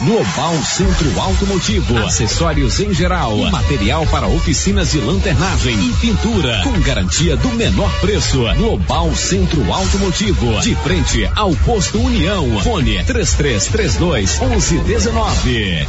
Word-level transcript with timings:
Global 0.00 0.54
Centro 0.62 1.20
Automotivo, 1.20 1.98
acessórios 1.98 2.78
em 2.78 2.94
geral, 2.94 3.36
material 3.50 4.06
para 4.06 4.28
oficinas 4.28 4.92
de 4.92 4.98
lanternagem 4.98 5.74
e 5.74 5.92
pintura, 5.94 6.60
com 6.62 6.78
garantia 6.80 7.36
do 7.36 7.48
menor 7.48 7.90
preço. 8.00 8.44
Global 8.56 9.12
Centro 9.16 9.72
Automotivo, 9.72 10.60
de 10.60 10.76
frente 10.76 11.28
ao 11.34 11.52
posto 11.56 11.98
União. 11.98 12.60
Fone 12.60 13.02
3332 13.04 14.38
1119. 14.38 15.88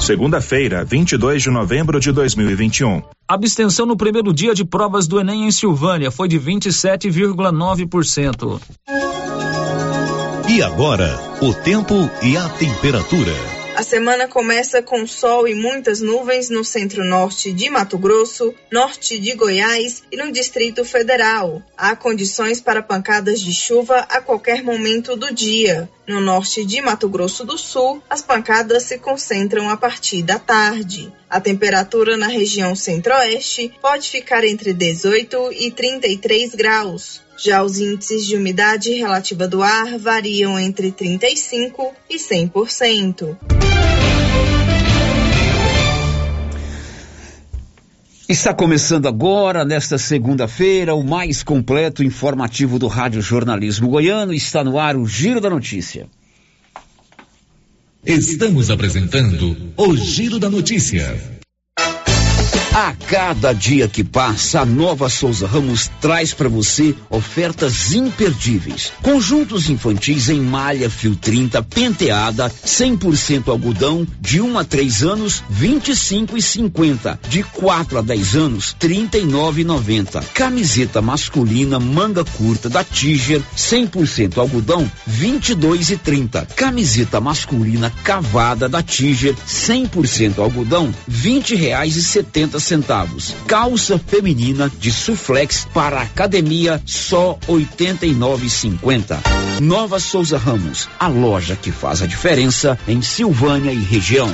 Segunda-feira, 0.00 0.84
22 0.84 1.42
de 1.42 1.50
novembro 1.50 1.98
de 1.98 2.12
2021. 2.12 3.02
Abstenção 3.26 3.84
no 3.84 3.96
primeiro 3.96 4.32
dia 4.32 4.54
de 4.54 4.64
provas 4.64 5.08
do 5.08 5.18
Enem 5.18 5.48
em 5.48 5.50
Silvânia 5.50 6.12
foi 6.12 6.28
de 6.28 6.38
27,9%. 6.38 8.60
E 10.50 10.62
agora, 10.62 11.14
o 11.42 11.52
tempo 11.52 11.94
e 12.22 12.34
a 12.34 12.48
temperatura. 12.48 13.34
A 13.76 13.82
semana 13.82 14.26
começa 14.26 14.80
com 14.80 15.06
sol 15.06 15.46
e 15.46 15.54
muitas 15.54 16.00
nuvens 16.00 16.48
no 16.48 16.64
centro-norte 16.64 17.52
de 17.52 17.68
Mato 17.68 17.98
Grosso, 17.98 18.54
norte 18.72 19.18
de 19.18 19.34
Goiás 19.34 20.02
e 20.10 20.16
no 20.16 20.32
Distrito 20.32 20.86
Federal. 20.86 21.62
Há 21.76 21.94
condições 21.94 22.62
para 22.62 22.82
pancadas 22.82 23.42
de 23.42 23.52
chuva 23.52 23.98
a 24.08 24.22
qualquer 24.22 24.64
momento 24.64 25.14
do 25.16 25.34
dia. 25.34 25.86
No 26.06 26.18
norte 26.18 26.64
de 26.64 26.80
Mato 26.80 27.10
Grosso 27.10 27.44
do 27.44 27.58
Sul, 27.58 28.02
as 28.08 28.22
pancadas 28.22 28.84
se 28.84 28.98
concentram 28.98 29.68
a 29.68 29.76
partir 29.76 30.22
da 30.22 30.38
tarde. 30.38 31.12
A 31.28 31.38
temperatura 31.42 32.16
na 32.16 32.26
região 32.26 32.74
centro-oeste 32.74 33.70
pode 33.82 34.08
ficar 34.08 34.44
entre 34.44 34.72
18 34.72 35.52
e 35.52 35.70
33 35.70 36.54
graus. 36.54 37.27
Já 37.40 37.62
os 37.62 37.78
índices 37.78 38.26
de 38.26 38.36
umidade 38.36 38.92
relativa 38.94 39.46
do 39.46 39.62
ar 39.62 39.96
variam 39.96 40.58
entre 40.58 40.90
35% 40.90 41.92
e 42.10 42.16
100%. 42.16 43.36
Está 48.28 48.52
começando 48.52 49.06
agora, 49.06 49.64
nesta 49.64 49.96
segunda-feira, 49.96 50.94
o 50.94 51.02
mais 51.04 51.44
completo 51.44 52.02
informativo 52.02 52.76
do 52.76 52.88
Rádio 52.88 53.22
Jornalismo 53.22 53.88
Goiano. 53.88 54.34
Está 54.34 54.64
no 54.64 54.78
ar 54.78 54.96
o 54.96 55.06
Giro 55.06 55.40
da 55.40 55.48
Notícia. 55.48 56.08
Estamos 58.04 58.68
apresentando 58.68 59.56
o 59.76 59.96
Giro 59.96 60.40
da 60.40 60.50
Notícia. 60.50 61.37
A 62.74 62.92
cada 62.92 63.52
dia 63.54 63.88
que 63.88 64.04
passa, 64.04 64.60
a 64.60 64.64
Nova 64.64 65.08
Souza 65.08 65.46
Ramos 65.46 65.90
traz 66.00 66.34
para 66.34 66.48
você 66.48 66.94
ofertas 67.08 67.92
imperdíveis. 67.92 68.92
Conjuntos 69.02 69.70
infantis 69.70 70.28
em 70.28 70.40
malha 70.40 70.90
fio 70.90 71.16
30 71.16 71.62
penteada, 71.62 72.50
100% 72.50 73.48
algodão, 73.48 74.06
de 74.20 74.40
1 74.40 74.58
a 74.58 74.64
3 74.64 75.02
anos, 75.02 75.42
25 75.48 76.36
e 76.36 76.42
50, 76.42 77.18
de 77.28 77.42
4 77.42 77.98
a 77.98 78.02
10 78.02 78.36
anos, 78.36 78.76
39,90. 78.78 80.22
Camiseta 80.34 81.00
masculina 81.00 81.80
manga 81.80 82.24
curta 82.24 82.68
da 82.68 82.84
Tiger, 82.84 83.42
100% 83.56 84.38
algodão, 84.38 84.90
22 85.06 85.90
e 85.90 85.96
30. 85.96 86.46
Camiseta 86.54 87.20
masculina 87.20 87.90
cavada 88.04 88.68
da 88.68 88.82
Tiger, 88.82 89.34
100% 89.46 90.38
algodão, 90.38 90.94
20 91.08 91.54
reais 91.54 91.96
e 91.96 92.02
70 92.02 92.58
centavos. 92.68 93.34
Calça 93.46 93.98
feminina 93.98 94.70
de 94.78 94.92
suflex 94.92 95.66
para 95.72 96.02
academia 96.02 96.80
só 96.84 97.38
89,50. 97.48 99.18
Nova 99.60 99.98
Souza 99.98 100.38
Ramos, 100.38 100.88
a 101.00 101.08
loja 101.08 101.56
que 101.56 101.72
faz 101.72 102.02
a 102.02 102.06
diferença 102.06 102.78
em 102.86 103.02
Silvânia 103.02 103.72
e 103.72 103.78
região. 103.78 104.30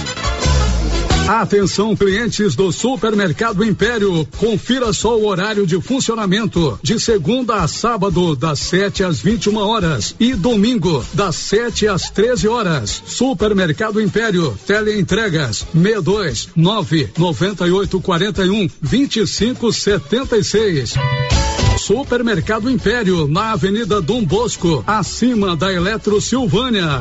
Atenção 1.26 1.96
clientes 1.96 2.54
do 2.54 2.70
Supermercado 2.70 3.64
Império, 3.64 4.28
confira 4.36 4.92
só 4.92 5.16
o 5.16 5.26
horário 5.26 5.66
de 5.66 5.80
funcionamento 5.80 6.78
de 6.82 7.00
segunda 7.00 7.62
a 7.62 7.66
sábado 7.66 8.36
das 8.36 8.58
7 8.58 9.04
às 9.04 9.22
21 9.22 9.56
horas 9.56 10.14
e 10.20 10.34
domingo 10.34 11.02
das 11.14 11.36
7 11.36 11.88
às 11.88 12.10
13 12.10 12.46
horas. 12.46 13.02
Supermercado 13.06 14.02
Império, 14.02 14.54
teleentregas 14.66 15.66
62 15.72 16.50
9 16.54 17.10
98 17.16 18.00
41 18.02 18.68
25 18.82 19.72
76. 19.72 20.94
Supermercado 21.78 22.70
Império, 22.70 23.26
na 23.26 23.52
Avenida 23.52 24.00
Dom 24.02 24.22
Bosco, 24.22 24.84
acima 24.86 25.56
da 25.56 25.72
Eletro 25.72 26.20
Silvânia. 26.20 27.00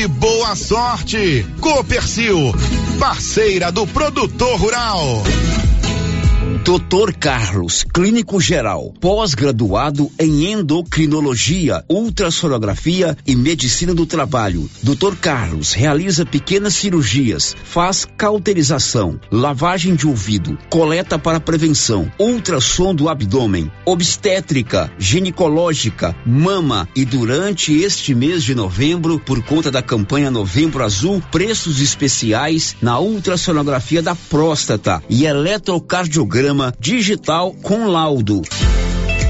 e 0.00 0.06
boa 0.06 0.56
sorte. 0.56 1.44
Copercil, 1.60 2.54
parceira 2.98 3.70
do 3.70 3.86
produtor 3.86 4.58
rural. 4.58 5.22
Doutor 6.62 7.14
Carlos, 7.14 7.84
clínico 7.84 8.38
geral, 8.38 8.92
pós-graduado 9.00 10.10
em 10.18 10.52
endocrinologia, 10.52 11.82
ultrassonografia 11.88 13.16
e 13.26 13.34
medicina 13.34 13.94
do 13.94 14.04
trabalho. 14.04 14.70
Doutor 14.82 15.16
Carlos 15.16 15.72
realiza 15.72 16.26
pequenas 16.26 16.74
cirurgias, 16.74 17.56
faz 17.64 18.06
cauterização, 18.16 19.18
lavagem 19.32 19.94
de 19.94 20.06
ouvido, 20.06 20.56
coleta 20.68 21.18
para 21.18 21.40
prevenção, 21.40 22.12
ultrassom 22.18 22.94
do 22.94 23.08
abdômen, 23.08 23.72
obstétrica, 23.86 24.92
ginecológica, 24.98 26.14
mama 26.26 26.86
e 26.94 27.06
durante 27.06 27.72
este 27.72 28.14
mês 28.14 28.44
de 28.44 28.54
novembro, 28.54 29.18
por 29.18 29.42
conta 29.42 29.70
da 29.70 29.82
campanha 29.82 30.30
Novembro 30.30 30.84
Azul, 30.84 31.22
preços 31.32 31.80
especiais 31.80 32.76
na 32.82 33.00
ultrassonografia 33.00 34.02
da 34.02 34.14
próstata 34.14 35.02
e 35.08 35.24
eletrocardiograma 35.24 36.49
digital 36.78 37.54
com 37.62 37.86
laudo. 37.86 38.42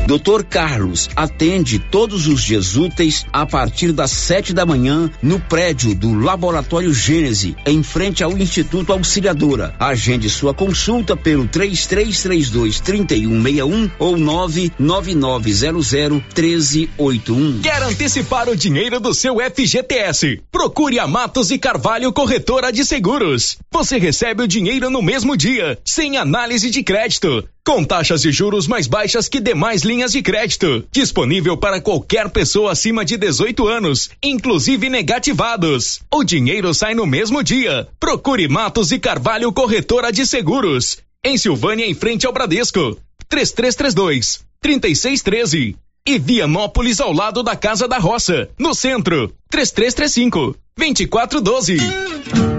Doutor 0.06 0.44
Carlos 0.44 1.08
atende 1.14 1.78
todos 1.78 2.26
os 2.26 2.42
dias 2.42 2.76
úteis 2.76 3.24
a 3.32 3.46
partir 3.46 3.92
das 3.92 4.10
sete 4.10 4.52
da 4.52 4.66
manhã 4.66 5.10
no 5.22 5.38
prédio 5.38 5.94
do 5.94 6.14
Laboratório 6.14 6.92
Gênese, 6.92 7.54
em 7.64 7.82
frente 7.82 8.24
ao 8.24 8.36
Instituto 8.36 8.92
Auxiliadora. 8.92 9.74
Agende 9.78 10.28
sua 10.28 10.52
consulta 10.52 11.16
pelo 11.16 11.46
3332 11.46 12.80
3161 12.80 13.90
ou 13.98 14.16
99900 14.16 16.22
1381. 16.34 17.60
Quer 17.62 17.82
antecipar 17.82 18.48
o 18.48 18.56
dinheiro 18.56 18.98
do 18.98 19.14
seu 19.14 19.36
FGTS? 19.38 20.42
Procure 20.50 20.98
a 20.98 21.06
Matos 21.06 21.50
e 21.50 21.58
Carvalho 21.58 22.12
Corretora 22.12 22.72
de 22.72 22.84
Seguros. 22.84 23.58
Você 23.70 23.98
recebe 23.98 24.42
o 24.42 24.48
dinheiro 24.48 24.90
no 24.90 25.02
mesmo 25.02 25.36
dia, 25.36 25.78
sem 25.84 26.16
análise 26.16 26.70
de 26.70 26.82
crédito 26.82 27.44
com 27.64 27.84
taxas 27.84 28.22
de 28.22 28.32
juros 28.32 28.66
mais 28.66 28.86
baixas 28.86 29.28
que 29.28 29.40
demais 29.40 29.82
linhas 29.82 30.12
de 30.12 30.22
crédito. 30.22 30.84
Disponível 30.90 31.56
para 31.56 31.80
qualquer 31.80 32.28
pessoa 32.30 32.72
acima 32.72 33.04
de 33.04 33.16
18 33.16 33.66
anos, 33.66 34.10
inclusive 34.22 34.88
negativados. 34.88 36.00
O 36.12 36.24
dinheiro 36.24 36.72
sai 36.74 36.94
no 36.94 37.06
mesmo 37.06 37.42
dia. 37.42 37.88
Procure 37.98 38.48
Matos 38.48 38.92
e 38.92 38.98
Carvalho 38.98 39.52
Corretora 39.52 40.12
de 40.12 40.26
Seguros. 40.26 40.98
Em 41.24 41.36
Silvânia, 41.36 41.86
em 41.86 41.94
frente 41.94 42.26
ao 42.26 42.32
Bradesco. 42.32 42.96
3332 43.28 44.44
3613. 44.60 45.76
E 46.06 46.18
Vianópolis 46.18 47.00
ao 47.00 47.12
lado 47.12 47.42
da 47.42 47.54
Casa 47.54 47.86
da 47.86 47.98
Roça, 47.98 48.48
no 48.58 48.74
centro. 48.74 49.32
3335 49.50 50.56
2412. 50.76 52.49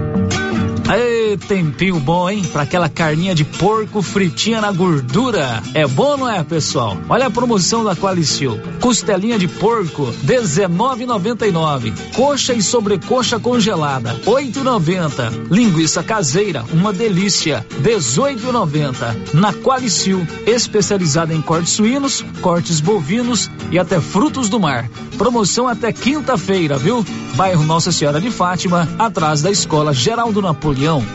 Tempinho 1.36 1.98
bom, 1.98 2.28
hein? 2.28 2.42
Pra 2.52 2.62
aquela 2.62 2.88
carninha 2.88 3.34
de 3.34 3.44
porco 3.44 4.02
fritinha 4.02 4.60
na 4.60 4.72
gordura. 4.72 5.62
É 5.74 5.86
bom, 5.86 6.16
não 6.16 6.28
é, 6.28 6.42
pessoal? 6.42 6.96
Olha 7.08 7.26
a 7.26 7.30
promoção 7.30 7.84
da 7.84 7.94
Qualicil. 7.94 8.60
Costelinha 8.80 9.38
de 9.38 9.48
porco, 9.48 10.12
19,99. 10.24 11.92
Coxa 12.14 12.52
e 12.52 12.62
sobrecoxa 12.62 13.38
congelada, 13.38 14.14
8,90. 14.26 15.50
Linguiça 15.50 16.02
caseira, 16.02 16.64
uma 16.72 16.92
delícia, 16.92 17.64
18,90. 17.82 19.34
Na 19.34 19.52
Qualicil, 19.52 20.26
especializada 20.46 21.34
em 21.34 21.40
cortes 21.40 21.72
suínos, 21.72 22.24
cortes 22.40 22.80
bovinos 22.80 23.50
e 23.70 23.78
até 23.78 24.00
frutos 24.00 24.48
do 24.48 24.60
mar. 24.60 24.88
Promoção 25.16 25.68
até 25.68 25.92
quinta-feira, 25.92 26.76
viu? 26.78 27.04
Bairro 27.34 27.64
Nossa 27.64 27.92
Senhora 27.92 28.20
de 28.20 28.30
Fátima, 28.30 28.88
atrás 28.98 29.42
da 29.42 29.50
Escola 29.50 29.92
Geraldo 29.92 30.42
Napoleão. 30.42 31.02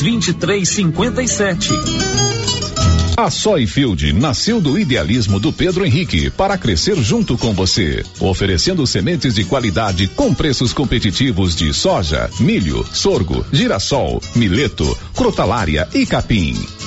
2357. 0.00 1.70
A 3.16 3.30
Soyfield 3.30 4.12
nasceu 4.14 4.60
do 4.60 4.78
idealismo 4.78 5.38
do 5.38 5.52
Pedro 5.52 5.84
Henrique 5.84 6.30
para 6.30 6.56
crescer 6.56 6.96
junto 6.96 7.36
com 7.36 7.52
você, 7.52 8.04
oferecendo 8.18 8.86
sementes 8.86 9.34
de 9.34 9.44
qualidade 9.44 10.08
com 10.08 10.32
preços 10.32 10.72
competitivos 10.72 11.54
de 11.54 11.74
soja, 11.74 12.30
milho, 12.40 12.84
sorgo, 12.90 13.44
girassol, 13.52 14.20
mileto, 14.34 14.96
crotalária 15.14 15.86
e 15.92 16.06
capim. 16.06 16.56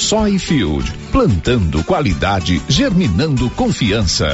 Soyfield, 0.00 0.90
plantando 1.12 1.84
qualidade, 1.84 2.60
germinando 2.68 3.48
confiança. 3.50 4.26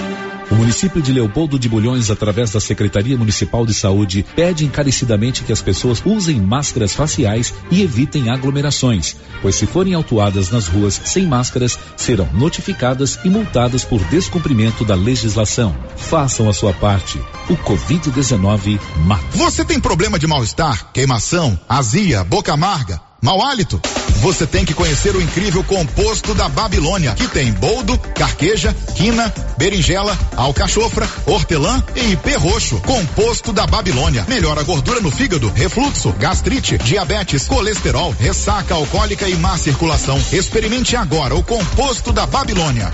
O 0.79 0.81
município 0.81 1.01
de 1.01 1.11
Leopoldo 1.11 1.59
de 1.59 1.67
Bulhões, 1.67 2.09
através 2.09 2.51
da 2.51 2.59
Secretaria 2.61 3.17
Municipal 3.17 3.65
de 3.65 3.73
Saúde, 3.73 4.25
pede 4.33 4.63
encarecidamente 4.63 5.43
que 5.43 5.51
as 5.51 5.61
pessoas 5.61 6.01
usem 6.05 6.39
máscaras 6.39 6.93
faciais 6.93 7.53
e 7.69 7.81
evitem 7.81 8.29
aglomerações, 8.29 9.17
pois 9.41 9.55
se 9.55 9.65
forem 9.65 9.93
autuadas 9.93 10.49
nas 10.51 10.69
ruas 10.69 11.01
sem 11.03 11.25
máscaras, 11.27 11.77
serão 11.97 12.29
notificadas 12.31 13.19
e 13.25 13.29
multadas 13.29 13.83
por 13.83 13.99
descumprimento 14.05 14.85
da 14.85 14.95
legislação. 14.95 15.75
Façam 15.97 16.47
a 16.47 16.53
sua 16.53 16.71
parte. 16.71 17.19
O 17.49 17.57
Covid-19 17.57 18.79
mata. 19.03 19.37
Você 19.37 19.65
tem 19.65 19.81
problema 19.81 20.17
de 20.17 20.27
mal-estar, 20.27 20.93
queimação, 20.93 21.59
azia, 21.67 22.23
boca 22.23 22.53
amarga? 22.53 23.08
Mau 23.21 23.41
hálito? 23.41 23.79
Você 24.21 24.45
tem 24.45 24.65
que 24.65 24.73
conhecer 24.73 25.15
o 25.15 25.21
incrível 25.21 25.63
composto 25.63 26.33
da 26.33 26.49
Babilônia, 26.49 27.13
que 27.13 27.27
tem 27.27 27.51
boldo, 27.53 27.97
carqueja, 27.97 28.75
quina, 28.95 29.33
berinjela, 29.57 30.17
alcachofra, 30.35 31.07
hortelã 31.25 31.81
e 31.95 32.13
ipê 32.13 32.35
roxo. 32.35 32.79
Composto 32.81 33.53
da 33.53 33.65
Babilônia. 33.65 34.25
Melhora 34.27 34.61
a 34.61 34.63
gordura 34.63 34.99
no 34.99 35.11
fígado, 35.11 35.49
refluxo, 35.53 36.13
gastrite, 36.13 36.77
diabetes, 36.77 37.47
colesterol, 37.47 38.13
ressaca 38.19 38.73
alcoólica 38.73 39.27
e 39.27 39.35
má 39.35 39.57
circulação. 39.57 40.21
Experimente 40.31 40.95
agora 40.95 41.35
o 41.35 41.43
composto 41.43 42.11
da 42.11 42.25
Babilônia. 42.25 42.91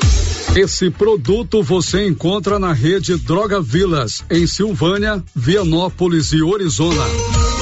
Esse 0.56 0.90
produto 0.90 1.64
você 1.64 2.08
encontra 2.08 2.60
na 2.60 2.72
rede 2.72 3.18
Droga 3.18 3.60
Vilas, 3.60 4.24
em 4.30 4.46
Silvânia, 4.46 5.24
Vianópolis 5.36 6.32
e 6.34 6.42
Orizona. 6.42 7.04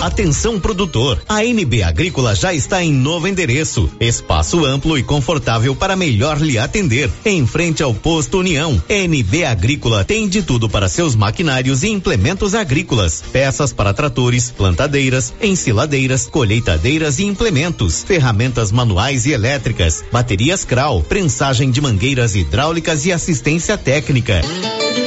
Atenção 0.03 0.59
produtor, 0.59 1.23
a 1.29 1.45
NB 1.45 1.81
Agrícola 1.81 2.35
já 2.35 2.53
está 2.53 2.83
em 2.83 2.91
novo 2.91 3.25
endereço, 3.25 3.89
espaço 4.01 4.65
amplo 4.65 4.97
e 4.97 5.01
confortável 5.01 5.73
para 5.73 5.95
melhor 5.95 6.41
lhe 6.41 6.57
atender, 6.57 7.09
em 7.23 7.47
frente 7.47 7.81
ao 7.81 7.93
posto 7.93 8.39
União. 8.39 8.83
NB 8.89 9.45
Agrícola 9.45 10.03
tem 10.03 10.27
de 10.27 10.43
tudo 10.43 10.67
para 10.67 10.89
seus 10.89 11.15
maquinários 11.15 11.83
e 11.83 11.87
implementos 11.87 12.53
agrícolas, 12.53 13.23
peças 13.31 13.71
para 13.71 13.93
tratores, 13.93 14.51
plantadeiras, 14.51 15.33
ensiladeiras, 15.41 16.27
colheitadeiras 16.27 17.19
e 17.19 17.23
implementos, 17.23 18.03
ferramentas 18.03 18.73
manuais 18.73 19.25
e 19.25 19.31
elétricas, 19.31 20.03
baterias 20.11 20.65
Kral, 20.65 21.01
prensagem 21.01 21.71
de 21.71 21.79
mangueiras 21.79 22.35
hidráulicas 22.35 23.05
e 23.05 23.13
assistência 23.13 23.77
técnica. 23.77 24.41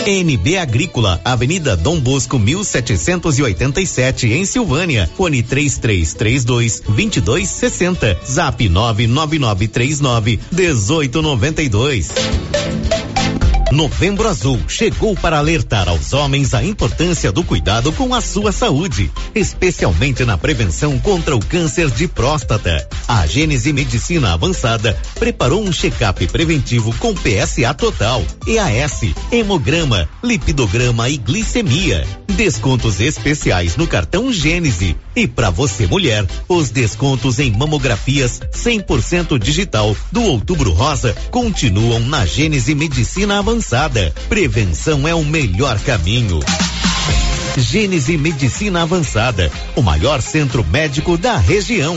NB 0.07 0.57
Agrícola, 0.57 1.21
Avenida 1.25 1.77
Dom 1.77 1.99
Bosco 1.99 2.39
1787 2.39 4.33
em 4.33 4.45
Silvânia. 4.45 5.11
Fone 5.17 5.43
3332 5.43 6.81
2260. 6.81 8.21
Zap 8.25 8.69
99939 8.69 10.41
1892. 10.53 13.06
Novembro 13.73 14.29
Azul 14.29 14.61
chegou 14.69 15.17
para 15.17 15.39
alertar 15.39 15.89
aos 15.89 16.13
homens 16.13 16.55
a 16.55 16.63
importância 16.63 17.33
do 17.33 17.43
cuidado 17.43 17.93
com 17.93 18.15
a 18.15 18.21
sua 18.21 18.53
saúde, 18.53 19.11
especialmente 19.35 20.25
na 20.25 20.39
prevenção 20.39 20.97
contra 21.01 21.35
o 21.35 21.45
câncer 21.45 21.91
de 21.91 22.07
próstata. 22.07 22.89
A 23.09 23.27
Gênese 23.27 23.73
Medicina 23.73 24.33
Avançada 24.33 24.97
preparou 25.19 25.65
um 25.65 25.73
check-up 25.73 26.25
preventivo 26.29 26.95
com 26.99 27.13
PSA 27.13 27.75
total, 27.75 28.23
EAS, 28.47 29.01
hemograma, 29.33 30.09
lipidograma 30.23 31.09
e 31.09 31.17
glicemia. 31.17 32.07
Descontos 32.29 33.01
especiais 33.01 33.77
no 33.77 33.87
cartão 33.87 34.31
Gênese. 34.33 34.95
E 35.15 35.27
para 35.27 35.49
você 35.49 35.87
mulher, 35.87 36.27
os 36.47 36.71
descontos 36.71 37.39
em 37.39 37.51
mamografias 37.51 38.41
100% 38.53 39.39
digital 39.39 39.97
do 40.13 40.23
Outubro 40.23 40.71
Rosa 40.71 41.17
continuam 41.31 42.01
na 42.01 42.27
Gênese 42.27 42.75
Medicina 42.75 43.39
Avançada 43.39 43.56
avançada. 43.57 44.13
Prevenção 44.29 45.09
é 45.09 45.15
o 45.15 45.25
melhor 45.25 45.79
caminho. 45.81 46.41
Gênese 47.57 48.19
Medicina 48.19 48.83
Avançada, 48.83 49.51
o 49.75 49.81
maior 49.83 50.21
centro 50.21 50.63
médico 50.65 51.17
da 51.17 51.39
região. 51.39 51.97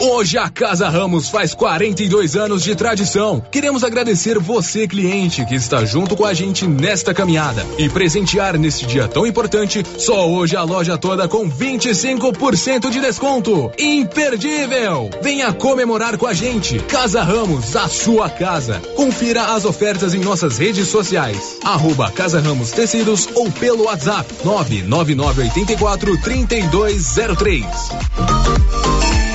Hoje 0.00 0.38
a 0.38 0.48
Casa 0.48 0.88
Ramos 0.88 1.28
faz 1.28 1.54
42 1.54 2.36
anos 2.36 2.62
de 2.62 2.74
tradição. 2.74 3.42
Queremos 3.50 3.82
agradecer 3.82 4.38
você, 4.38 4.86
cliente, 4.86 5.44
que 5.44 5.54
está 5.54 5.84
junto 5.84 6.16
com 6.16 6.24
a 6.24 6.32
gente 6.32 6.66
nesta 6.66 7.12
caminhada 7.12 7.66
e 7.76 7.88
presentear 7.88 8.58
neste 8.58 8.86
dia 8.86 9.08
tão 9.08 9.26
importante. 9.26 9.84
Só 9.98 10.28
hoje 10.28 10.56
a 10.56 10.62
loja 10.62 10.96
toda 10.96 11.28
com 11.28 11.50
25% 11.50 12.90
de 12.90 13.00
desconto. 13.00 13.70
Imperdível! 13.78 15.10
Venha 15.22 15.52
comemorar 15.52 16.16
com 16.16 16.26
a 16.26 16.32
gente. 16.32 16.78
Casa 16.80 17.22
Ramos, 17.22 17.74
a 17.74 17.88
sua 17.88 18.30
casa. 18.30 18.80
Confira 18.94 19.54
as 19.54 19.64
ofertas 19.64 20.14
em 20.14 20.20
nossas 20.20 20.56
redes 20.56 20.88
sociais. 20.88 21.58
Arroba 21.64 22.10
Casa 22.10 22.40
Ramos 22.40 22.70
Tecidos 22.70 23.28
ou 23.34 23.50
pelo 23.50 23.84
WhatsApp 23.84 24.32
99984 24.44 26.20
3203. 26.22 28.85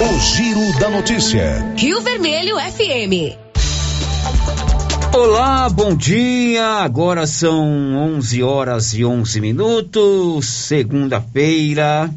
O 0.03 0.19
Giro 0.19 0.79
da 0.79 0.89
Notícia. 0.89 1.75
Rio 1.77 2.01
Vermelho 2.01 2.55
FM. 2.55 3.37
Olá, 5.13 5.69
bom 5.69 5.95
dia. 5.95 6.65
Agora 6.79 7.27
são 7.27 7.95
11 8.15 8.41
horas 8.41 8.95
e 8.95 9.05
11 9.05 9.39
minutos, 9.39 10.47
segunda-feira. 10.47 12.11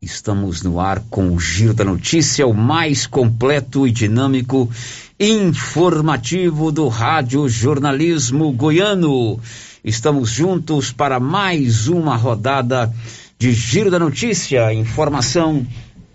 Estamos 0.00 0.62
no 0.62 0.78
ar 0.78 1.02
com 1.10 1.34
o 1.34 1.40
Giro 1.40 1.74
da 1.74 1.82
Notícia, 1.82 2.46
o 2.46 2.54
mais 2.54 3.08
completo 3.08 3.84
e 3.84 3.90
dinâmico 3.90 4.70
informativo 5.18 6.70
do 6.70 6.86
Rádio 6.86 7.48
Jornalismo 7.48 8.52
Goiano. 8.52 9.40
Estamos 9.84 10.30
juntos 10.30 10.92
para 10.92 11.18
mais 11.18 11.88
uma 11.88 12.14
rodada 12.14 12.88
de 13.36 13.52
Giro 13.52 13.90
da 13.90 13.98
Notícia, 13.98 14.72
informação 14.72 15.66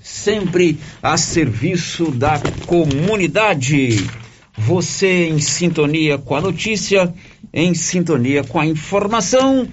sempre 0.07 0.79
a 1.03 1.17
serviço 1.17 2.11
da 2.11 2.39
comunidade. 2.65 4.26
Você 4.57 5.27
em 5.27 5.39
sintonia 5.39 6.17
com 6.17 6.35
a 6.35 6.41
notícia, 6.41 7.13
em 7.53 7.73
sintonia 7.73 8.43
com 8.43 8.59
a 8.59 8.65
informação. 8.65 9.67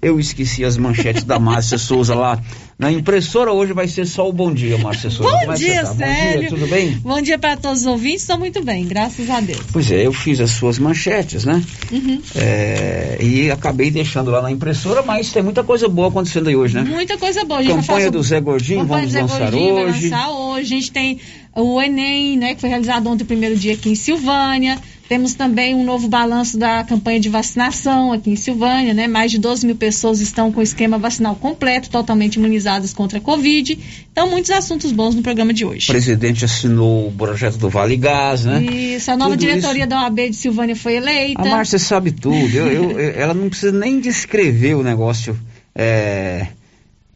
Eu 0.00 0.18
esqueci 0.18 0.64
as 0.64 0.76
manchetes 0.76 1.24
da 1.24 1.38
Márcia 1.38 1.76
Souza 1.76 2.14
lá 2.14 2.40
na 2.78 2.90
impressora. 2.90 3.52
Hoje 3.52 3.74
vai 3.74 3.86
ser 3.86 4.06
só 4.06 4.26
o 4.26 4.32
bom 4.32 4.52
dia, 4.52 4.78
Márcia 4.78 5.10
Souza. 5.10 5.36
Bom 5.46 5.52
dia, 5.52 5.82
tá? 5.82 5.94
Célio. 5.94 6.32
Bom 6.32 6.40
dia, 6.40 6.48
tudo 6.48 6.66
bem? 6.66 6.90
Bom 7.02 7.20
dia 7.20 7.38
para 7.38 7.56
todos 7.58 7.80
os 7.80 7.86
ouvintes. 7.86 8.22
Estou 8.22 8.38
muito 8.38 8.64
bem, 8.64 8.86
graças 8.86 9.28
a 9.28 9.40
Deus. 9.40 9.60
Pois 9.70 9.90
é, 9.92 10.06
eu 10.06 10.12
fiz 10.12 10.40
as 10.40 10.52
suas 10.52 10.78
manchetes, 10.78 11.44
né? 11.44 11.62
Uhum. 11.92 12.22
É, 12.34 13.18
e 13.20 13.50
acabei 13.50 13.90
deixando 13.90 14.30
lá 14.30 14.40
na 14.40 14.50
impressora, 14.50 15.02
mas 15.02 15.30
tem 15.30 15.42
muita 15.42 15.62
coisa 15.62 15.86
boa 15.86 16.08
acontecendo 16.08 16.48
aí 16.48 16.56
hoje, 16.56 16.74
né? 16.74 16.82
Muita 16.82 17.18
coisa 17.18 17.44
boa. 17.44 17.60
A 17.60 17.62
gente 17.62 17.86
Campanha 17.86 18.00
vai 18.00 18.10
do 18.10 18.22
Zé 18.22 18.40
Gordinho, 18.40 18.86
vamos 18.86 19.10
Zé 19.10 19.20
lançar 19.20 19.38
Gordinho, 19.38 19.74
vai 19.74 19.84
hoje. 19.84 20.08
lançar 20.08 20.30
hoje. 20.30 20.60
A 20.60 20.78
gente 20.78 20.92
tem 20.92 21.20
o 21.54 21.80
Enem, 21.80 22.36
né, 22.36 22.54
que 22.54 22.60
foi 22.60 22.68
realizado 22.70 23.06
ontem, 23.08 23.24
o 23.24 23.26
primeiro 23.26 23.56
dia 23.56 23.74
aqui 23.74 23.90
em 23.90 23.94
Silvânia. 23.94 24.78
Temos 25.08 25.34
também 25.34 25.74
um 25.74 25.82
novo 25.84 26.06
balanço 26.06 26.56
da 26.56 26.84
campanha 26.84 27.18
de 27.18 27.28
vacinação 27.28 28.12
aqui 28.12 28.30
em 28.30 28.36
Silvânia, 28.36 28.94
né? 28.94 29.08
Mais 29.08 29.32
de 29.32 29.38
12 29.38 29.66
mil 29.66 29.74
pessoas 29.74 30.20
estão 30.20 30.52
com 30.52 30.60
o 30.60 30.62
esquema 30.62 30.98
vacinal 30.98 31.34
completo, 31.34 31.90
totalmente 31.90 32.36
imunizadas 32.36 32.92
contra 32.94 33.18
a 33.18 33.20
Covid. 33.20 33.76
Então, 34.12 34.30
muitos 34.30 34.52
assuntos 34.52 34.92
bons 34.92 35.16
no 35.16 35.20
programa 35.22 35.52
de 35.52 35.64
hoje. 35.64 35.86
O 35.90 35.92
presidente 35.92 36.44
assinou 36.44 37.08
o 37.08 37.12
projeto 37.12 37.56
do 37.58 37.68
Vale 37.68 37.96
Gás, 37.96 38.44
né? 38.44 38.62
Isso, 38.62 39.10
a 39.10 39.16
nova 39.16 39.32
Tudo 39.32 39.40
diretoria 39.40 39.84
da 39.84 40.02
OAB 40.04 40.30
de 40.30 40.36
Silvânia 40.36 40.76
foi 40.76 40.94
eleita. 40.94 41.42
A 41.42 41.44
Márcia 41.44 41.80
sabe 41.80 42.12
tudo. 42.12 42.36
Eu- 42.54 42.92
eu- 42.92 43.00
ela 43.16 43.34
não 43.34 43.48
precisa 43.48 43.72
nem 43.76 43.98
descrever 43.98 44.74
o 44.76 44.84
negócio 44.84 45.36
é, 45.74 46.46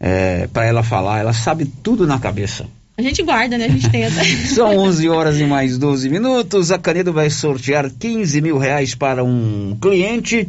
é, 0.01 0.49
para 0.53 0.65
ela 0.67 0.83
falar. 0.83 1.21
Ela 1.21 1.33
sabe 1.33 1.65
tudo 1.81 2.09
na 2.09 2.19
cabeça. 2.19 2.67
A 2.97 3.03
gente 3.03 3.23
guarda, 3.23 3.59
né? 3.59 3.65
A 3.65 3.69
gente 3.69 3.91
tenta. 3.91 4.23
São 4.55 4.77
11 4.79 5.09
horas 5.09 5.41
e 5.41 5.45
mais 5.45 5.77
12 5.79 6.09
minutos. 6.09 6.71
A 6.71 6.79
Canedo 6.79 7.13
vai 7.13 7.29
sortear 7.29 7.91
15 7.91 8.41
mil 8.41 8.57
reais 8.57 8.95
para 8.95 9.25
um 9.25 9.77
cliente 9.81 10.49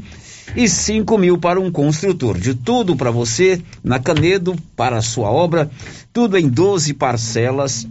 e 0.55 0.69
5 0.69 1.17
mil 1.17 1.39
para 1.39 1.59
um 1.59 1.71
construtor. 1.71 2.37
De 2.37 2.53
tudo 2.53 2.95
para 2.95 3.09
você 3.09 3.59
na 3.83 3.99
Canedo, 3.99 4.55
para 4.75 4.97
a 4.97 5.01
sua 5.01 5.31
obra. 5.31 5.69
Tudo 6.13 6.37
em 6.37 6.47
12 6.47 6.93
parcelas. 6.93 7.87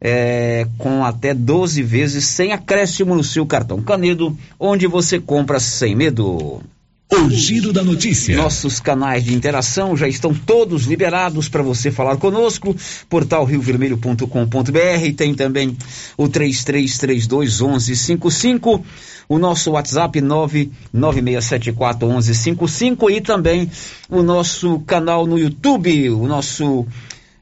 é, 0.00 0.68
com 0.78 1.04
até 1.04 1.34
12 1.34 1.82
vezes 1.82 2.26
sem 2.26 2.52
acréscimo 2.52 3.14
no 3.14 3.24
seu 3.24 3.46
cartão 3.46 3.82
Canedo, 3.82 4.36
onde 4.60 4.86
você 4.86 5.18
compra 5.18 5.58
sem 5.58 5.96
medo. 5.96 6.62
O 7.08 7.30
Giro 7.30 7.72
da 7.72 7.84
Notícia. 7.84 8.36
Nossos 8.36 8.80
canais 8.80 9.22
de 9.24 9.32
interação 9.32 9.96
já 9.96 10.08
estão 10.08 10.34
todos 10.34 10.86
liberados 10.86 11.48
para 11.48 11.62
você 11.62 11.92
falar 11.92 12.16
conosco. 12.16 12.74
Portal 13.08 13.44
riovermelho.com.br 13.44 15.14
tem 15.16 15.32
também 15.32 15.76
o 16.16 16.24
33321155, 16.24 18.82
o 19.28 19.38
nosso 19.38 19.70
WhatsApp 19.70 20.20
996741155 20.20 23.08
e 23.08 23.20
também 23.20 23.70
o 24.10 24.20
nosso 24.20 24.80
canal 24.80 25.28
no 25.28 25.38
YouTube, 25.38 26.10
o 26.10 26.26
nosso 26.26 26.84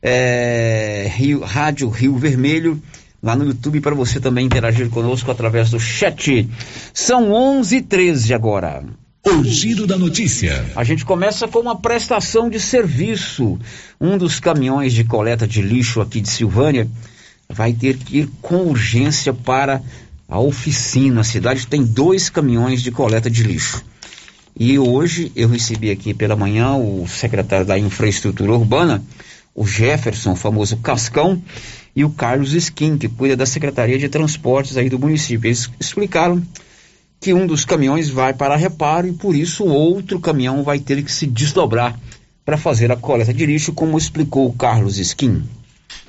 é, 0.03 1.11
Rio, 1.17 1.41
Rádio 1.41 1.89
Rio 1.89 2.19
Vermelho 2.19 2.83
lá 3.23 3.35
no 3.35 3.47
YouTube 3.47 3.81
para 3.81 3.95
você 3.95 4.21
também 4.21 4.45
interagir 4.45 4.91
conosco 4.91 5.31
através 5.31 5.71
do 5.71 5.81
chat. 5.81 6.47
São 6.93 7.31
11:13 7.31 8.35
agora. 8.35 8.85
O 9.27 9.43
Giro 9.43 9.87
da 9.87 9.97
Notícia. 9.97 10.71
A 10.77 10.85
gente 10.85 11.03
começa 11.03 11.49
com 11.49 11.59
uma 11.59 11.75
prestação 11.75 12.51
de 12.51 12.61
serviço. 12.61 13.59
Um 13.99 14.19
dos 14.19 14.39
caminhões 14.39 14.93
de 14.93 15.03
coleta 15.03 15.47
de 15.47 15.63
lixo 15.63 16.03
aqui 16.03 16.21
de 16.21 16.29
Silvânia 16.29 16.87
vai 17.49 17.73
ter 17.73 17.97
que 17.97 18.19
ir 18.19 18.29
com 18.43 18.67
urgência 18.67 19.33
para 19.33 19.81
a 20.29 20.39
oficina. 20.39 21.23
A 21.23 21.25
cidade 21.25 21.67
tem 21.67 21.83
dois 21.83 22.29
caminhões 22.29 22.83
de 22.83 22.91
coleta 22.91 23.31
de 23.31 23.43
lixo. 23.43 23.83
E 24.55 24.79
hoje 24.79 25.33
eu 25.35 25.49
recebi 25.49 25.91
aqui 25.91 26.13
pela 26.13 26.37
manhã 26.37 26.75
o 26.75 27.07
secretário 27.09 27.65
da 27.65 27.79
Infraestrutura 27.79 28.53
Urbana, 28.53 29.03
o 29.55 29.67
Jefferson, 29.67 30.33
o 30.33 30.37
famoso 30.37 30.77
Cascão, 30.77 31.43
e 31.97 32.05
o 32.05 32.11
Carlos 32.11 32.53
Skin, 32.53 32.99
que 32.99 33.09
cuida 33.09 33.37
da 33.37 33.47
Secretaria 33.47 33.99
de 33.99 34.09
Transportes 34.09 34.77
aí 34.77 34.91
do 34.91 34.99
município. 34.99 35.49
Eles 35.49 35.71
explicaram 35.81 36.43
que 37.21 37.33
um 37.33 37.47
dos 37.47 37.65
caminhões 37.65 38.09
vai 38.09 38.35
para 38.35 38.57
reparo 38.57 39.07
e 39.07 39.13
por 39.13 39.35
isso 39.35 39.65
outro 39.65 40.21
caminhão 40.21 40.63
vai 40.63 40.79
ter 40.79 41.03
que 41.03 41.11
se 41.11 41.27
desdobrar 41.27 41.99
para 42.45 42.59
fazer 42.59 42.93
a 42.93 42.97
coleta 42.97 43.33
de 43.33 43.47
lixo, 43.47 43.73
como 43.73 43.97
explicou 43.97 44.47
o 44.47 44.53
Carlos 44.53 44.99
Skin. 44.99 45.43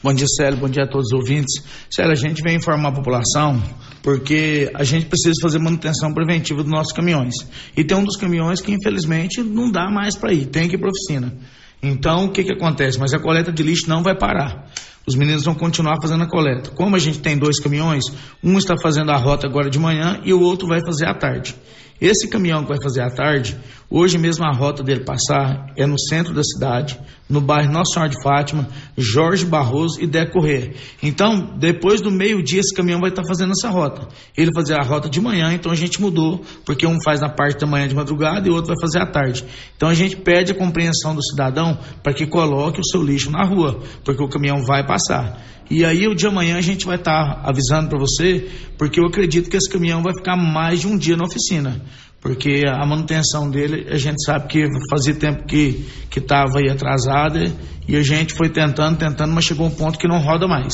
Bom 0.04 0.14
dia, 0.14 0.28
Célio. 0.28 0.60
Bom 0.60 0.70
dia 0.70 0.84
a 0.84 0.88
todos 0.88 1.08
os 1.08 1.14
ouvintes. 1.14 1.64
Célio, 1.90 2.12
a 2.12 2.16
gente 2.16 2.42
vem 2.42 2.56
informar 2.56 2.90
a 2.90 2.92
população 2.92 3.62
porque 4.04 4.70
a 4.76 4.84
gente 4.84 5.08
precisa 5.08 5.34
fazer 5.42 5.58
manutenção 5.58 6.14
preventiva 6.14 6.62
dos 6.62 6.72
nossos 6.72 6.94
caminhões. 6.94 7.34
E 7.76 7.84
tem 7.84 7.98
um 7.98 8.04
dos 8.04 8.18
caminhões 8.18 8.62
que, 8.62 8.72
infelizmente, 8.72 9.42
não 9.42 9.72
dá 9.72 9.90
mais 9.90 10.16
para 10.16 10.32
ir, 10.32 10.46
tem 10.46 10.68
que 10.70 10.76
ir 10.76 10.78
para 10.78 10.90
oficina. 10.90 11.34
Então, 11.82 12.26
o 12.26 12.32
que, 12.32 12.44
que 12.44 12.54
acontece? 12.54 13.00
Mas 13.00 13.14
a 13.14 13.20
coleta 13.20 13.52
de 13.52 13.64
lixo 13.64 13.90
não 13.90 14.04
vai 14.04 14.16
parar. 14.16 14.70
Os 15.08 15.16
meninos 15.16 15.44
vão 15.44 15.54
continuar 15.54 15.98
fazendo 16.02 16.24
a 16.24 16.28
coleta. 16.28 16.72
Como 16.72 16.96
a 16.96 17.00
gente 17.00 17.20
tem 17.20 17.38
dois 17.38 17.60
caminhões, 17.60 18.04
um 18.44 18.58
está 18.58 18.76
fazendo 18.76 19.12
a 19.12 19.18
rota 19.18 19.46
agora 19.46 19.70
de 19.70 19.78
manhã 19.78 20.20
e 20.24 20.34
o 20.34 20.42
outro 20.42 20.68
vai 20.68 20.80
fazer 20.84 21.08
à 21.08 21.14
tarde. 21.14 21.56
Esse 22.00 22.28
caminhão 22.28 22.64
que 22.64 22.70
vai 22.70 22.82
fazer 22.82 23.02
à 23.02 23.10
tarde, 23.10 23.58
hoje 23.90 24.18
mesmo 24.18 24.44
a 24.44 24.52
rota 24.52 24.84
dele 24.84 25.06
passar 25.06 25.72
é 25.78 25.86
no 25.86 25.98
centro 25.98 26.34
da 26.34 26.44
cidade, 26.44 27.00
no 27.30 27.40
bairro 27.40 27.72
Nossa 27.72 27.94
Senhora 27.94 28.12
de 28.12 28.22
Fátima, 28.22 28.68
Jorge 28.98 29.46
Barroso 29.46 30.02
e 30.02 30.06
Deco 30.06 30.34
Corrêa. 30.34 30.74
Então, 31.02 31.56
depois 31.58 32.02
do 32.02 32.12
meio-dia, 32.12 32.60
esse 32.60 32.76
caminhão 32.76 33.00
vai 33.00 33.12
estar 33.12 33.24
fazendo 33.26 33.52
essa 33.52 33.70
rota. 33.70 34.10
Ele 34.36 34.52
fazia 34.54 34.76
a 34.76 34.84
rota 34.84 35.10
de 35.10 35.22
manhã, 35.22 35.54
então 35.54 35.72
a 35.72 35.76
gente 35.76 36.02
mudou, 36.02 36.42
porque 36.66 36.86
um 36.86 37.02
faz 37.02 37.22
na 37.22 37.30
parte 37.30 37.62
da 37.62 37.68
manhã 37.68 37.88
de 37.88 37.96
madrugada 37.96 38.46
e 38.46 38.52
o 38.52 38.56
outro 38.56 38.74
vai 38.74 38.82
fazer 38.82 39.00
à 39.00 39.06
tarde. 39.06 39.46
Então 39.78 39.88
a 39.88 39.94
gente 39.94 40.18
pede 40.18 40.52
a 40.52 40.56
compreensão 40.56 41.16
do 41.16 41.24
cidadão 41.24 41.78
para 42.04 42.14
que 42.14 42.28
coloque 42.28 42.82
o 42.82 42.86
seu 42.86 43.02
lixo 43.02 43.32
na 43.32 43.46
rua, 43.46 43.80
porque 44.04 44.22
o 44.22 44.28
caminhão 44.28 44.64
vai 44.66 44.86
passar. 44.86 45.42
E 45.70 45.84
aí, 45.84 46.08
o 46.08 46.14
de 46.14 46.28
amanhã, 46.28 46.58
a 46.58 46.62
gente 46.62 46.86
vai 46.86 46.96
estar 46.96 47.42
avisando 47.44 47.90
para 47.90 47.98
você, 47.98 48.48
porque 48.78 49.00
eu 49.00 49.06
acredito 49.06 49.50
que 49.50 49.58
esse 49.58 49.68
caminhão 49.68 50.04
vai 50.04 50.14
ficar 50.14 50.38
mais 50.38 50.82
de 50.82 50.88
um 50.88 50.96
dia 50.96 51.18
na 51.18 51.26
oficina. 51.26 51.82
Porque 52.26 52.64
a 52.68 52.84
manutenção 52.84 53.52
dele, 53.52 53.86
a 53.88 54.00
gente 54.00 54.26
sabe 54.26 54.48
que 54.48 54.68
fazia 54.90 55.14
tempo 55.14 55.46
que 55.46 55.86
que 56.10 56.18
estava 56.18 56.58
aí 56.58 56.72
atrasada 56.72 57.54
e 57.88 57.96
a 57.96 58.02
gente 58.02 58.34
foi 58.34 58.50
tentando, 58.50 58.98
tentando, 58.98 59.32
mas 59.32 59.46
chegou 59.46 59.68
um 59.68 59.70
ponto 59.70 60.00
que 60.00 60.08
não 60.08 60.18
roda 60.18 60.48
mais. 60.48 60.74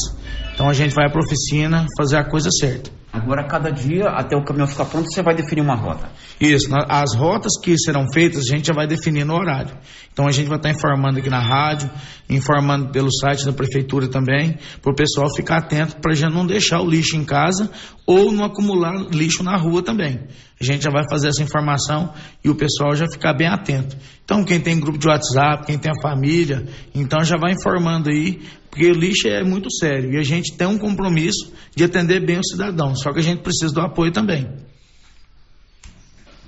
Então 0.62 0.70
a 0.70 0.76
gente 0.76 0.94
vai 0.94 1.10
para 1.10 1.20
a 1.20 1.24
oficina 1.24 1.88
fazer 1.98 2.18
a 2.18 2.24
coisa 2.24 2.52
certa. 2.52 2.92
Agora, 3.12 3.48
cada 3.48 3.72
dia, 3.72 4.06
até 4.10 4.38
o 4.38 4.44
caminhão 4.44 4.68
ficar 4.68 4.86
pronto, 4.86 5.12
você 5.12 5.24
vai 5.24 5.34
definir 5.34 5.62
uma 5.62 5.74
rota. 5.76 6.08
Isso, 6.40 6.70
as 6.88 7.16
rotas 7.16 7.54
que 7.60 7.76
serão 7.80 8.06
feitas, 8.14 8.44
a 8.48 8.56
gente 8.56 8.68
já 8.68 8.74
vai 8.76 8.86
definir 8.86 9.26
no 9.26 9.34
horário. 9.34 9.76
Então 10.14 10.28
a 10.28 10.32
gente 10.32 10.48
vai 10.48 10.58
estar 10.58 10.70
informando 10.70 11.18
aqui 11.18 11.32
na 11.32 11.40
rádio, 11.40 11.90
informando 12.30 12.92
pelo 12.92 13.12
site 13.12 13.44
da 13.44 13.52
prefeitura 13.52 14.08
também, 14.08 14.56
para 14.84 14.92
o 14.92 14.96
pessoal 14.96 15.34
ficar 15.36 15.58
atento 15.58 15.98
para 16.00 16.14
já 16.14 16.30
não 16.30 16.46
deixar 16.46 16.80
o 16.80 16.88
lixo 16.88 17.16
em 17.18 17.26
casa 17.26 17.72
ou 18.06 18.32
não 18.32 18.46
acumular 18.46 18.94
lixo 19.12 19.42
na 19.42 19.58
rua 19.58 19.82
também. 19.82 20.20
A 20.60 20.64
gente 20.64 20.84
já 20.84 20.92
vai 20.92 21.04
fazer 21.10 21.30
essa 21.30 21.42
informação 21.42 22.14
e 22.44 22.50
o 22.52 22.56
pessoal 22.56 22.96
já 22.96 23.08
ficar 23.12 23.34
bem 23.34 23.48
atento. 23.48 23.98
Então, 24.24 24.46
quem 24.46 24.60
tem 24.60 24.80
grupo 24.80 25.00
de 25.00 25.08
WhatsApp, 25.08 25.66
quem 25.66 25.78
tem 25.78 25.92
a 25.92 26.02
família, 26.02 26.68
então 26.94 27.24
já 27.24 27.36
vai 27.36 27.52
informando 27.52 28.10
aí 28.10 28.40
porque 28.72 28.90
o 28.90 28.94
lixo 28.94 29.28
é 29.28 29.44
muito 29.44 29.70
sério 29.70 30.14
e 30.14 30.18
a 30.18 30.24
gente 30.24 30.54
tem 30.54 30.66
um 30.66 30.78
compromisso 30.78 31.52
de 31.76 31.84
atender 31.84 32.26
bem 32.26 32.40
o 32.40 32.44
cidadão, 32.44 32.96
só 32.96 33.12
que 33.12 33.20
a 33.20 33.24
gente 33.24 33.42
precisa 33.42 33.74
do 33.74 33.82
apoio 33.82 34.14
também. 34.14 34.48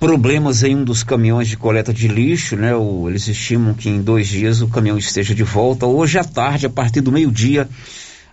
Problemas 0.00 0.62
em 0.62 0.74
um 0.74 0.84
dos 0.84 1.02
caminhões 1.02 1.48
de 1.48 1.56
coleta 1.56 1.92
de 1.92 2.08
lixo, 2.08 2.56
né? 2.56 2.74
O, 2.74 3.08
eles 3.08 3.28
estimam 3.28 3.74
que 3.74 3.88
em 3.88 4.02
dois 4.02 4.26
dias 4.26 4.62
o 4.62 4.68
caminhão 4.68 4.98
esteja 4.98 5.34
de 5.34 5.42
volta. 5.42 5.86
Hoje 5.86 6.18
à 6.18 6.24
tarde, 6.24 6.66
a 6.66 6.70
partir 6.70 7.00
do 7.00 7.12
meio-dia, 7.12 7.68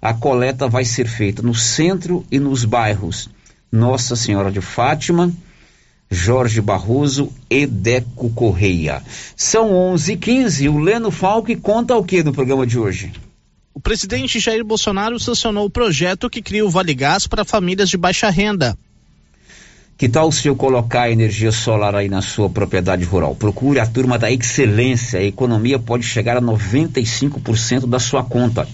a 0.02 0.14
coleta 0.14 0.68
vai 0.68 0.86
ser 0.86 1.08
feita 1.08 1.42
no 1.42 1.54
centro 1.54 2.26
e 2.32 2.40
nos 2.40 2.66
bairros 2.66 3.30
Nossa 3.72 4.16
Senhora 4.16 4.52
de 4.52 4.60
Fátima, 4.60 5.32
Jorge 6.10 6.62
Barroso 6.62 7.32
e 7.50 7.66
Deco 7.66 8.30
Correia. 8.32 9.02
São 9.36 9.70
11h15. 9.94 10.70
O 10.70 10.80
Leno 10.80 11.12
Falque 11.12 11.56
conta 11.56 11.96
o 11.96 12.04
que 12.04 12.24
no 12.24 12.34
programa 12.34 12.66
de 12.66 12.80
hoje? 12.80 13.12
O 13.74 13.80
presidente 13.80 14.40
Jair 14.40 14.64
Bolsonaro 14.64 15.20
sancionou 15.20 15.66
o 15.66 15.70
projeto 15.70 16.30
que 16.30 16.42
cria 16.42 16.66
o 16.66 16.70
Vale 16.70 16.94
Gás 16.94 17.26
para 17.26 17.46
famílias 17.46 17.90
de 17.90 17.98
baixa 17.98 18.30
renda. 18.30 18.78
Que 19.98 20.10
tal 20.10 20.32
se 20.32 20.48
eu 20.48 20.56
colocar 20.56 21.12
energia 21.12 21.52
solar 21.52 21.96
aí 21.96 22.10
na 22.10 22.22
sua 22.22 22.50
propriedade 22.50 23.04
rural? 23.06 23.36
Procure 23.36 23.80
a 23.80 23.86
turma 23.86 24.18
da 24.18 24.32
Excelência. 24.32 25.20
A 25.20 25.24
economia 25.24 25.78
pode 25.78 26.04
chegar 26.04 26.36
a 26.36 26.42
95% 26.42 27.88
da 27.88 28.00
sua 28.00 28.24
conta. 28.24 28.68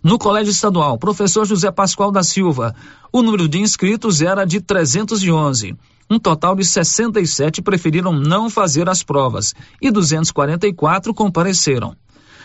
No 0.03 0.19
Colégio 0.19 0.51
Estadual, 0.51 0.99
professor 0.99 1.45
José 1.45 1.71
Pascoal 1.71 2.11
da 2.11 2.23
Silva, 2.23 2.75
o 3.13 3.23
número 3.23 3.47
de 3.47 3.61
inscritos 3.61 4.23
era 4.23 4.45
de 4.47 4.61
311. 4.61 5.77
Um 6.11 6.19
total 6.19 6.57
de 6.57 6.65
67 6.65 7.63
preferiram 7.63 8.13
não 8.13 8.51
fazer 8.51 8.89
as 8.89 9.03
provas 9.03 9.55
e 9.81 9.93
244 9.93 11.15
compareceram. 11.15 11.95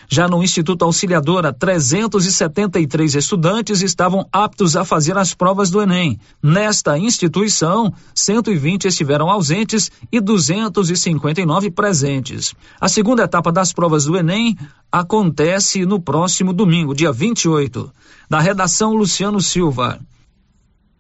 Já 0.08 0.28
no 0.28 0.44
Instituto 0.44 0.86
Auxiliadora, 0.86 1.52
373 1.52 3.16
estudantes 3.16 3.82
estavam 3.82 4.28
aptos 4.32 4.76
a 4.76 4.86
fazer 4.86 5.18
as 5.18 5.34
provas 5.34 5.70
do 5.70 5.82
Enem. 5.82 6.20
Nesta 6.42 6.98
instituição, 6.98 7.94
120 8.14 8.86
estiveram 8.86 9.30
ausentes 9.30 9.92
e 10.12 10.20
259 10.20 11.72
presentes. 11.72 12.54
A 12.80 12.88
segunda 12.88 13.24
etapa 13.24 13.52
das 13.52 13.74
provas 13.74 14.06
do 14.06 14.16
Enem 14.16 14.58
acontece 14.92 15.86
no 15.86 16.00
próximo 16.00 16.54
domingo, 16.54 16.94
dia 16.94 17.12
28. 17.12 17.92
Da 18.30 18.40
redação, 18.40 18.94
Luciano 18.94 19.42
Silva. 19.42 20.00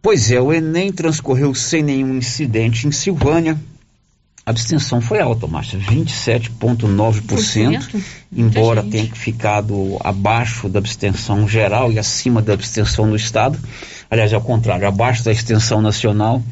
Pois 0.02 0.30
é, 0.30 0.40
o 0.40 0.54
Enem 0.54 0.92
transcorreu 0.92 1.54
sem 1.56 1.82
nenhum 1.82 2.16
incidente 2.16 2.88
em 2.88 2.92
Silvânia, 2.92 3.60
a 4.46 4.52
abstenção 4.52 5.02
foi 5.02 5.20
alta, 5.20 5.48
Márcia, 5.48 5.80
27,9%, 5.80 8.00
embora 8.32 8.84
tenha 8.84 9.12
ficado 9.16 9.98
abaixo 10.02 10.70
da 10.70 10.78
abstenção 10.78 11.48
geral 11.48 11.92
e 11.92 11.98
acima 11.98 12.44
da 12.44 12.54
abstenção 12.54 13.08
no 13.08 13.16
Estado. 13.16 13.58
Aliás, 14.08 14.32
ao 14.34 14.42
contrário, 14.42 14.88
abaixo 14.88 15.24
da 15.24 15.32
extensão 15.32 15.82
nacional 15.82 16.44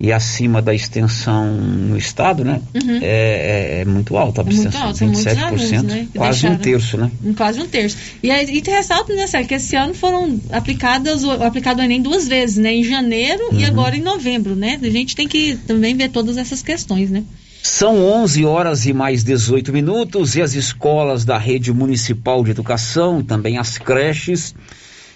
e 0.00 0.10
acima 0.10 0.62
da 0.62 0.72
extensão 0.72 1.54
no 1.54 1.94
estado, 1.98 2.42
né? 2.42 2.62
Uhum. 2.74 2.98
É, 3.02 3.76
é, 3.76 3.80
é, 3.80 3.84
muito 3.84 4.16
alta 4.16 4.40
a 4.40 4.42
abstenção, 4.42 4.86
muito 4.86 5.04
alta, 5.04 5.04
27%, 5.04 5.42
alunos, 5.42 5.82
né? 5.82 6.08
quase 6.14 6.40
Deixaram, 6.40 6.54
um 6.54 6.58
terço, 6.58 6.96
né? 6.96 7.10
Quase 7.36 7.60
um 7.60 7.66
terço. 7.68 7.96
E, 8.22 8.30
aí, 8.30 8.46
e 8.46 8.62
te 8.62 8.70
ressalto, 8.70 9.12
né, 9.14 9.26
Sérgio, 9.26 9.48
que 9.48 9.54
esse 9.54 9.76
ano 9.76 9.92
foram 9.92 10.40
aplicadas, 10.52 11.22
aplicado 11.22 11.82
o 11.82 11.84
Enem 11.84 12.00
duas 12.00 12.26
vezes, 12.26 12.56
né? 12.56 12.72
Em 12.72 12.82
janeiro 12.82 13.50
uhum. 13.52 13.60
e 13.60 13.64
agora 13.66 13.94
em 13.94 14.00
novembro, 14.00 14.56
né? 14.56 14.80
A 14.82 14.88
gente 14.88 15.14
tem 15.14 15.28
que 15.28 15.58
também 15.66 15.94
ver 15.94 16.08
todas 16.08 16.38
essas 16.38 16.62
questões, 16.62 17.10
né? 17.10 17.22
São 17.62 18.02
11 18.02 18.42
horas 18.46 18.86
e 18.86 18.94
mais 18.94 19.22
18 19.22 19.70
minutos 19.70 20.34
e 20.34 20.40
as 20.40 20.54
escolas 20.54 21.26
da 21.26 21.36
rede 21.36 21.74
municipal 21.74 22.42
de 22.42 22.52
educação, 22.52 23.22
também 23.22 23.58
as 23.58 23.76
creches, 23.76 24.54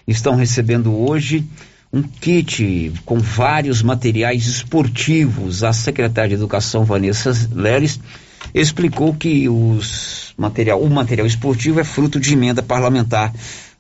estão 0.07 0.37
recebendo 0.37 0.95
hoje 0.95 1.43
um 1.95 2.03
kit 2.03 2.93
com 3.05 3.21
vários 3.21 3.81
materiais 3.81 4.47
esportivos. 4.47 5.63
A 5.63 5.73
secretária 5.73 6.31
de 6.31 6.35
Educação, 6.35 6.85
Vanessa 6.85 7.33
Leres, 7.53 8.01
explicou 8.53 9.15
que 9.15 9.49
os 9.49 10.35
material, 10.37 10.81
o 10.83 10.91
material 10.91 11.25
esportivo 11.25 11.79
é 11.79 11.85
fruto 11.85 12.19
de 12.19 12.33
emenda 12.33 12.65
parlamentar 12.65 13.33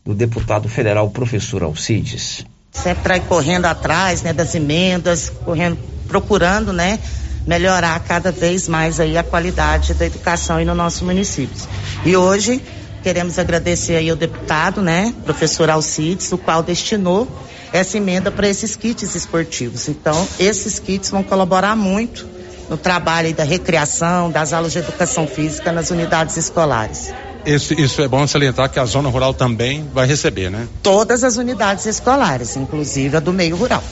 do 0.04 0.14
deputado 0.14 0.68
federal 0.68 1.10
professor 1.10 1.64
Alcides. 1.64 2.46
Sempre 2.70 3.18
correndo 3.20 3.64
atrás 3.64 4.22
né, 4.22 4.32
das 4.32 4.54
emendas, 4.54 5.28
correndo, 5.44 5.76
procurando 6.06 6.72
né, 6.72 7.00
melhorar 7.44 7.98
cada 8.00 8.30
vez 8.30 8.68
mais 8.68 9.00
aí 9.00 9.18
a 9.18 9.24
qualidade 9.24 9.92
da 9.94 10.06
educação 10.06 10.58
aí 10.58 10.64
no 10.64 10.74
nosso 10.74 11.04
município. 11.04 11.56
E 12.04 12.16
hoje 12.16 12.62
queremos 13.02 13.40
agradecer 13.40 13.96
aí 13.96 14.08
ao 14.08 14.16
deputado, 14.16 14.80
né, 14.80 15.12
professor 15.24 15.68
Alcides, 15.68 16.30
o 16.30 16.38
qual 16.38 16.62
destinou 16.62 17.28
essa 17.74 17.96
emenda 17.96 18.30
para 18.30 18.48
esses 18.48 18.76
kits 18.76 19.16
esportivos. 19.16 19.88
Então, 19.88 20.28
esses 20.38 20.78
kits 20.78 21.10
vão 21.10 21.24
colaborar 21.24 21.74
muito 21.74 22.24
no 22.70 22.76
trabalho 22.76 23.34
da 23.34 23.42
recreação, 23.42 24.30
das 24.30 24.52
aulas 24.52 24.70
de 24.70 24.78
educação 24.78 25.26
física 25.26 25.72
nas 25.72 25.90
unidades 25.90 26.36
escolares. 26.36 27.12
Isso, 27.44 27.74
isso, 27.74 28.00
é 28.00 28.06
bom 28.06 28.24
salientar 28.28 28.70
que 28.70 28.78
a 28.78 28.84
zona 28.84 29.08
rural 29.08 29.34
também 29.34 29.84
vai 29.92 30.06
receber, 30.06 30.50
né? 30.50 30.68
Todas 30.84 31.24
as 31.24 31.36
unidades 31.36 31.84
escolares, 31.84 32.54
inclusive 32.54 33.16
a 33.16 33.20
do 33.20 33.32
meio 33.32 33.56
rural. 33.56 33.82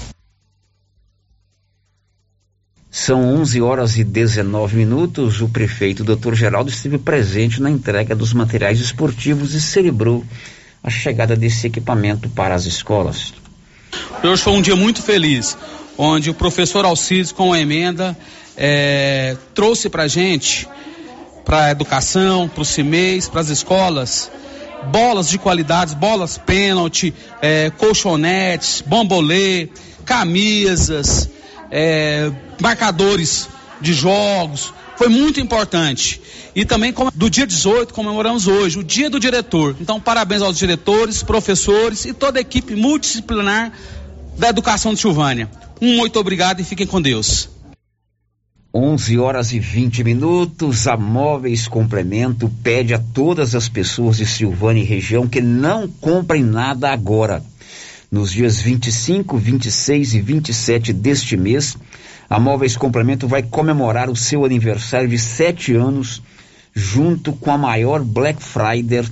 São 2.88 3.20
11 3.40 3.60
horas 3.62 3.96
e 3.96 4.04
19 4.04 4.76
minutos. 4.76 5.40
O 5.40 5.48
prefeito 5.48 6.04
Dr. 6.04 6.34
Geraldo 6.34 6.70
esteve 6.70 6.98
presente 6.98 7.60
na 7.60 7.68
entrega 7.68 8.14
dos 8.14 8.32
materiais 8.32 8.78
esportivos 8.78 9.54
e 9.54 9.60
celebrou 9.60 10.24
a 10.84 10.88
chegada 10.88 11.34
desse 11.34 11.66
equipamento 11.66 12.28
para 12.28 12.54
as 12.54 12.64
escolas. 12.64 13.41
Hoje 14.24 14.40
foi 14.40 14.52
um 14.52 14.62
dia 14.62 14.76
muito 14.76 15.02
feliz, 15.02 15.58
onde 15.98 16.30
o 16.30 16.34
professor 16.34 16.84
Alcides, 16.84 17.32
com 17.32 17.52
a 17.52 17.58
emenda, 17.58 18.16
é, 18.56 19.36
trouxe 19.52 19.88
para 19.88 20.04
a 20.04 20.08
gente, 20.08 20.68
para 21.44 21.64
a 21.64 21.70
educação, 21.72 22.48
para 22.48 22.62
os 22.62 22.68
CIMEIs, 22.68 23.28
para 23.28 23.40
as 23.40 23.48
escolas, 23.48 24.30
bolas 24.92 25.28
de 25.28 25.38
qualidades, 25.38 25.92
bolas 25.92 26.38
pênalti, 26.38 27.12
é, 27.40 27.70
colchonetes, 27.70 28.80
bambolê, 28.86 29.68
camisas, 30.04 31.28
é, 31.68 32.30
marcadores 32.60 33.48
de 33.80 33.92
jogos. 33.92 34.72
Foi 34.96 35.08
muito 35.08 35.40
importante. 35.40 36.22
E 36.54 36.64
também 36.64 36.94
do 37.12 37.28
dia 37.28 37.46
18 37.46 37.92
comemoramos 37.92 38.46
hoje, 38.46 38.78
o 38.78 38.84
dia 38.84 39.10
do 39.10 39.18
diretor. 39.18 39.74
Então, 39.80 39.98
parabéns 39.98 40.42
aos 40.42 40.56
diretores, 40.56 41.24
professores 41.24 42.04
e 42.04 42.12
toda 42.12 42.38
a 42.38 42.42
equipe 42.42 42.76
multidisciplinar 42.76 43.72
da 44.38 44.48
educação 44.48 44.94
de 44.94 45.00
Silvânia. 45.00 45.50
Um 45.80 45.96
muito 45.96 46.18
obrigado 46.18 46.60
e 46.60 46.64
fiquem 46.64 46.86
com 46.86 47.00
Deus. 47.00 47.48
11 48.74 49.18
horas 49.18 49.52
e 49.52 49.58
20 49.58 50.02
minutos. 50.04 50.86
A 50.86 50.96
Móveis 50.96 51.68
Complemento 51.68 52.50
pede 52.62 52.94
a 52.94 52.98
todas 52.98 53.54
as 53.54 53.68
pessoas 53.68 54.16
de 54.16 54.26
Silvânia 54.26 54.82
e 54.82 54.86
região 54.86 55.28
que 55.28 55.40
não 55.40 55.86
comprem 55.86 56.42
nada 56.42 56.90
agora. 56.90 57.42
Nos 58.10 58.32
dias 58.32 58.60
25, 58.60 59.36
26 59.36 60.14
e 60.14 60.20
27 60.20 60.92
deste 60.92 61.36
mês, 61.36 61.76
a 62.28 62.38
Móveis 62.38 62.76
Complemento 62.76 63.28
vai 63.28 63.42
comemorar 63.42 64.08
o 64.08 64.16
seu 64.16 64.44
aniversário 64.44 65.08
de 65.08 65.18
sete 65.18 65.74
anos, 65.74 66.22
junto 66.74 67.32
com 67.32 67.50
a 67.50 67.58
maior 67.58 68.02
Black 68.02 68.42
Friday 68.42 69.04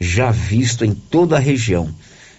já 0.00 0.30
visto 0.30 0.84
em 0.84 0.94
toda 0.94 1.36
a 1.36 1.40
região. 1.40 1.88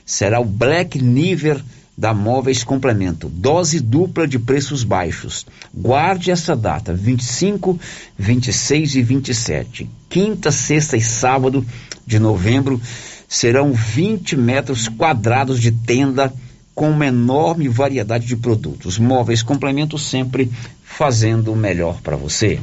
Será 0.05 0.39
o 0.39 0.45
Black 0.45 1.01
Niver 1.01 1.61
da 1.97 2.13
Móveis 2.13 2.63
Complemento. 2.63 3.27
Dose 3.27 3.79
dupla 3.79 4.27
de 4.27 4.37
preços 4.37 4.83
baixos. 4.83 5.45
Guarde 5.73 6.29
essa 6.29 6.55
data, 6.55 6.93
25, 6.93 7.79
26 8.17 8.95
e 8.95 9.01
27. 9.01 9.89
Quinta, 10.07 10.51
sexta 10.51 10.95
e 10.95 11.01
sábado 11.01 11.65
de 12.05 12.19
novembro 12.19 12.79
serão 13.27 13.73
20 13.73 14.37
metros 14.37 14.87
quadrados 14.87 15.59
de 15.59 15.71
tenda 15.71 16.31
com 16.75 16.91
uma 16.91 17.07
enorme 17.07 17.67
variedade 17.67 18.27
de 18.27 18.35
produtos. 18.35 18.99
Móveis 18.99 19.41
Complemento 19.41 19.97
sempre 19.97 20.51
fazendo 20.83 21.51
o 21.51 21.55
melhor 21.55 21.99
para 22.01 22.15
você. 22.15 22.59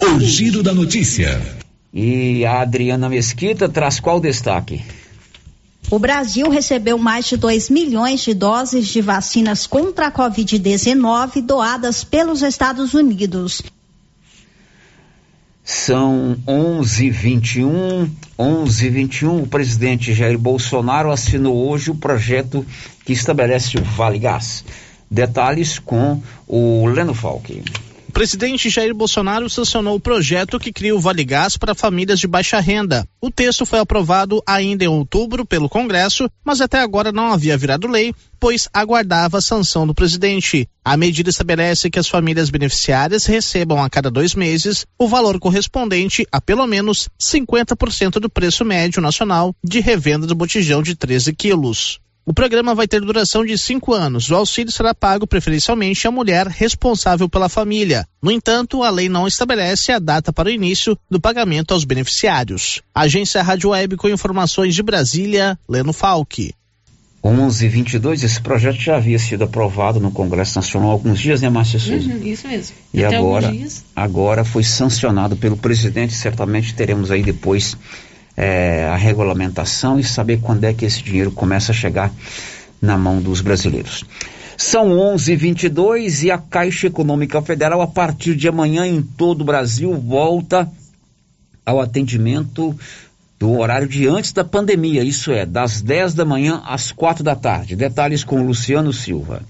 O 0.00 0.18
giro 0.18 0.62
da 0.62 0.72
notícia. 0.72 1.40
E 1.92 2.44
a 2.46 2.62
Adriana 2.62 3.08
Mesquita 3.08 3.68
traz 3.68 4.00
qual 4.00 4.20
destaque? 4.20 4.82
O 5.90 5.98
Brasil 5.98 6.50
recebeu 6.50 6.98
mais 6.98 7.24
de 7.24 7.36
2 7.38 7.70
milhões 7.70 8.20
de 8.20 8.34
doses 8.34 8.88
de 8.88 9.00
vacinas 9.00 9.66
contra 9.66 10.08
a 10.08 10.12
Covid-19 10.12 11.40
doadas 11.40 12.04
pelos 12.04 12.42
Estados 12.42 12.92
Unidos. 12.92 13.62
São 15.64 16.36
11:21, 16.46 18.10
11:21. 18.38 19.42
O 19.42 19.46
presidente 19.46 20.12
Jair 20.12 20.38
Bolsonaro 20.38 21.10
assinou 21.10 21.70
hoje 21.70 21.90
o 21.90 21.94
projeto 21.94 22.64
que 23.04 23.12
estabelece 23.14 23.78
o 23.78 23.82
Vale 23.82 24.18
Gás. 24.18 24.64
Detalhes 25.10 25.78
com 25.78 26.22
o 26.46 26.86
Leno 26.86 27.14
Falque. 27.14 27.62
O 28.08 28.12
presidente 28.18 28.70
Jair 28.70 28.94
Bolsonaro 28.94 29.50
sancionou 29.50 29.94
o 29.94 30.00
projeto 30.00 30.58
que 30.58 30.72
cria 30.72 30.96
o 30.96 30.98
Vale 30.98 31.22
Gás 31.24 31.58
para 31.58 31.74
famílias 31.74 32.18
de 32.18 32.26
baixa 32.26 32.58
renda. 32.58 33.06
O 33.20 33.30
texto 33.30 33.66
foi 33.66 33.78
aprovado 33.78 34.42
ainda 34.46 34.82
em 34.82 34.88
outubro 34.88 35.44
pelo 35.44 35.68
Congresso, 35.68 36.28
mas 36.42 36.62
até 36.62 36.80
agora 36.80 37.12
não 37.12 37.30
havia 37.30 37.56
virado 37.56 37.86
lei, 37.86 38.14
pois 38.40 38.66
aguardava 38.72 39.38
a 39.38 39.42
sanção 39.42 39.86
do 39.86 39.94
presidente. 39.94 40.66
A 40.82 40.96
medida 40.96 41.28
estabelece 41.28 41.90
que 41.90 41.98
as 41.98 42.08
famílias 42.08 42.48
beneficiárias 42.48 43.26
recebam 43.26 43.84
a 43.84 43.90
cada 43.90 44.10
dois 44.10 44.34
meses 44.34 44.86
o 44.98 45.06
valor 45.06 45.38
correspondente 45.38 46.26
a 46.32 46.40
pelo 46.40 46.66
menos 46.66 47.10
50% 47.20 48.12
do 48.12 48.30
preço 48.30 48.64
médio 48.64 49.02
nacional 49.02 49.54
de 49.62 49.80
revenda 49.80 50.26
do 50.26 50.34
botijão 50.34 50.82
de 50.82 50.94
13 50.96 51.34
quilos. 51.34 52.00
O 52.28 52.34
programa 52.34 52.74
vai 52.74 52.86
ter 52.86 53.00
duração 53.00 53.42
de 53.42 53.56
cinco 53.56 53.94
anos. 53.94 54.28
O 54.28 54.34
auxílio 54.34 54.70
será 54.70 54.94
pago 54.94 55.26
preferencialmente 55.26 56.06
à 56.06 56.10
mulher 56.10 56.46
responsável 56.46 57.26
pela 57.26 57.48
família. 57.48 58.06
No 58.20 58.30
entanto, 58.30 58.82
a 58.82 58.90
lei 58.90 59.08
não 59.08 59.26
estabelece 59.26 59.92
a 59.92 59.98
data 59.98 60.30
para 60.30 60.50
o 60.50 60.52
início 60.52 60.94
do 61.10 61.18
pagamento 61.18 61.72
aos 61.72 61.84
beneficiários. 61.84 62.82
Agência 62.94 63.42
Rádio 63.42 63.70
Web 63.70 63.96
com 63.96 64.10
informações 64.10 64.74
de 64.74 64.82
Brasília, 64.82 65.58
Leno 65.66 65.94
Falck. 65.94 66.52
1122, 67.24 68.22
esse 68.22 68.40
projeto 68.42 68.78
já 68.78 68.96
havia 68.96 69.18
sido 69.18 69.44
aprovado 69.44 69.98
no 69.98 70.10
Congresso 70.10 70.56
Nacional 70.58 70.90
há 70.90 70.92
alguns 70.92 71.18
dias, 71.18 71.40
né, 71.40 71.48
Márcia 71.48 71.80
Souza? 71.80 72.10
Uhum, 72.10 72.26
isso 72.26 72.46
mesmo. 72.46 72.76
E 72.92 73.02
Até 73.02 73.16
agora, 73.16 73.46
alguns 73.46 73.58
dias. 73.58 73.84
agora 73.96 74.44
foi 74.44 74.62
sancionado 74.62 75.34
pelo 75.34 75.56
presidente, 75.56 76.12
certamente 76.12 76.74
teremos 76.74 77.10
aí 77.10 77.22
depois 77.22 77.74
é, 78.40 78.86
a 78.86 78.94
regulamentação 78.94 79.98
e 79.98 80.04
saber 80.04 80.38
quando 80.40 80.62
é 80.62 80.72
que 80.72 80.84
esse 80.84 81.02
dinheiro 81.02 81.32
começa 81.32 81.72
a 81.72 81.74
chegar 81.74 82.12
na 82.80 82.96
mão 82.96 83.20
dos 83.20 83.40
brasileiros. 83.40 84.04
São 84.56 84.90
11:22 84.90 86.22
e 86.22 86.30
a 86.30 86.38
Caixa 86.38 86.86
Econômica 86.86 87.42
Federal, 87.42 87.82
a 87.82 87.86
partir 87.88 88.36
de 88.36 88.46
amanhã 88.46 88.86
em 88.86 89.02
todo 89.02 89.40
o 89.40 89.44
Brasil, 89.44 89.92
volta 89.94 90.70
ao 91.66 91.80
atendimento 91.80 92.78
do 93.40 93.58
horário 93.58 93.88
de 93.88 94.06
antes 94.06 94.32
da 94.32 94.44
pandemia, 94.44 95.02
isso 95.02 95.32
é, 95.32 95.44
das 95.44 95.82
10 95.82 96.14
da 96.14 96.24
manhã 96.24 96.62
às 96.64 96.92
quatro 96.92 97.24
da 97.24 97.34
tarde. 97.34 97.74
Detalhes 97.74 98.22
com 98.22 98.46
Luciano 98.46 98.92
Silva. 98.92 99.42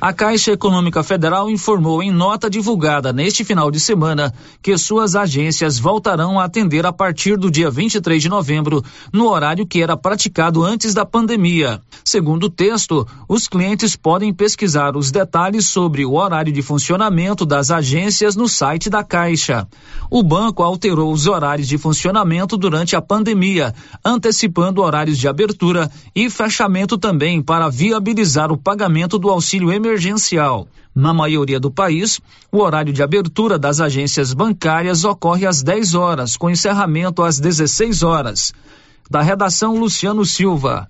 A 0.00 0.12
Caixa 0.12 0.52
Econômica 0.52 1.02
Federal 1.02 1.50
informou 1.50 2.00
em 2.00 2.12
nota 2.12 2.48
divulgada 2.48 3.12
neste 3.12 3.42
final 3.42 3.68
de 3.68 3.80
semana 3.80 4.32
que 4.62 4.78
suas 4.78 5.16
agências 5.16 5.76
voltarão 5.76 6.38
a 6.38 6.44
atender 6.44 6.86
a 6.86 6.92
partir 6.92 7.36
do 7.36 7.50
dia 7.50 7.68
23 7.68 8.22
de 8.22 8.28
novembro, 8.28 8.80
no 9.12 9.28
horário 9.28 9.66
que 9.66 9.82
era 9.82 9.96
praticado 9.96 10.62
antes 10.62 10.94
da 10.94 11.04
pandemia. 11.04 11.80
Segundo 12.04 12.44
o 12.44 12.50
texto, 12.50 13.04
os 13.28 13.48
clientes 13.48 13.96
podem 13.96 14.32
pesquisar 14.32 14.96
os 14.96 15.10
detalhes 15.10 15.66
sobre 15.66 16.06
o 16.06 16.14
horário 16.14 16.52
de 16.52 16.62
funcionamento 16.62 17.44
das 17.44 17.68
agências 17.72 18.36
no 18.36 18.48
site 18.48 18.88
da 18.88 19.02
Caixa. 19.02 19.66
O 20.08 20.22
banco 20.22 20.62
alterou 20.62 21.12
os 21.12 21.26
horários 21.26 21.66
de 21.66 21.76
funcionamento 21.76 22.56
durante 22.56 22.94
a 22.94 23.02
pandemia, 23.02 23.74
antecipando 24.04 24.80
horários 24.80 25.18
de 25.18 25.26
abertura 25.26 25.90
e 26.14 26.30
fechamento 26.30 26.96
também 26.96 27.42
para 27.42 27.68
viabilizar 27.68 28.52
o 28.52 28.56
pagamento 28.56 29.18
do 29.18 29.28
auxílio 29.28 29.72
emergencial. 29.72 29.87
Na 30.94 31.14
maioria 31.14 31.60
do 31.60 31.70
país, 31.70 32.20
o 32.50 32.58
horário 32.58 32.92
de 32.92 33.02
abertura 33.02 33.56
das 33.58 33.80
agências 33.80 34.34
bancárias 34.34 35.04
ocorre 35.04 35.46
às 35.46 35.62
10 35.62 35.94
horas, 35.94 36.36
com 36.36 36.50
encerramento 36.50 37.22
às 37.22 37.38
16 37.38 38.02
horas. 38.02 38.52
Da 39.08 39.22
redação 39.22 39.76
Luciano 39.76 40.24
Silva. 40.24 40.88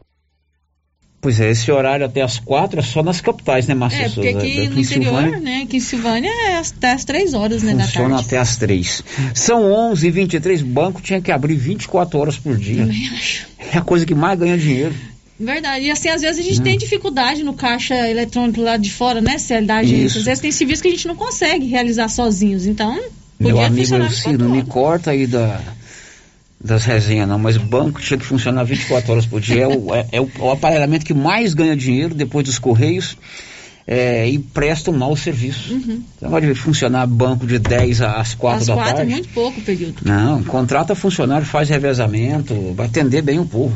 Pois 1.21 1.41
é, 1.41 1.51
esse 1.51 1.71
horário 1.71 2.07
até 2.07 2.23
as 2.23 2.39
quatro 2.39 2.79
é 2.79 2.83
só 2.83 3.03
nas 3.03 3.21
capitais, 3.21 3.67
né, 3.67 3.75
Márcia 3.75 4.07
É, 4.07 4.09
porque 4.09 4.29
aqui 4.29 4.37
Aqui 4.37 4.69
no 4.69 4.81
interior, 4.81 4.85
Silvânia, 4.85 5.41
né, 5.41 5.63
aqui 5.63 5.77
em 5.77 5.81
Silvânia 5.81 6.31
é 6.31 6.57
até 6.59 6.93
as 6.93 7.05
três 7.05 7.35
horas, 7.35 7.63
né, 7.63 7.75
da 7.75 7.85
Funciona 7.85 8.11
tarde. 8.11 8.27
até 8.27 8.39
as 8.39 8.57
três. 8.57 9.03
São 9.35 9.71
11 9.71 10.07
e 10.07 10.11
23 10.13 10.63
banco 10.63 11.03
tinha 11.03 11.21
que 11.21 11.33
abrir 11.33 11.57
24 11.57 12.19
horas 12.19 12.37
por 12.39 12.57
dia. 12.57 12.87
Também 12.87 13.09
acho. 13.09 13.49
É 13.73 13.79
a 13.79 13.83
coisa 13.83 14.07
que 14.07 14.15
mais 14.15 14.39
ganha 14.39 14.57
dinheiro. 14.57 14.95
Verdade. 15.39 15.85
E 15.85 15.91
assim, 15.91 16.09
às 16.09 16.21
vezes 16.21 16.41
a 16.41 16.43
gente 16.43 16.61
Hum. 16.61 16.65
tem 16.65 16.77
dificuldade 16.77 17.45
no 17.45 17.55
caixa 17.55 17.95
eletrônico 18.09 18.61
lá 18.61 18.77
de 18.77 18.91
fora, 18.91 19.21
né, 19.21 19.39
CL 19.39 19.67
da 19.67 19.77
agência. 19.77 20.19
Às 20.19 20.25
vezes 20.25 20.41
tem 20.41 20.51
serviço 20.51 20.83
que 20.83 20.89
a 20.89 20.91
gente 20.91 21.07
não 21.07 21.15
consegue 21.15 21.67
realizar 21.67 22.09
sozinhos. 22.09 22.67
Então, 22.67 22.95
Meu 23.39 23.53
podia 23.53 23.67
amigo 23.67 23.83
funcionar 23.83 24.07
Elcino, 24.07 24.39
não 24.39 24.51
me 24.51 24.65
corta 24.65 25.13
aí 25.13 25.27
da, 25.27 25.61
das 26.63 26.85
resenhas 26.85 27.29
não, 27.29 27.39
mas 27.39 27.57
o 27.57 27.61
banco 27.61 28.01
tinha 28.01 28.19
que 28.19 28.25
funcionar 28.25 28.65
24 28.65 29.13
horas 29.13 29.27
por 29.27 29.41
dia. 29.41 29.63
É 29.63 29.69
o, 29.69 29.95
é, 29.95 30.07
é 30.13 30.21
o, 30.21 30.29
o 30.41 30.51
aparelhamento 30.51 31.07
que 31.07 31.15
mais 31.15 31.55
ganha 31.55 31.77
dinheiro 31.77 32.15
depois 32.15 32.45
dos 32.45 32.59
correios 32.59 33.17
é, 33.91 34.29
e 34.29 34.39
presta 34.39 34.91
um 34.91 34.99
mau 34.99 35.17
serviço. 35.17 35.73
Uhum. 35.73 36.03
Você 36.21 36.29
pode 36.29 36.55
funcionar 36.55 37.07
banco 37.07 37.47
de 37.47 37.59
10 37.59 38.03
às 38.03 38.35
4 38.35 38.61
Às 38.61 38.67
da 38.67 38.75
quatro 38.75 38.91
é 38.93 38.97
tarde. 38.97 39.13
muito 39.13 39.29
pouco 39.31 39.59
o 39.61 39.63
período. 39.63 40.03
Não, 40.05 40.43
contrata 40.45 40.95
funcionário, 40.95 41.47
faz 41.47 41.71
revezamento, 41.71 42.75
vai 42.75 42.87
atender 42.87 43.23
bem 43.23 43.39
o 43.39 43.47
povo. 43.47 43.75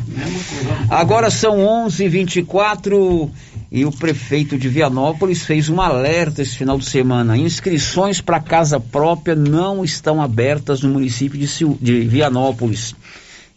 Agora 0.87 1.31
são 1.31 1.57
11h24 1.87 3.29
e 3.71 3.85
o 3.85 3.91
prefeito 3.91 4.55
de 4.57 4.69
Vianópolis 4.69 5.41
fez 5.43 5.67
um 5.67 5.81
alerta 5.81 6.43
esse 6.43 6.55
final 6.57 6.77
de 6.77 6.85
semana. 6.85 7.35
Inscrições 7.35 8.21
para 8.21 8.39
casa 8.39 8.79
própria 8.79 9.35
não 9.35 9.83
estão 9.83 10.21
abertas 10.21 10.81
no 10.81 10.89
município 10.89 11.39
de, 11.39 11.47
Sil- 11.49 11.77
de 11.81 12.01
Vianópolis 12.01 12.93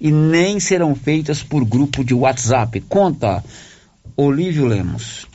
e 0.01 0.11
nem 0.11 0.59
serão 0.59 0.95
feitas 0.95 1.43
por 1.43 1.65
grupo 1.67 2.03
de 2.03 2.15
WhatsApp. 2.15 2.81
Conta, 2.89 3.45
Olívio 4.17 4.65
Lemos. 4.67 5.27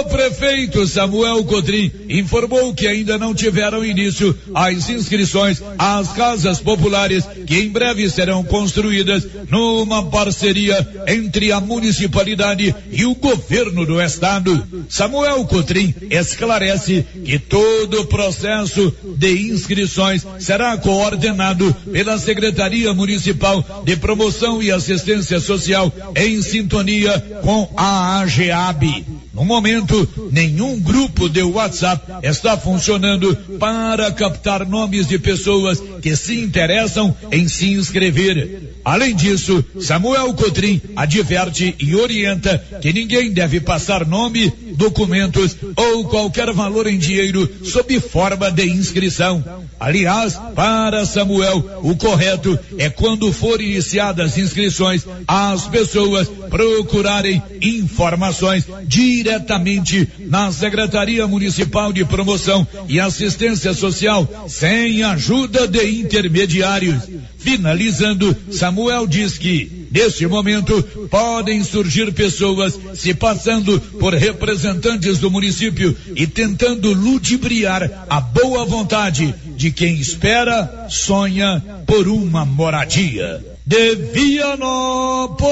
O 0.00 0.04
prefeito 0.04 0.86
Samuel 0.88 1.44
Cotrim 1.44 1.90
informou 2.08 2.74
que 2.74 2.86
ainda 2.86 3.16
não 3.16 3.32
tiveram 3.32 3.84
início 3.84 4.36
as 4.52 4.88
inscrições 4.88 5.62
às 5.78 6.08
casas 6.12 6.58
populares 6.58 7.24
que 7.46 7.58
em 7.58 7.68
breve 7.68 8.10
serão 8.10 8.42
construídas 8.42 9.26
numa 9.48 10.04
parceria 10.06 10.86
entre 11.06 11.52
a 11.52 11.60
municipalidade 11.60 12.74
e 12.90 13.04
o 13.04 13.14
governo 13.14 13.86
do 13.86 14.00
estado. 14.00 14.66
Samuel 14.88 15.44
Cotrim 15.44 15.94
esclarece 16.10 17.06
que 17.24 17.38
todo 17.38 18.00
o 18.00 18.06
processo 18.06 18.92
de 19.16 19.50
inscrições 19.50 20.26
será 20.40 20.76
coordenado 20.76 21.72
pela 21.92 22.18
Secretaria 22.18 22.92
Municipal 22.92 23.82
de 23.84 23.96
Promoção 23.96 24.62
e 24.62 24.72
Assistência 24.72 25.38
Social 25.38 25.92
em 26.16 26.42
sintonia 26.42 27.18
com 27.42 27.72
a 27.76 28.20
AGEAB. 28.20 29.17
No 29.38 29.44
momento, 29.44 30.08
nenhum 30.32 30.80
grupo 30.80 31.28
de 31.28 31.44
WhatsApp 31.44 32.26
está 32.26 32.56
funcionando 32.56 33.36
para 33.60 34.10
captar 34.10 34.66
nomes 34.66 35.06
de 35.06 35.16
pessoas 35.16 35.80
que 36.02 36.16
se 36.16 36.40
interessam 36.40 37.16
em 37.30 37.46
se 37.46 37.70
inscrever. 37.70 38.80
Além 38.84 39.14
disso, 39.14 39.64
Samuel 39.80 40.34
Cotrim 40.34 40.80
adverte 40.96 41.72
e 41.78 41.94
orienta 41.94 42.58
que 42.80 42.92
ninguém 42.92 43.30
deve 43.32 43.60
passar 43.60 44.04
nome, 44.04 44.52
documentos 44.78 45.56
ou 45.76 46.04
qualquer 46.04 46.52
valor 46.52 46.86
em 46.86 46.96
dinheiro 46.96 47.50
sob 47.64 47.98
forma 48.00 48.50
de 48.50 48.64
inscrição. 48.64 49.44
Aliás, 49.80 50.38
para 50.54 51.04
Samuel, 51.04 51.80
o 51.82 51.96
correto 51.96 52.58
é 52.78 52.88
quando 52.88 53.32
forem 53.32 53.72
iniciadas 53.72 54.38
inscrições, 54.38 55.04
as 55.26 55.66
pessoas 55.66 56.28
procurarem 56.48 57.42
informações 57.60 58.64
diretamente 58.84 60.08
na 60.20 60.52
Secretaria 60.52 61.26
Municipal 61.26 61.92
de 61.92 62.04
Promoção 62.04 62.66
e 62.88 63.00
Assistência 63.00 63.74
Social, 63.74 64.46
sem 64.48 65.02
ajuda 65.02 65.66
de 65.66 65.84
intermediários. 65.90 67.02
Finalizando, 67.38 68.36
Samuel 68.50 69.06
diz 69.06 69.38
que, 69.38 69.77
neste 69.90 70.26
momento, 70.26 70.82
podem 71.10 71.62
surgir 71.64 72.12
pessoas 72.12 72.78
se 72.94 73.14
passando 73.14 73.80
por 73.80 74.14
representantes 74.14 75.18
do 75.18 75.30
município 75.30 75.96
e 76.14 76.26
tentando 76.26 76.92
ludibriar 76.92 78.06
a 78.08 78.20
boa 78.20 78.64
vontade 78.64 79.34
de 79.56 79.70
quem 79.70 79.94
espera, 79.96 80.86
sonha 80.88 81.62
por 81.86 82.08
uma 82.08 82.44
moradia. 82.44 83.44
De 83.66 83.94
Vianópolis, 83.96 85.44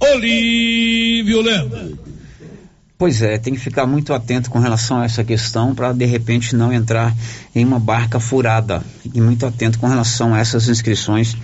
Olívio 0.00 1.40
Lemos. 1.42 1.98
Pois 2.98 3.22
é, 3.22 3.38
tem 3.38 3.54
que 3.54 3.60
ficar 3.60 3.86
muito 3.86 4.12
atento 4.12 4.50
com 4.50 4.58
relação 4.58 4.98
a 4.98 5.04
essa 5.04 5.22
questão 5.22 5.72
para 5.72 5.92
de 5.92 6.04
repente 6.04 6.56
não 6.56 6.72
entrar 6.72 7.14
em 7.54 7.64
uma 7.64 7.78
barca 7.78 8.18
furada. 8.18 8.82
Fique 9.00 9.20
muito 9.20 9.46
atento 9.46 9.78
com 9.78 9.86
relação 9.86 10.34
a 10.34 10.40
essas 10.40 10.68
inscrições 10.68 11.36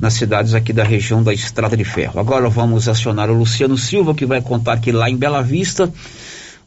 nas 0.00 0.14
cidades 0.14 0.54
aqui 0.54 0.72
da 0.72 0.84
região 0.84 1.22
da 1.22 1.32
Estrada 1.32 1.76
de 1.76 1.84
Ferro. 1.84 2.20
Agora 2.20 2.48
vamos 2.48 2.88
acionar 2.88 3.30
o 3.30 3.34
Luciano 3.34 3.76
Silva 3.76 4.14
que 4.14 4.26
vai 4.26 4.40
contar 4.40 4.78
que 4.80 4.92
lá 4.92 5.10
em 5.10 5.16
Bela 5.16 5.42
Vista 5.42 5.92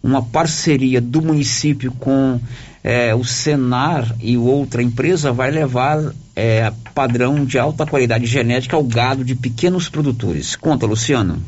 uma 0.04 0.22
parceria 0.22 1.00
do 1.00 1.22
município 1.22 1.92
com 1.94 2.40
é, 2.84 3.14
o 3.14 3.24
Senar 3.24 4.16
e 4.20 4.38
outra 4.38 4.82
empresa 4.82 5.32
vai 5.32 5.52
levar 5.52 6.00
é, 6.36 6.72
padrão 6.94 7.46
de 7.46 7.60
alta 7.60 7.86
qualidade 7.86 8.26
genética 8.26 8.76
ao 8.76 8.84
gado 8.84 9.24
de 9.24 9.36
pequenos 9.36 9.90
produtores. 9.90 10.56
Conta, 10.56 10.86
Luciano. 10.86 11.42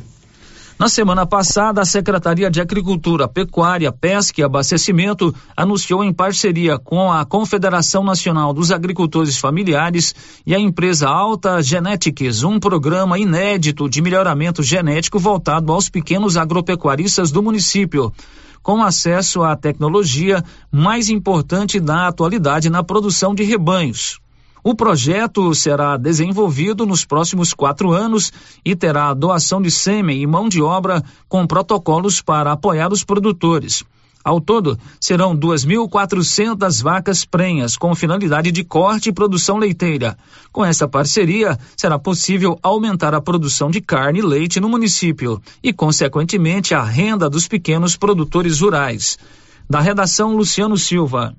Na 0.83 0.89
semana 0.89 1.25
passada, 1.25 1.79
a 1.79 1.85
Secretaria 1.85 2.51
de 2.51 2.59
Agricultura, 2.59 3.25
Pecuária, 3.25 3.89
Pesca 3.89 4.41
e 4.41 4.43
Abastecimento 4.43 5.33
anunciou 5.55 6.03
em 6.03 6.11
parceria 6.11 6.77
com 6.77 7.09
a 7.09 7.23
Confederação 7.23 8.03
Nacional 8.03 8.53
dos 8.53 8.69
Agricultores 8.69 9.37
Familiares 9.37 10.13
e 10.45 10.53
a 10.53 10.59
empresa 10.59 11.07
Alta 11.07 11.61
Genetics 11.61 12.43
um 12.43 12.59
programa 12.59 13.17
inédito 13.17 13.87
de 13.87 14.01
melhoramento 14.01 14.61
genético 14.61 15.17
voltado 15.17 15.71
aos 15.71 15.87
pequenos 15.87 16.35
agropecuaristas 16.35 17.31
do 17.31 17.41
município 17.41 18.11
com 18.61 18.83
acesso 18.83 19.41
à 19.41 19.55
tecnologia 19.55 20.43
mais 20.69 21.07
importante 21.07 21.79
da 21.79 22.09
atualidade 22.09 22.69
na 22.69 22.83
produção 22.83 23.33
de 23.33 23.43
rebanhos. 23.43 24.19
O 24.63 24.73
projeto 24.73 25.53
será 25.53 25.97
desenvolvido 25.97 26.85
nos 26.85 27.03
próximos 27.03 27.53
quatro 27.53 27.91
anos 27.91 28.31
e 28.63 28.73
terá 28.73 29.13
doação 29.13 29.61
de 29.61 29.69
sêmen 29.69 30.21
e 30.21 30.25
mão 30.25 30.47
de 30.47 30.61
obra 30.61 31.03
com 31.27 31.45
protocolos 31.45 32.21
para 32.21 32.53
apoiar 32.53 32.93
os 32.93 33.03
produtores. 33.03 33.83
Ao 34.23 34.39
todo, 34.39 34.79
serão 35.01 35.35
2.400 35.35 36.81
vacas 36.81 37.25
prenhas 37.25 37.75
com 37.75 37.93
finalidade 37.93 38.53
de 38.53 38.63
corte 38.63 39.09
e 39.09 39.13
produção 39.13 39.57
leiteira. 39.57 40.17
Com 40.49 40.63
essa 40.63 40.87
parceria, 40.87 41.59
será 41.75 41.99
possível 41.99 42.57
aumentar 42.63 43.13
a 43.13 43.19
produção 43.19 43.69
de 43.69 43.81
carne 43.81 44.19
e 44.19 44.21
leite 44.21 44.61
no 44.61 44.69
município 44.69 45.41
e, 45.61 45.73
consequentemente, 45.73 46.73
a 46.73 46.81
renda 46.81 47.29
dos 47.29 47.49
pequenos 47.49 47.97
produtores 47.97 48.61
rurais. 48.61 49.17
Da 49.69 49.81
redação, 49.81 50.37
Luciano 50.37 50.77
Silva. 50.77 51.35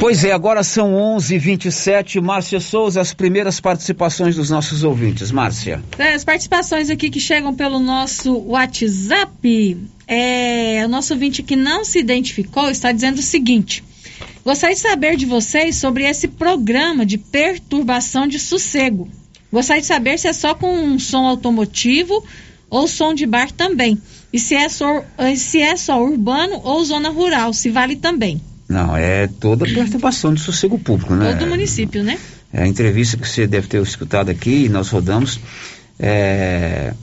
Pois 0.00 0.24
é, 0.24 0.32
agora 0.32 0.62
são 0.62 0.94
11:27. 0.94 2.20
Márcia 2.20 2.60
Souza, 2.60 3.00
as 3.00 3.14
primeiras 3.14 3.60
participações 3.60 4.36
dos 4.36 4.50
nossos 4.50 4.82
ouvintes. 4.82 5.30
Márcia. 5.30 5.82
É, 5.98 6.14
as 6.14 6.24
participações 6.24 6.90
aqui 6.90 7.10
que 7.10 7.20
chegam 7.20 7.54
pelo 7.54 7.78
nosso 7.78 8.36
WhatsApp. 8.38 9.76
É, 10.06 10.82
o 10.84 10.88
nosso 10.88 11.14
ouvinte 11.14 11.42
que 11.42 11.54
não 11.54 11.84
se 11.84 11.98
identificou 11.98 12.70
está 12.70 12.90
dizendo 12.90 13.18
o 13.18 13.22
seguinte: 13.22 13.84
Gostaria 14.44 14.74
de 14.74 14.80
saber 14.80 15.16
de 15.16 15.26
vocês 15.26 15.76
sobre 15.76 16.04
esse 16.04 16.26
programa 16.26 17.04
de 17.04 17.18
perturbação 17.18 18.26
de 18.26 18.38
sossego. 18.38 19.08
Gostaria 19.52 19.82
de 19.82 19.86
saber 19.86 20.18
se 20.18 20.28
é 20.28 20.32
só 20.32 20.54
com 20.54 20.72
um 20.72 20.98
som 20.98 21.26
automotivo 21.26 22.24
ou 22.68 22.88
som 22.88 23.12
de 23.12 23.26
bar 23.26 23.52
também. 23.52 24.00
E 24.32 24.38
se 24.38 24.54
é 24.54 24.68
só, 24.68 25.04
se 25.36 25.60
é 25.60 25.76
só 25.76 26.02
urbano 26.02 26.60
ou 26.64 26.84
zona 26.84 27.10
rural, 27.10 27.52
se 27.52 27.68
vale 27.68 27.96
também. 27.96 28.40
Não, 28.70 28.96
é 28.96 29.26
toda 29.26 29.64
perturbação 29.64 30.32
do 30.32 30.38
sossego 30.38 30.78
público, 30.78 31.12
né? 31.16 31.34
Todo 31.34 31.48
município, 31.48 32.04
né? 32.04 32.16
É 32.52 32.62
a 32.62 32.68
entrevista 32.68 33.16
que 33.16 33.28
você 33.28 33.44
deve 33.44 33.66
ter 33.66 33.82
escutado 33.82 34.30
aqui, 34.30 34.68
nós 34.68 34.90
rodamos 34.90 35.40
é, 35.98 36.94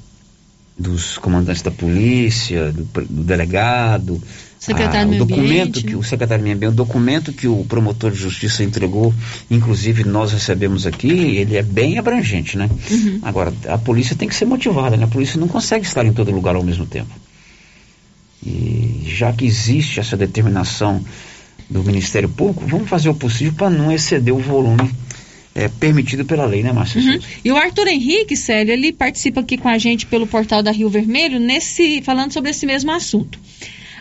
dos 0.80 1.17
comandantes 1.17 1.62
da 1.62 1.69
polícia, 1.69 2.71
do, 2.71 2.86
do 2.86 3.21
delegado, 3.21 4.21
secretário 4.58 5.12
a, 5.12 5.15
o 5.15 5.17
documento 5.19 5.41
ambiente, 5.41 5.84
que 5.84 5.91
né? 5.91 5.97
o 5.97 6.03
secretário 6.03 6.41
do 6.41 6.45
meio 6.45 6.56
ambiente, 6.56 6.71
o 6.71 6.75
documento 6.75 7.34
que 7.34 7.49
o 7.49 7.65
promotor 7.65 8.12
de 8.12 8.17
justiça 8.17 8.63
entregou, 8.63 9.13
inclusive 9.51 10.06
nós 10.06 10.32
recebemos 10.32 10.88
aqui, 10.88 11.10
ele 11.10 11.58
é 11.58 11.63
bem 11.63 11.97
abrangente, 11.97 12.58
né? 12.58 12.69
Uhum. 12.89 13.19
Agora, 13.23 13.53
a 13.67 13.77
polícia 13.77 14.15
tem 14.15 14.30
que 14.30 14.36
ser 14.36 14.45
motivada, 14.45 14.95
né? 14.95 15.03
A 15.03 15.10
polícia 15.10 15.38
não 15.38 15.49
consegue 15.49 15.86
estar 15.86 16.06
em 16.06 16.13
todo 16.13 16.32
lugar 16.32 16.56
ao 16.56 16.63
mesmo 16.63 16.86
tempo. 16.86 17.13
E 18.41 19.03
já 19.06 19.34
que 19.34 19.45
existe 19.45 19.99
essa 19.99 20.15
determinação 20.15 21.03
do 21.69 21.84
Ministério 21.84 22.30
Público, 22.30 22.65
vamos 22.65 22.89
fazer 22.89 23.10
o 23.10 23.15
possível 23.15 23.53
para 23.53 23.69
não 23.69 23.91
exceder 23.91 24.34
o 24.34 24.39
volume 24.39 24.89
é, 25.58 25.67
permitido 25.67 26.23
pela 26.23 26.45
lei, 26.45 26.62
né, 26.62 26.71
Márcia? 26.71 27.01
Uhum. 27.01 27.19
E 27.43 27.51
o 27.51 27.58
Arthur 27.58 27.88
Henrique, 27.88 28.38
Célio, 28.38 28.73
ele 28.73 28.93
participa 28.93 29.41
aqui 29.41 29.58
com 29.58 29.67
a 29.67 29.77
gente 29.77 30.06
pelo 30.06 30.27
portal 30.27 30.62
da 30.62 30.71
Rio 30.71 30.88
Vermelho, 30.88 31.39
nesse, 31.39 32.01
falando 32.03 32.32
sobre 32.32 32.51
esse 32.51 32.65
mesmo 32.65 32.91
assunto. 32.91 33.39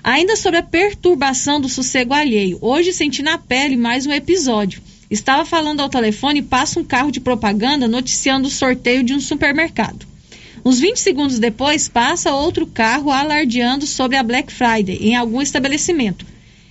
Ainda 0.04 0.36
sobre 0.36 0.58
a 0.58 0.62
perturbação 0.62 1.60
do 1.60 1.68
sossego 1.68 2.12
alheio. 2.12 2.58
Hoje 2.60 2.92
senti 2.92 3.22
na 3.22 3.38
pele 3.38 3.76
mais 3.76 4.06
um 4.06 4.12
episódio. 4.12 4.82
Estava 5.10 5.44
falando 5.44 5.80
ao 5.80 5.88
telefone 5.88 6.40
e 6.40 6.42
passa 6.42 6.78
um 6.78 6.84
carro 6.84 7.10
de 7.10 7.20
propaganda 7.20 7.88
noticiando 7.88 8.48
o 8.48 8.50
sorteio 8.50 9.02
de 9.02 9.14
um 9.14 9.20
supermercado. 9.20 10.06
Uns 10.64 10.78
20 10.78 10.98
segundos 10.98 11.38
depois, 11.38 11.88
passa 11.88 12.34
outro 12.34 12.66
carro 12.66 13.10
alardeando 13.10 13.86
sobre 13.86 14.16
a 14.16 14.22
Black 14.22 14.52
Friday 14.52 14.98
em 15.00 15.16
algum 15.16 15.40
estabelecimento. 15.40 16.26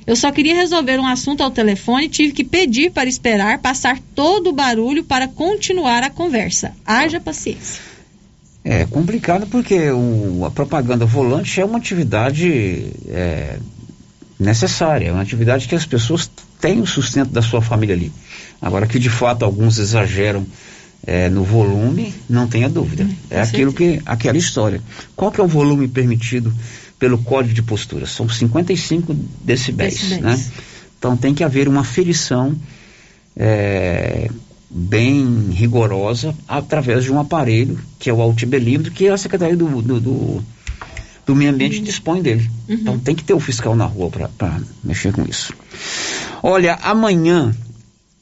Eu 0.08 0.16
só 0.16 0.32
queria 0.32 0.56
resolver 0.56 1.00
um 1.00 1.08
assunto 1.08 1.42
ao 1.42 1.50
telefone 1.50 2.06
e 2.06 2.10
tive 2.10 2.34
que 2.34 2.44
pedir 2.44 2.92
para 2.92 3.10
esperar 3.10 3.58
passar 3.58 4.00
todo 4.14 4.50
o 4.50 4.54
barulho 4.54 5.04
para 5.04 5.28
continuar 5.28 6.04
a 6.04 6.10
conversa. 6.10 6.74
Haja 6.86 7.20
paciência. 7.20 7.82
É 8.64 8.86
complicado 8.86 9.48
porque 9.48 9.92
o, 9.92 10.46
a 10.46 10.52
propaganda 10.52 11.06
volante 11.06 11.60
é 11.60 11.66
uma 11.66 11.78
atividade 11.78 12.92
é, 13.08 13.58
necessária, 14.40 15.08
é 15.08 15.12
uma 15.12 15.22
atividade 15.22 15.68
que 15.68 15.76
as 15.76 15.86
pessoas 15.86 16.30
têm 16.60 16.82
o 16.82 16.86
sustento 16.86 17.30
da 17.30 17.42
sua 17.42 17.62
família 17.62 17.96
ali. 17.96 18.12
Agora 18.62 18.88
que 18.88 19.00
de 19.00 19.10
fato 19.10 19.44
alguns 19.44 19.78
exageram 19.78 20.46
é, 21.06 21.30
no 21.30 21.44
volume, 21.44 22.14
não 22.30 22.48
tenha 22.48 22.68
dúvida. 22.68 23.08
É 23.30 23.40
aquilo 23.42 23.72
que 23.72 24.02
aquela 24.06 24.38
história. 24.38 24.82
Qual 25.16 25.32
que 25.32 25.40
é 25.40 25.44
o 25.44 25.48
volume 25.48 25.88
permitido 25.88 26.54
pelo 27.00 27.18
código 27.18 27.54
de 27.54 27.62
postura? 27.62 28.06
São 28.06 28.28
55 28.28 29.14
decibéis, 29.44 29.94
Decibéis. 29.96 30.22
né? 30.22 30.52
Então 30.98 31.16
tem 31.16 31.34
que 31.34 31.44
haver 31.44 31.68
uma 31.68 31.84
ferição 31.84 32.56
é, 33.36 34.30
bem 34.70 35.50
rigorosa 35.52 36.34
através 36.48 37.04
de 37.04 37.12
um 37.12 37.20
aparelho 37.20 37.80
que 38.00 38.10
é 38.10 38.14
o 38.14 38.22
altibelímetro, 38.22 38.92
que 38.92 39.08
a 39.08 39.18
Secretaria 39.18 39.56
do, 39.56 39.82
do, 39.82 40.00
do 40.00 40.44
do 41.26 41.36
meio 41.36 41.52
ambiente 41.52 41.80
dispõe 41.80 42.22
dele. 42.22 42.50
Então 42.70 43.00
tem 43.00 43.16
que 43.16 43.24
ter 43.24 43.34
o 43.34 43.40
fiscal 43.40 43.76
na 43.76 43.86
rua 43.86 44.12
para 44.38 44.60
mexer 44.84 45.12
com 45.12 45.24
isso. 45.24 45.54
Olha, 46.44 46.76
amanhã 46.76 47.54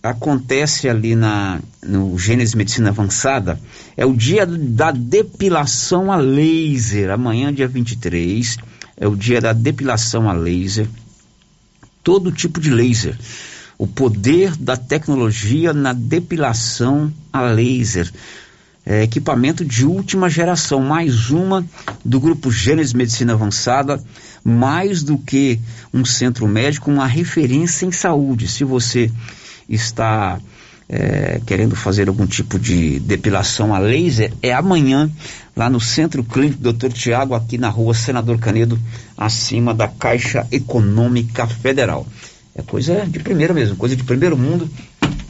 acontece 0.03 0.89
ali 0.89 1.15
na 1.15 1.61
no 1.81 2.17
Gênesis 2.19 2.53
Medicina 2.53 2.89
Avançada, 2.89 3.57
é 3.95 4.05
o 4.05 4.13
dia 4.13 4.45
da 4.45 4.91
depilação 4.91 6.11
a 6.11 6.17
laser. 6.17 7.09
Amanhã, 7.09 7.53
dia 7.53 7.69
23, 7.69 8.57
é 8.97 9.07
o 9.07 9.15
dia 9.15 9.39
da 9.39 9.53
depilação 9.53 10.29
a 10.29 10.33
laser. 10.33 10.87
Todo 12.03 12.33
tipo 12.33 12.59
de 12.59 12.69
laser. 12.69 13.17
O 13.77 13.87
poder 13.87 14.55
da 14.57 14.75
tecnologia 14.75 15.73
na 15.73 15.93
depilação 15.93 17.11
a 17.31 17.41
laser. 17.41 18.11
É, 18.85 19.03
equipamento 19.03 19.63
de 19.63 19.85
última 19.85 20.29
geração, 20.29 20.81
mais 20.81 21.29
uma 21.29 21.65
do 22.03 22.19
grupo 22.19 22.51
Gênesis 22.51 22.93
Medicina 22.93 23.31
Avançada, 23.31 24.03
mais 24.43 25.01
do 25.01 25.17
que 25.17 25.57
um 25.93 26.03
centro 26.03 26.45
médico, 26.45 26.91
uma 26.91 27.07
referência 27.07 27.85
em 27.85 27.91
saúde. 27.93 28.49
Se 28.49 28.65
você 28.65 29.09
está 29.73 30.39
é, 30.89 31.41
querendo 31.45 31.75
fazer 31.75 32.07
algum 32.07 32.25
tipo 32.25 32.59
de 32.59 32.99
depilação 32.99 33.73
a 33.73 33.79
laser, 33.79 34.33
é 34.41 34.53
amanhã, 34.53 35.09
lá 35.55 35.69
no 35.69 35.79
Centro 35.79 36.23
Clínico 36.23 36.61
Dr. 36.61 36.91
Tiago, 36.91 37.33
aqui 37.33 37.57
na 37.57 37.69
rua 37.69 37.93
Senador 37.93 38.37
Canedo, 38.37 38.79
acima 39.17 39.73
da 39.73 39.87
Caixa 39.87 40.47
Econômica 40.51 41.47
Federal. 41.47 42.05
É 42.55 42.61
coisa 42.61 43.05
de 43.07 43.19
primeira 43.19 43.53
mesmo, 43.53 43.75
coisa 43.75 43.95
de 43.95 44.03
primeiro 44.03 44.37
mundo. 44.37 44.69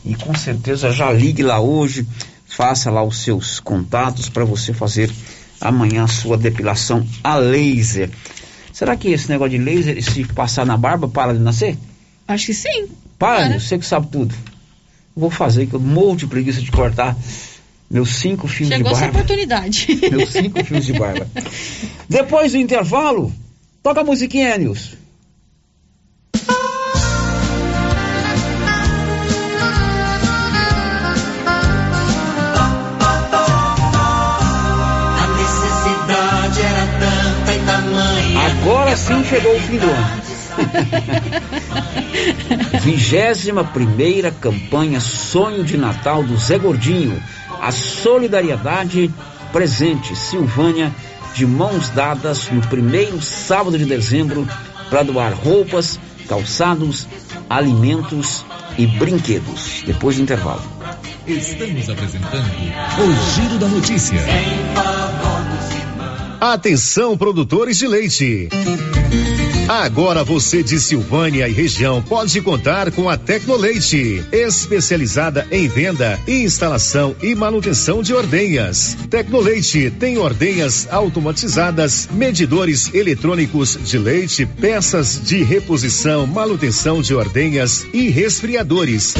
E 0.06 0.16
com 0.16 0.36
certeza 0.36 0.92
já 0.92 1.12
ligue 1.12 1.42
lá 1.42 1.60
hoje, 1.60 2.06
faça 2.46 2.92
lá 2.92 3.04
os 3.04 3.24
seus 3.24 3.60
contatos 3.60 4.28
para 4.28 4.44
você 4.44 4.74
fazer 4.74 5.10
amanhã 5.62 6.04
a 6.04 6.08
sua 6.08 6.38
depilação 6.38 7.08
a 7.24 7.38
laser. 7.38 8.10
Será 8.74 8.98
que 8.98 9.10
esse 9.10 9.30
negócio 9.30 9.58
de 9.58 9.64
laser, 9.64 10.04
se 10.04 10.26
passar 10.26 10.66
na 10.66 10.76
barba, 10.76 11.08
para 11.08 11.34
de 11.34 11.40
nascer? 11.40 11.78
Acho 12.28 12.48
que 12.48 12.54
sim. 12.54 12.90
Para, 13.24 13.48
Para. 13.48 13.58
você 13.58 13.80
que 13.80 13.86
sabe 13.86 14.08
tudo. 14.08 14.36
Vou 15.16 15.30
fazer, 15.30 15.68
que 15.68 15.76
eu 15.76 15.80
morro 15.80 16.18
de 16.18 16.28
preguiça 16.28 16.62
de 16.62 16.70
cortar 16.70 17.16
meus 17.90 18.18
cinco 18.18 18.50
fios 18.50 18.68
Chegou 18.68 18.92
de 18.92 19.00
barba. 19.00 19.00
Chegou 19.00 19.08
essa 19.08 19.18
oportunidade. 19.18 19.88
Meus 20.12 20.30
cinco 20.30 20.62
fios 20.66 20.86
de 20.86 20.92
barba. 20.94 21.26
Depois 22.10 22.52
do 22.52 22.58
intervalo, 22.58 23.32
toca 23.82 24.02
a 24.02 24.04
musiquinha, 24.04 24.58
Nilson. 24.58 24.98
Agora 38.64 38.98
sim 38.98 39.24
chegou 39.24 39.56
o 39.56 39.60
fim 39.62 39.78
do 39.78 39.90
ano. 39.90 40.24
Vigésima 42.84 43.64
primeira 43.64 44.30
campanha 44.30 45.00
Sonho 45.00 45.64
de 45.64 45.78
Natal 45.78 46.22
do 46.22 46.36
Zé 46.36 46.58
Gordinho. 46.58 47.18
A 47.62 47.72
solidariedade 47.72 49.10
presente, 49.54 50.14
Silvânia, 50.18 50.94
de 51.34 51.46
mãos 51.46 51.90
dadas 51.92 52.50
no 52.50 52.60
primeiro 52.68 53.22
sábado 53.22 53.78
de 53.78 53.86
dezembro 53.86 54.46
para 54.90 55.02
doar 55.02 55.34
roupas, 55.34 55.98
calçados, 56.28 57.08
alimentos 57.50 58.46
e 58.78 58.86
brinquedos. 58.86 59.82
Depois 59.86 60.18
do 60.18 60.24
intervalo. 60.24 60.62
Estamos 61.26 61.90
apresentando 61.90 62.52
o 63.00 63.34
Giro 63.34 63.60
da 63.60 63.68
Notícia. 63.70 64.20
Atenção, 66.42 67.18
produtores 67.18 67.78
de 67.78 67.88
leite. 67.88 68.50
Agora 69.68 70.24
você 70.24 70.62
de 70.62 70.80
Silvânia 70.80 71.48
e 71.48 71.54
região 71.54 72.02
pode 72.02 72.40
contar 72.42 72.92
com 72.92 73.10
a 73.10 73.18
Tecnoleite, 73.18 74.24
especializada 74.32 75.48
em 75.52 75.68
venda, 75.68 76.20
instalação 76.28 77.16
e 77.22 77.34
manutenção 77.34 78.04
de 78.04 78.14
ordenhas. 78.14 78.98
Tecnoleite 79.10 79.90
tem 79.92 80.18
ordenhas 80.18 80.88
automatizadas, 80.92 82.10
medidores 82.12 82.94
eletrônicos 82.94 83.80
de 83.82 83.98
leite, 83.98 84.46
peças 84.46 85.20
de 85.24 85.44
reposição, 85.44 86.28
manutenção 86.28 87.02
de 87.02 87.16
ordenhas 87.16 87.86
e 87.94 88.10
resfriadores. 88.10 89.14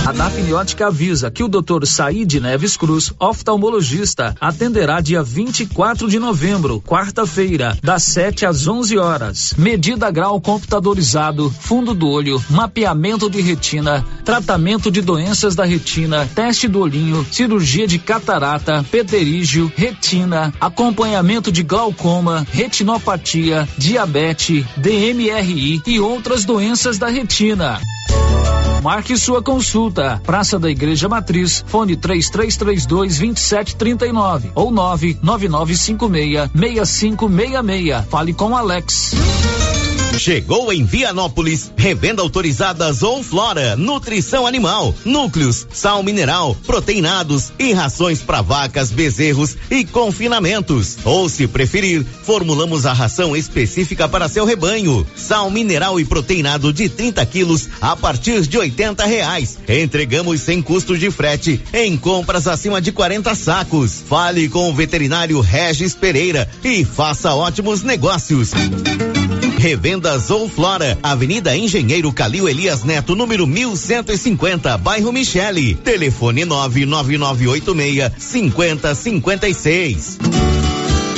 A 0.06 0.12
Dafniótica 0.12 0.86
avisa 0.86 1.28
que 1.30 1.42
o 1.42 1.48
Dr. 1.48 1.84
Said 1.84 2.40
Neves 2.40 2.74
Cruz, 2.76 3.12
oftalmologista, 3.18 4.34
atenderá 4.40 5.00
dia 5.00 5.20
24 5.22 6.08
de 6.08 6.18
novembro, 6.18 6.80
quarta-feira, 6.80 7.76
das 7.82 8.04
7 8.04 8.46
às 8.46 8.66
11 8.66 8.96
horas. 8.96 9.52
Medida 9.58 10.10
grau 10.10 10.40
computadorizado 10.40 11.50
fundo 11.50 11.92
do 11.92 12.08
olho, 12.08 12.42
mapeamento 12.48 13.28
de 13.28 13.42
retina, 13.42 14.02
tratamento 14.24 14.90
de 14.90 15.02
doenças 15.02 15.54
da 15.54 15.64
retina, 15.64 16.26
teste 16.34 16.66
do 16.68 16.80
olhinho, 16.80 17.26
cirurgia 17.30 17.86
de 17.86 17.98
catarata, 17.98 18.82
pterígio, 18.90 19.70
retina, 19.76 20.27
acompanhamento 20.60 21.50
de 21.50 21.62
glaucoma, 21.62 22.46
retinopatia, 22.50 23.68
diabetes, 23.76 24.64
DMRI 24.76 25.82
e 25.86 26.00
outras 26.00 26.44
doenças 26.44 26.98
da 26.98 27.08
retina. 27.08 27.80
Marque 28.82 29.16
sua 29.16 29.42
consulta. 29.42 30.20
Praça 30.24 30.58
da 30.58 30.70
Igreja 30.70 31.08
Matriz, 31.08 31.64
fone 31.66 31.96
3332 31.96 33.16
2739 33.18 34.52
ou 34.54 34.70
99956 34.70 36.50
6566. 36.54 38.06
Fale 38.08 38.32
com 38.32 38.56
Alex. 38.56 39.14
Chegou 40.18 40.72
em 40.72 40.84
Vianópolis, 40.84 41.70
revenda 41.76 42.20
autorizada 42.22 42.92
ou 43.02 43.22
Flora, 43.22 43.76
nutrição 43.76 44.46
animal, 44.46 44.94
núcleos, 45.04 45.66
sal 45.72 46.02
mineral, 46.02 46.56
proteinados 46.66 47.52
e 47.58 47.72
rações 47.72 48.20
para 48.20 48.42
vacas, 48.42 48.90
bezerros 48.90 49.56
e 49.70 49.84
confinamentos. 49.84 50.98
Ou 51.04 51.28
se 51.28 51.46
preferir, 51.46 52.04
formulamos 52.04 52.84
a 52.84 52.92
ração 52.92 53.36
específica 53.36 54.08
para 54.08 54.28
seu 54.28 54.44
rebanho. 54.44 55.06
Sal 55.14 55.50
mineral 55.50 56.00
e 56.00 56.04
proteinado 56.04 56.72
de 56.72 56.88
30 56.88 57.24
quilos 57.26 57.68
a 57.80 57.94
partir 57.94 58.42
de 58.42 58.58
80 58.58 59.04
reais. 59.04 59.58
Entregamos 59.68 60.40
sem 60.40 60.60
custo 60.60 60.98
de 60.98 61.10
frete 61.10 61.60
em 61.72 61.96
compras 61.96 62.48
acima 62.48 62.80
de 62.80 62.90
40 62.90 63.34
sacos. 63.34 64.02
Fale 64.08 64.48
com 64.48 64.68
o 64.68 64.74
veterinário 64.74 65.40
Regis 65.40 65.94
Pereira 65.94 66.48
e 66.64 66.84
faça 66.84 67.34
ótimos 67.34 67.82
negócios. 67.82 68.50
Revendas 69.58 70.30
ou 70.30 70.48
Flora, 70.48 70.96
Avenida 71.02 71.56
Engenheiro 71.56 72.12
Calil 72.12 72.48
Elias 72.48 72.84
Neto, 72.84 73.16
número 73.16 73.46
1150, 73.46 74.78
bairro 74.78 75.12
Michele. 75.12 75.74
Telefone 75.74 76.44
99986 76.44 78.12
5056. 78.18 80.27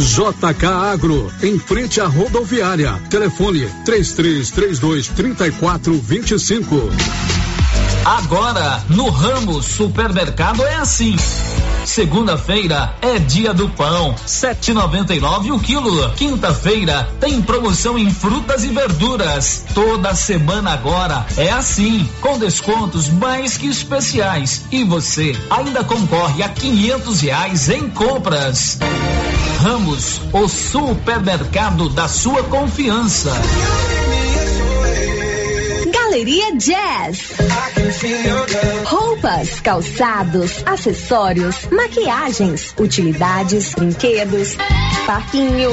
JK 0.00 0.66
Agro, 0.66 1.30
em 1.42 1.58
frente 1.58 2.00
à 2.00 2.06
rodoviária. 2.06 2.92
Telefone 3.10 3.68
3332 3.84 5.08
3425. 5.08 6.90
Agora, 8.04 8.82
no 8.88 9.10
ramo 9.10 9.62
supermercado 9.62 10.62
é 10.64 10.76
assim. 10.76 11.16
Segunda-feira 11.84 12.94
é 13.02 13.18
dia 13.18 13.52
do 13.52 13.68
pão, 13.68 14.14
7,99 14.26 15.52
o 15.54 15.58
quilo. 15.58 16.10
Quinta-feira 16.12 17.08
tem 17.20 17.42
promoção 17.42 17.98
em 17.98 18.10
frutas 18.10 18.64
e 18.64 18.68
verduras. 18.68 19.64
Toda 19.74 20.14
semana 20.14 20.72
agora 20.72 21.26
é 21.36 21.50
assim, 21.50 22.08
com 22.20 22.38
descontos 22.38 23.08
mais 23.08 23.56
que 23.56 23.66
especiais. 23.66 24.62
E 24.70 24.82
você 24.84 25.32
ainda 25.50 25.84
concorre 25.84 26.42
a 26.42 26.48
quinhentos 26.48 27.20
reais 27.20 27.68
em 27.68 27.88
compras. 27.88 28.78
Ramos, 29.60 30.22
o 30.32 30.48
supermercado 30.48 31.90
da 31.90 32.08
sua 32.08 32.42
confiança. 32.44 33.30
Galeria 35.92 36.56
Jazz. 36.56 37.32
Roupas, 38.86 39.60
calçados, 39.60 40.62
acessórios, 40.64 41.66
maquiagens, 41.70 42.74
utilidades, 42.78 43.74
brinquedos, 43.74 44.56
parquinho. 45.06 45.72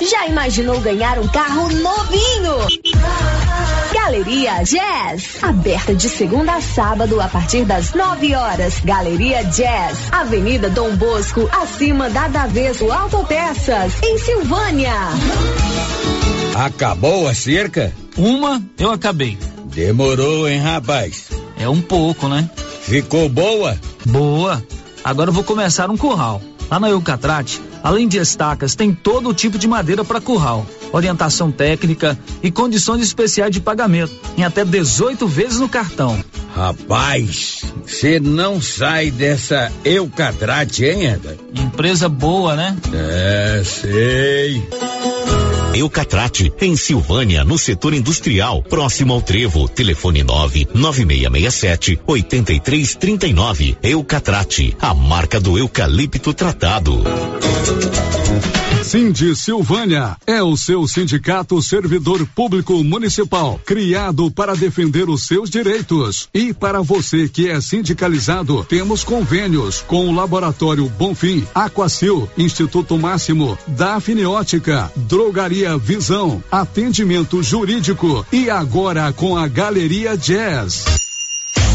Já 0.00 0.26
imaginou 0.26 0.80
ganhar 0.80 1.18
um 1.18 1.26
carro 1.28 1.68
novinho? 1.70 2.58
Galeria 3.92 4.62
Jazz, 4.62 5.42
aberta 5.42 5.94
de 5.94 6.08
segunda 6.08 6.54
a 6.54 6.60
sábado 6.60 7.20
a 7.20 7.28
partir 7.28 7.64
das 7.64 7.94
9 7.94 8.34
horas. 8.34 8.80
Galeria 8.84 9.42
Jazz, 9.44 9.98
Avenida 10.12 10.70
Dom 10.70 10.94
Bosco, 10.96 11.48
acima 11.52 12.08
da 12.08 12.28
Daveso 12.28 12.90
Autopeças, 12.92 13.92
em 14.02 14.18
Silvânia. 14.18 14.94
Acabou 16.54 17.26
a 17.26 17.34
cerca? 17.34 17.92
Uma 18.16 18.62
eu 18.78 18.90
acabei. 18.90 19.36
Demorou, 19.64 20.48
hein, 20.48 20.60
rapaz? 20.60 21.28
É 21.58 21.68
um 21.68 21.80
pouco, 21.80 22.28
né? 22.28 22.48
Ficou 22.82 23.28
boa? 23.28 23.78
Boa. 24.06 24.62
Agora 25.02 25.30
eu 25.30 25.34
vou 25.34 25.44
começar 25.44 25.90
um 25.90 25.96
curral. 25.96 26.40
Lá 26.70 26.78
na 26.78 26.90
Eucatrate, 26.90 27.60
além 27.82 28.06
de 28.06 28.18
estacas, 28.18 28.74
tem 28.74 28.92
todo 28.92 29.32
tipo 29.32 29.58
de 29.58 29.66
madeira 29.66 30.04
para 30.04 30.20
curral, 30.20 30.66
orientação 30.92 31.50
técnica 31.50 32.18
e 32.42 32.50
condições 32.50 33.02
especiais 33.02 33.50
de 33.50 33.60
pagamento, 33.60 34.12
em 34.36 34.44
até 34.44 34.64
18 34.64 35.26
vezes 35.26 35.60
no 35.60 35.68
cartão. 35.68 36.22
Rapaz, 36.54 37.62
você 37.86 38.18
não 38.20 38.60
sai 38.60 39.10
dessa 39.10 39.72
Eucatrate, 39.84 40.84
hein, 40.84 41.06
Eda? 41.06 41.36
Empresa 41.54 42.08
boa, 42.08 42.54
né? 42.56 42.76
É, 42.92 43.62
sei. 43.64 44.62
Eucatrate, 45.74 46.52
em 46.60 46.76
Silvânia, 46.76 47.44
no 47.44 47.58
setor 47.58 47.94
industrial, 47.94 48.62
próximo 48.62 49.12
ao 49.12 49.22
Trevo. 49.22 49.68
Telefone 49.68 50.24
9 50.24 50.68
9667 50.74 52.00
8339. 52.06 53.78
Eucatrate, 53.82 54.76
a 54.80 54.94
marca 54.94 55.40
do 55.40 55.58
eucalipto 55.58 56.32
tratado. 56.34 57.02
Cindy 58.88 59.36
Silvânia 59.36 60.16
é 60.26 60.42
o 60.42 60.56
seu 60.56 60.88
sindicato 60.88 61.60
servidor 61.60 62.26
público 62.34 62.82
municipal, 62.82 63.60
criado 63.66 64.30
para 64.30 64.56
defender 64.56 65.10
os 65.10 65.26
seus 65.26 65.50
direitos. 65.50 66.26
E 66.32 66.54
para 66.54 66.80
você 66.80 67.28
que 67.28 67.50
é 67.50 67.60
sindicalizado, 67.60 68.64
temos 68.64 69.04
convênios 69.04 69.82
com 69.82 70.08
o 70.08 70.14
Laboratório 70.14 70.88
Bonfim, 70.88 71.46
Aquacil, 71.54 72.30
Instituto 72.38 72.96
Máximo, 72.96 73.58
Dafniótica, 73.66 74.90
Drogaria 74.96 75.76
Visão, 75.76 76.42
Atendimento 76.50 77.42
Jurídico 77.42 78.24
e 78.32 78.48
agora 78.48 79.12
com 79.12 79.36
a 79.36 79.46
Galeria 79.46 80.16
Jazz. 80.16 81.07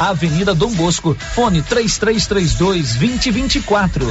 Avenida 0.00 0.54
Dom 0.54 0.70
Bosco, 0.72 1.16
fone 1.34 1.62
3332 1.62 2.94
2024. 2.94 4.06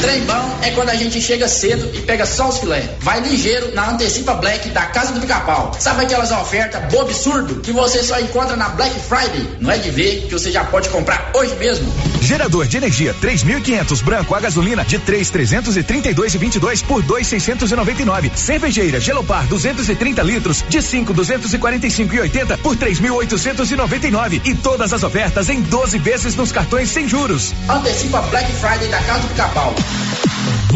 Trem 0.00 0.24
bom 0.24 0.58
é 0.62 0.70
quando 0.70 0.90
a 0.90 0.94
gente 0.94 1.20
chega 1.20 1.46
cedo 1.46 1.90
e 1.94 2.00
pega 2.02 2.26
só 2.26 2.48
os 2.48 2.58
filé. 2.58 2.96
Vai 3.00 3.20
ligeiro 3.20 3.74
na 3.74 3.90
Antecipa 3.90 4.34
Black 4.34 4.68
da 4.70 4.86
Casa 4.86 5.12
do 5.12 5.20
Pica-Pau. 5.20 5.72
Sabe 5.78 6.04
aquelas 6.04 6.30
ofertas 6.30 6.82
bobo 6.92 7.04
absurdo 7.04 7.60
que 7.60 7.72
você 7.72 8.02
só 8.02 8.18
encontra 8.18 8.56
na 8.56 8.70
Black 8.70 8.94
Friday? 9.00 9.46
Não 9.60 9.70
é 9.70 9.78
de 9.78 9.90
ver 9.90 10.26
que 10.26 10.32
você 10.32 10.50
já 10.50 10.64
pode 10.64 10.88
comprar 10.88 11.30
hoje 11.34 11.54
mesmo. 11.56 11.92
Gerador 12.20 12.66
de 12.66 12.78
energia 12.78 13.14
3.500 13.22 14.02
branco 14.02 14.34
a 14.34 14.40
gasolina 14.40 14.84
de 14.84 14.98
3.332 14.98 16.34
e 16.34 16.38
22 16.38 16.82
por 16.82 17.02
2.699. 17.02 18.34
Cervejeira 18.34 19.00
Gelopar 19.00 19.46
230 19.46 20.22
litros 20.22 20.64
de 20.68 20.78
5.245 20.78 22.12
e 22.12 22.20
80 22.20 22.58
por 22.58 22.76
3.899 22.76 24.40
e 24.44 24.54
todas 24.84 24.92
as 24.92 25.02
ofertas 25.02 25.48
em 25.48 25.62
12 25.62 25.98
vezes 25.98 26.36
nos 26.36 26.52
cartões 26.52 26.90
sem 26.90 27.08
juros. 27.08 27.54
Antecipa 27.68 28.20
Black 28.22 28.52
Friday 28.52 28.88
da 28.88 29.02
Casa 29.02 29.20
do 29.20 29.28
Pica-Pau. 29.28 29.74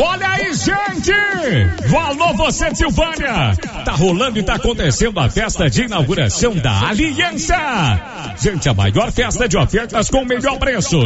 Olha 0.00 0.28
aí, 0.30 0.54
gente! 0.54 1.12
Alô, 1.94 2.32
você 2.34 2.74
Silvânia! 2.74 3.54
Tá 3.84 3.92
rolando 3.92 4.38
e 4.38 4.42
tá 4.42 4.54
acontecendo 4.54 5.18
a 5.18 5.28
festa 5.28 5.68
de 5.68 5.82
inauguração 5.82 6.54
da 6.54 6.88
Aliança! 6.88 7.56
Gente, 8.40 8.68
a 8.68 8.74
maior 8.74 9.10
festa 9.10 9.48
de 9.48 9.58
ofertas 9.58 10.08
com 10.08 10.22
o 10.22 10.24
melhor 10.24 10.56
preço. 10.58 10.98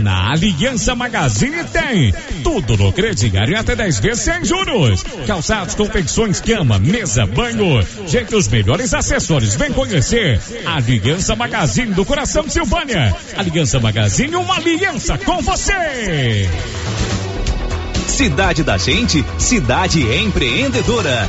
Na 0.00 0.32
Aliança 0.32 0.94
Magazine 0.94 1.62
tem 1.64 2.14
tudo 2.42 2.76
no 2.78 2.90
crediário 2.90 3.58
até 3.58 3.76
10 3.76 4.00
vezes 4.00 4.24
sem 4.24 4.44
juros. 4.44 5.04
Calçados, 5.26 5.74
confecções, 5.74 6.40
cama, 6.40 6.78
mesa, 6.78 7.26
banho. 7.26 7.86
Gente, 8.06 8.34
os 8.34 8.48
melhores 8.48 8.94
acessórios. 8.94 9.54
Vem 9.54 9.72
conhecer 9.72 10.40
a 10.64 10.76
Aliança 10.76 11.36
Magazine 11.36 11.92
do 11.92 12.04
coração 12.06 12.37
de 12.46 12.52
Silvânia. 12.52 13.14
Aliança 13.36 13.80
Magazine, 13.80 14.36
uma 14.36 14.56
aliança 14.56 15.18
com 15.18 15.40
você! 15.42 16.48
Cidade 18.06 18.62
da 18.62 18.76
Gente, 18.76 19.24
cidade 19.38 20.00
empreendedora. 20.00 21.28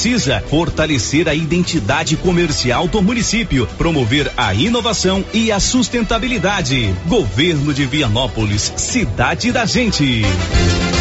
precisa 0.01 0.41
fortalecer 0.49 1.29
a 1.29 1.35
identidade 1.35 2.17
comercial 2.17 2.87
do 2.87 3.03
município, 3.03 3.67
promover 3.77 4.31
a 4.35 4.51
inovação 4.51 5.23
e 5.31 5.51
a 5.51 5.59
sustentabilidade. 5.59 6.91
Governo 7.05 7.71
de 7.71 7.85
Vianópolis, 7.85 8.73
cidade 8.77 9.51
da 9.51 9.63
gente. 9.63 10.23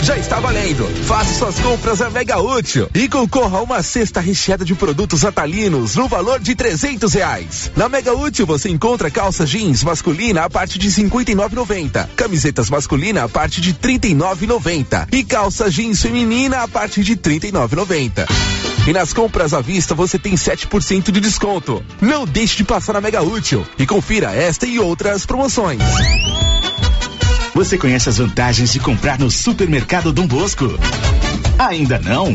Já 0.03 0.19
está 0.19 0.39
valendo. 0.39 0.87
Faça 1.07 1.33
suas 1.33 1.59
compras 1.61 2.03
a 2.03 2.11
Mega 2.11 2.39
Útil 2.41 2.91
e 2.95 3.09
concorra 3.09 3.61
a 3.61 3.63
uma 3.63 3.83
cesta 3.83 4.21
recheada 4.21 4.67
de 4.67 4.75
produtos 4.75 5.25
atalinos 5.25 5.97
no 5.97 6.07
valor 6.07 6.39
de 6.39 6.55
trezentos 6.55 7.15
reais. 7.15 7.73
Na 7.75 7.89
Mega 7.89 8.13
Útil 8.13 8.45
você 8.45 8.69
encontra 8.69 9.11
calça 9.11 9.47
jeans 9.47 9.83
masculina 9.83 10.45
a 10.45 10.51
partir 10.51 10.79
de 10.79 10.91
cinquenta 10.93 11.33
e 11.33 11.35
nove 11.35 11.57
noventa, 11.57 12.11
camisetas 12.15 12.69
masculina 12.69 13.25
a 13.25 13.29
partir 13.31 13.63
de 13.63 13.73
trinta 13.73 14.07
e 14.07 14.15
nove 14.15 14.47
noventa 14.47 15.09
e 15.11 15.25
calça 15.25 15.71
jeans 15.71 16.03
feminina 16.03 16.65
a 16.65 16.69
partir 16.69 17.03
de 17.03 17.17
trinta 17.17 17.47
e 17.47 17.53
nove 17.53 17.75
noventa. 17.75 18.27
E 18.87 18.93
nas 18.93 19.13
compras 19.13 19.53
à 19.53 19.61
vista 19.61 19.95
você 19.95 20.19
tem 20.19 20.35
7% 20.35 21.11
de 21.11 21.21
desconto. 21.21 21.85
Não 22.01 22.25
deixe 22.25 22.57
de 22.57 22.65
passar 22.65 22.95
na 22.95 23.01
Mega 23.01 23.23
Útil 23.23 23.67
e 23.79 23.87
confira 23.87 24.35
esta 24.35 24.67
e 24.67 24.79
outras 24.79 25.27
promoções. 25.27 25.81
Você 27.55 27.77
conhece 27.77 28.09
as 28.09 28.19
vantagens 28.19 28.73
de 28.73 28.81
comprar 28.81 29.19
no 29.19 29.31
Supermercado 29.31 30.13
Dom 30.13 30.27
Bosco? 30.27 30.67
Ainda 31.59 31.99
não? 31.99 32.35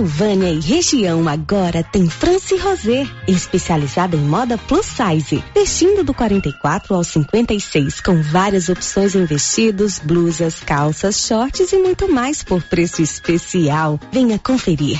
Silvânia 0.00 0.48
e 0.50 0.60
região 0.60 1.28
agora 1.28 1.82
tem 1.82 2.08
France 2.08 2.56
Rosé, 2.56 3.06
especializada 3.28 4.16
em 4.16 4.20
moda 4.20 4.56
plus 4.56 4.86
size, 4.86 5.44
vestindo 5.54 6.02
do 6.02 6.14
44 6.14 6.94
ao 6.94 7.04
56, 7.04 8.00
com 8.00 8.22
várias 8.22 8.70
opções 8.70 9.14
em 9.14 9.26
vestidos, 9.26 9.98
blusas, 9.98 10.58
calças, 10.60 11.26
shorts 11.26 11.70
e 11.70 11.76
muito 11.76 12.10
mais 12.10 12.42
por 12.42 12.62
preço 12.62 13.02
especial. 13.02 14.00
Venha 14.10 14.38
conferir. 14.38 14.96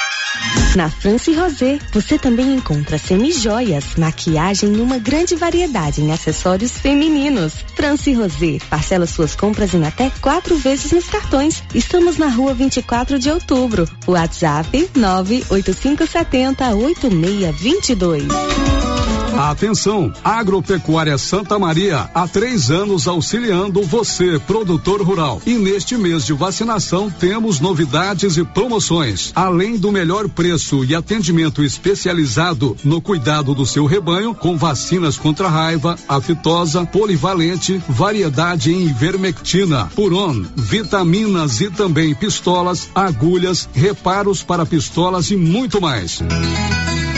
Na 0.76 0.88
France 0.88 1.32
Rosé, 1.34 1.78
você 1.92 2.18
também 2.18 2.55
encontra 2.55 2.96
semijoias, 2.96 3.96
maquiagem 3.96 4.72
e 4.74 4.80
uma 4.80 4.98
grande 4.98 5.34
variedade 5.34 6.01
em 6.01 6.12
acessórios 6.12 6.72
femininos. 6.72 7.55
France 7.74 8.12
Rosé, 8.12 8.59
parcela 8.70 9.07
suas 9.07 9.34
compras 9.34 9.74
em 9.74 9.84
até 9.84 10.11
quatro 10.20 10.57
vezes 10.57 10.92
nos 10.92 11.09
cartões. 11.09 11.62
Estamos 11.74 12.16
na 12.16 12.28
rua 12.28 12.55
24 12.55 13.18
de 13.18 13.30
outubro. 13.30 13.88
WhatsApp 14.07 14.89
98570 14.95 16.74
8622. 16.74 19.20
Atenção, 19.49 20.12
Agropecuária 20.22 21.16
Santa 21.16 21.59
Maria, 21.59 22.11
há 22.14 22.28
três 22.28 22.70
anos 22.70 23.09
auxiliando 23.09 23.82
você, 23.82 24.38
produtor 24.38 25.01
rural. 25.01 25.41
E 25.47 25.55
neste 25.55 25.97
mês 25.97 26.26
de 26.26 26.34
vacinação 26.34 27.11
temos 27.11 27.59
novidades 27.59 28.36
e 28.36 28.45
promoções. 28.45 29.32
Além 29.34 29.78
do 29.78 29.91
melhor 29.91 30.28
preço 30.28 30.84
e 30.84 30.95
atendimento 30.95 31.64
especializado 31.64 32.76
no 32.84 33.01
cuidado 33.01 33.55
do 33.55 33.64
seu 33.64 33.86
rebanho, 33.86 34.34
com 34.34 34.59
vacinas 34.59 35.16
contra 35.16 35.49
raiva, 35.49 35.97
aftosa, 36.07 36.84
polivalente, 36.84 37.82
variedade 37.88 38.70
em 38.70 38.88
ivermectina, 38.88 39.86
puron, 39.97 40.45
vitaminas 40.55 41.62
e 41.62 41.70
também 41.70 42.14
pistolas, 42.14 42.91
agulhas, 42.95 43.66
reparos 43.72 44.43
para 44.43 44.66
pistolas 44.66 45.30
e 45.30 45.36
muito 45.36 45.80
mais. 45.80 46.20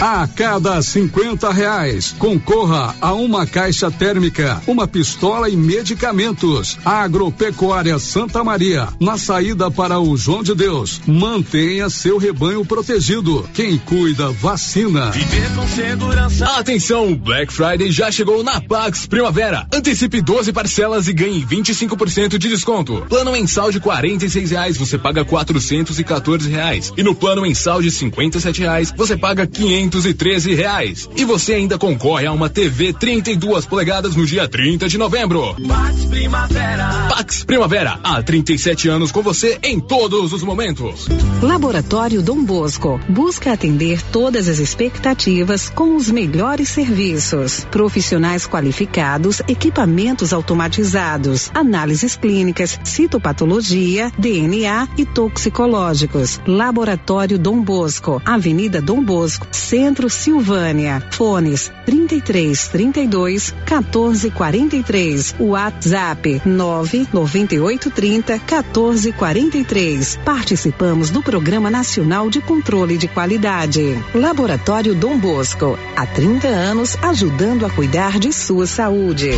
A 0.04 0.26
cada 0.26 0.82
50 0.82 1.52
reais, 1.52 2.12
concorra 2.18 2.92
a 3.00 3.14
uma 3.14 3.46
caixa 3.46 3.88
térmica, 3.88 4.60
uma 4.66 4.88
pistola 4.88 5.48
e 5.48 5.54
medicamentos. 5.54 6.76
Agropecuária 6.84 7.96
Santa 8.00 8.42
Maria, 8.42 8.88
na 8.98 9.16
saída 9.16 9.70
para 9.70 10.00
o 10.00 10.16
João 10.16 10.42
de 10.42 10.56
Deus. 10.56 11.00
Mantenha 11.06 11.88
seu 11.88 12.18
rebanho 12.18 12.64
protegido. 12.64 13.48
Quem 13.54 13.78
cuida, 13.78 14.32
vacina. 14.32 15.12
Viver 15.12 15.54
com 15.54 15.68
segurança. 15.68 16.46
Atenção, 16.46 17.14
Black 17.14 17.52
Friday 17.52 17.92
já 17.92 18.10
chegou 18.10 18.42
na 18.42 18.60
Pax 18.60 19.06
Primavera. 19.06 19.68
Antecipe 19.72 20.20
12 20.20 20.52
parcelas 20.52 21.06
e 21.06 21.12
ganhe 21.12 21.46
25% 21.46 22.38
de 22.38 22.48
desconto. 22.48 23.06
Plano 23.08 23.30
mensal 23.30 23.70
de 23.70 23.78
46 23.78 24.50
reais, 24.50 24.76
você 24.76 24.98
paga 24.98 25.24
414 25.24 26.50
reais. 26.50 26.92
E 26.96 27.04
no 27.04 27.14
plano 27.14 27.42
mensal 27.42 27.80
de 27.80 27.92
57 27.92 28.62
reais, 28.62 28.92
você 28.96 29.16
paga 29.16 29.46
500 29.46 29.91
513 29.92 30.54
reais. 30.54 31.08
E 31.14 31.24
você 31.24 31.54
ainda 31.54 31.78
concorre 31.78 32.26
a 32.26 32.32
uma 32.32 32.48
TV 32.48 32.92
32 32.94 33.66
polegadas 33.66 34.16
no 34.16 34.24
dia 34.24 34.48
30 34.48 34.88
de 34.88 34.96
novembro. 34.96 35.54
Pax 35.68 36.04
Primavera. 36.06 36.88
Pax 37.10 37.44
Primavera, 37.44 38.00
há 38.02 38.22
37 38.22 38.88
anos 38.88 39.12
com 39.12 39.22
você 39.22 39.58
em 39.62 39.78
todos 39.78 40.32
os 40.32 40.42
momentos. 40.42 41.06
Laboratório 41.42 42.22
Dom 42.22 42.42
Bosco 42.42 42.98
busca 43.08 43.52
atender 43.52 44.00
todas 44.10 44.48
as 44.48 44.58
expectativas 44.58 45.68
com 45.68 45.94
os 45.94 46.10
melhores 46.10 46.70
serviços. 46.70 47.66
Profissionais 47.70 48.46
qualificados, 48.46 49.42
equipamentos 49.46 50.32
automatizados, 50.32 51.50
análises 51.52 52.16
clínicas, 52.16 52.80
citopatologia, 52.82 54.10
DNA 54.18 54.88
e 54.96 55.04
toxicológicos. 55.04 56.40
Laboratório 56.46 57.38
Dom 57.38 57.60
Bosco, 57.60 58.22
Avenida 58.24 58.80
Dom 58.80 59.02
Bosco, 59.02 59.46
Centro 59.72 60.10
Silvânia. 60.10 61.02
Fones 61.12 61.72
33 61.86 62.68
32 62.68 63.54
14 63.64 64.30
43. 64.30 65.34
WhatsApp 65.40 66.42
9 66.44 67.08
98 67.10 67.90
30 67.90 68.38
14 68.38 69.12
43. 69.12 70.18
Participamos 70.22 71.08
do 71.08 71.22
Programa 71.22 71.70
Nacional 71.70 72.28
de 72.28 72.42
Controle 72.42 72.98
de 72.98 73.08
Qualidade. 73.08 73.98
Laboratório 74.14 74.94
Dom 74.94 75.18
Bosco. 75.18 75.78
Há 75.96 76.04
30 76.04 76.48
anos 76.48 76.94
ajudando 77.02 77.64
a 77.64 77.70
cuidar 77.70 78.18
de 78.18 78.30
sua 78.30 78.66
saúde. 78.66 79.30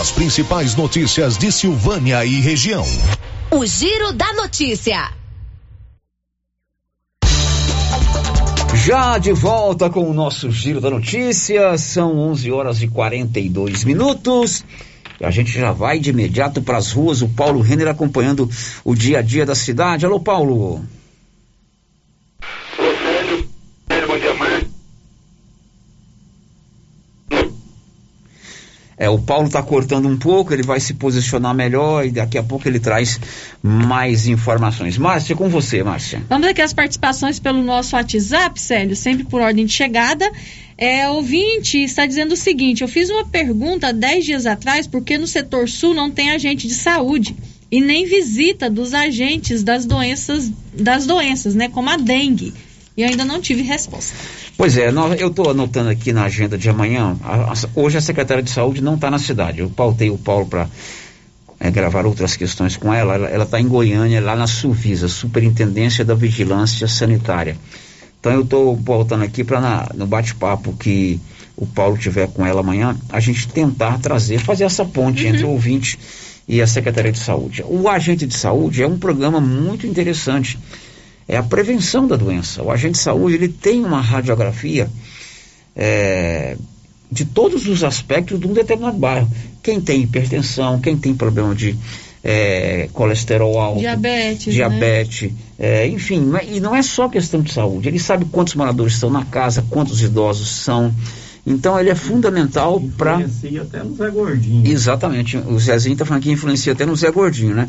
As 0.00 0.10
principais 0.10 0.74
notícias 0.74 1.36
de 1.36 1.52
Silvânia 1.52 2.24
e 2.24 2.40
região. 2.40 2.86
O 3.50 3.66
Giro 3.66 4.14
da 4.14 4.32
Notícia. 4.32 5.25
Já 8.86 9.18
de 9.18 9.32
volta 9.32 9.90
com 9.90 10.08
o 10.08 10.14
nosso 10.14 10.48
Giro 10.48 10.80
da 10.80 10.88
Notícia, 10.88 11.76
são 11.76 12.16
11 12.16 12.52
horas 12.52 12.80
e 12.82 12.86
42 12.86 13.82
minutos. 13.82 14.64
E 15.20 15.24
a 15.24 15.30
gente 15.32 15.50
já 15.50 15.72
vai 15.72 15.98
de 15.98 16.10
imediato 16.10 16.62
para 16.62 16.78
as 16.78 16.92
ruas. 16.92 17.20
O 17.20 17.28
Paulo 17.28 17.60
Renner 17.60 17.88
acompanhando 17.88 18.48
o 18.84 18.94
dia 18.94 19.18
a 19.18 19.22
dia 19.22 19.44
da 19.44 19.56
cidade. 19.56 20.06
Alô, 20.06 20.20
Paulo. 20.20 20.84
É, 28.98 29.10
o 29.10 29.18
Paulo 29.18 29.46
está 29.46 29.62
cortando 29.62 30.08
um 30.08 30.16
pouco, 30.16 30.54
ele 30.54 30.62
vai 30.62 30.80
se 30.80 30.94
posicionar 30.94 31.54
melhor 31.54 32.06
e 32.06 32.10
daqui 32.10 32.38
a 32.38 32.42
pouco 32.42 32.66
ele 32.66 32.80
traz 32.80 33.20
mais 33.62 34.26
informações. 34.26 34.96
Márcia, 34.96 35.36
com 35.36 35.50
você, 35.50 35.82
Márcia. 35.82 36.22
Vamos 36.30 36.48
aqui 36.48 36.62
as 36.62 36.72
participações 36.72 37.38
pelo 37.38 37.62
nosso 37.62 37.94
WhatsApp, 37.94 38.58
Célio, 38.58 38.96
sempre 38.96 39.24
por 39.24 39.42
ordem 39.42 39.66
de 39.66 39.72
chegada. 39.72 40.30
É, 40.78 41.08
ouvinte 41.10 41.78
está 41.78 42.06
dizendo 42.06 42.32
o 42.32 42.36
seguinte: 42.36 42.82
eu 42.82 42.88
fiz 42.88 43.10
uma 43.10 43.26
pergunta 43.26 43.92
dez 43.92 44.24
dias 44.24 44.46
atrás, 44.46 44.86
porque 44.86 45.18
no 45.18 45.26
setor 45.26 45.68
sul 45.68 45.92
não 45.92 46.10
tem 46.10 46.30
agente 46.30 46.66
de 46.66 46.74
saúde 46.74 47.36
e 47.70 47.80
nem 47.80 48.06
visita 48.06 48.70
dos 48.70 48.94
agentes 48.94 49.62
das 49.62 49.84
doenças, 49.84 50.50
das 50.72 51.06
doenças, 51.06 51.54
né, 51.54 51.68
como 51.68 51.90
a 51.90 51.96
dengue. 51.96 52.54
E 52.96 53.04
ainda 53.04 53.24
não 53.24 53.40
tive 53.40 53.62
resposta. 53.62 54.14
Pois 54.56 54.76
é, 54.78 54.88
eu 55.18 55.28
estou 55.28 55.50
anotando 55.50 55.90
aqui 55.90 56.12
na 56.12 56.24
agenda 56.24 56.56
de 56.56 56.68
amanhã. 56.70 57.16
A, 57.22 57.52
a, 57.52 57.54
hoje 57.74 57.98
a 57.98 58.00
secretária 58.00 58.42
de 58.42 58.50
saúde 58.50 58.82
não 58.82 58.94
está 58.94 59.10
na 59.10 59.18
cidade. 59.18 59.60
Eu 59.60 59.68
pautei 59.68 60.08
o 60.08 60.16
Paulo 60.16 60.46
para 60.46 60.66
é, 61.60 61.70
gravar 61.70 62.06
outras 62.06 62.36
questões 62.36 62.76
com 62.76 62.92
ela. 62.92 63.16
Ela 63.28 63.44
está 63.44 63.60
em 63.60 63.68
Goiânia, 63.68 64.20
lá 64.20 64.34
na 64.34 64.46
Suvisa, 64.46 65.08
Superintendência 65.08 66.04
da 66.04 66.14
Vigilância 66.14 66.88
Sanitária. 66.88 67.58
Então 68.18 68.32
eu 68.32 68.42
estou 68.42 68.74
voltando 68.74 69.24
aqui 69.24 69.44
para 69.44 69.90
no 69.94 70.06
bate-papo 70.06 70.72
que 70.72 71.20
o 71.56 71.66
Paulo 71.66 71.96
tiver 71.96 72.28
com 72.28 72.44
ela 72.44 72.60
amanhã, 72.60 72.96
a 73.08 73.20
gente 73.20 73.48
tentar 73.48 73.98
trazer, 73.98 74.38
fazer 74.38 74.64
essa 74.64 74.84
ponte 74.84 75.22
uhum. 75.22 75.30
entre 75.30 75.44
o 75.44 75.50
ouvinte 75.50 75.98
e 76.46 76.60
a 76.60 76.66
Secretaria 76.66 77.12
de 77.12 77.18
Saúde. 77.18 77.64
O 77.66 77.88
agente 77.88 78.26
de 78.26 78.36
saúde 78.36 78.82
é 78.82 78.86
um 78.86 78.98
programa 78.98 79.40
muito 79.40 79.86
interessante 79.86 80.58
é 81.28 81.36
a 81.36 81.42
prevenção 81.42 82.06
da 82.06 82.16
doença. 82.16 82.62
O 82.62 82.70
agente 82.70 82.92
de 82.92 82.98
saúde 82.98 83.34
ele 83.34 83.48
tem 83.48 83.84
uma 83.84 84.00
radiografia 84.00 84.88
é, 85.74 86.56
de 87.10 87.24
todos 87.24 87.66
os 87.66 87.82
aspectos 87.84 88.38
de 88.38 88.46
um 88.46 88.52
determinado 88.52 88.96
bairro. 88.96 89.28
Quem 89.62 89.80
tem 89.80 90.02
hipertensão, 90.02 90.80
quem 90.80 90.96
tem 90.96 91.14
problema 91.14 91.54
de 91.54 91.76
é, 92.22 92.88
colesterol 92.92 93.60
alto, 93.60 93.78
diabetes, 93.78 94.52
diabetes 94.52 95.30
né? 95.30 95.38
é, 95.58 95.86
enfim, 95.86 96.32
é, 96.34 96.44
e 96.44 96.60
não 96.60 96.74
é 96.74 96.82
só 96.82 97.08
questão 97.08 97.40
de 97.40 97.52
saúde. 97.52 97.88
Ele 97.88 97.98
sabe 97.98 98.24
quantos 98.24 98.54
moradores 98.54 98.94
estão 98.94 99.10
na 99.10 99.24
casa, 99.24 99.64
quantos 99.70 100.02
idosos 100.02 100.48
são. 100.48 100.92
Então 101.46 101.78
ele 101.78 101.90
é 101.90 101.94
fundamental 101.94 102.82
para. 102.98 103.20
Influencia 103.20 103.62
até 103.62 103.82
no 103.82 103.94
Zé 103.94 104.10
Gordinho. 104.10 104.66
Exatamente. 104.66 105.36
O 105.36 105.58
Zezinho 105.60 105.92
está 105.92 106.04
falando 106.04 106.22
que 106.24 106.30
influencia 106.32 106.72
até 106.72 106.84
no 106.84 106.96
Zé 106.96 107.10
Gordinho, 107.12 107.54
né? 107.54 107.68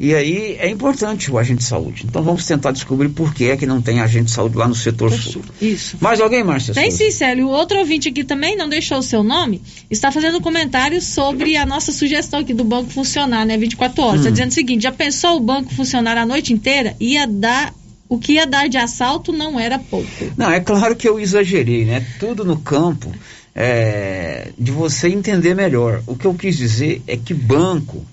E 0.00 0.14
aí 0.14 0.56
é 0.60 0.68
importante 0.68 1.28
o 1.30 1.38
agente 1.38 1.58
de 1.58 1.64
saúde. 1.64 2.04
Então 2.08 2.22
vamos 2.22 2.46
tentar 2.46 2.70
descobrir 2.70 3.08
por 3.08 3.34
que 3.34 3.50
é 3.50 3.56
que 3.56 3.66
não 3.66 3.82
tem 3.82 4.00
agente 4.00 4.26
de 4.26 4.30
saúde 4.30 4.56
lá 4.56 4.68
no 4.68 4.74
setor 4.74 5.12
sul. 5.12 5.42
Isso. 5.60 5.96
Mais 6.00 6.20
alguém, 6.20 6.44
Márcia? 6.44 6.72
Tem 6.72 6.90
sim, 6.90 7.10
Célio. 7.10 7.48
O 7.48 7.50
outro 7.50 7.78
ouvinte 7.78 8.08
aqui 8.08 8.22
também 8.22 8.56
não 8.56 8.68
deixou 8.68 8.98
o 8.98 9.02
seu 9.02 9.24
nome, 9.24 9.60
está 9.90 10.12
fazendo 10.12 10.38
um 10.38 10.40
comentário 10.40 11.02
sobre 11.02 11.56
a 11.56 11.66
nossa 11.66 11.90
sugestão 11.90 12.40
aqui 12.40 12.54
do 12.54 12.62
banco 12.62 12.90
funcionar, 12.90 13.44
né? 13.44 13.58
24 13.58 14.02
horas. 14.02 14.20
Está 14.20 14.28
hum. 14.28 14.32
dizendo 14.32 14.50
o 14.50 14.54
seguinte: 14.54 14.82
já 14.82 14.92
pensou 14.92 15.36
o 15.36 15.40
banco 15.40 15.74
funcionar 15.74 16.16
a 16.16 16.24
noite 16.24 16.52
inteira? 16.52 16.94
Ia 17.00 17.26
dar 17.26 17.74
o 18.08 18.18
que 18.18 18.34
ia 18.34 18.46
dar 18.46 18.68
de 18.68 18.78
assalto 18.78 19.32
não 19.32 19.58
era 19.58 19.78
pouco. 19.78 20.08
Não, 20.36 20.50
é 20.50 20.60
claro 20.60 20.94
que 20.96 21.08
eu 21.08 21.18
exagerei, 21.18 21.84
né? 21.84 22.06
Tudo 22.18 22.44
no 22.44 22.56
campo 22.56 23.12
é, 23.54 24.52
de 24.56 24.70
você 24.70 25.08
entender 25.08 25.54
melhor. 25.54 26.02
O 26.06 26.16
que 26.16 26.24
eu 26.24 26.34
quis 26.34 26.56
dizer 26.56 27.02
é 27.06 27.16
que 27.16 27.34
banco 27.34 28.06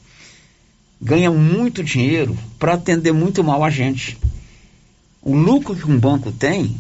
ganha 1.02 1.32
muito 1.32 1.84
dinheiro 1.84 2.38
para 2.58 2.74
atender 2.74 3.12
muito 3.12 3.44
mal 3.44 3.64
a 3.64 3.70
gente. 3.70 4.18
O 5.22 5.36
lucro 5.36 5.76
que 5.76 5.90
um 5.90 6.00
banco 6.00 6.32
tem 6.32 6.76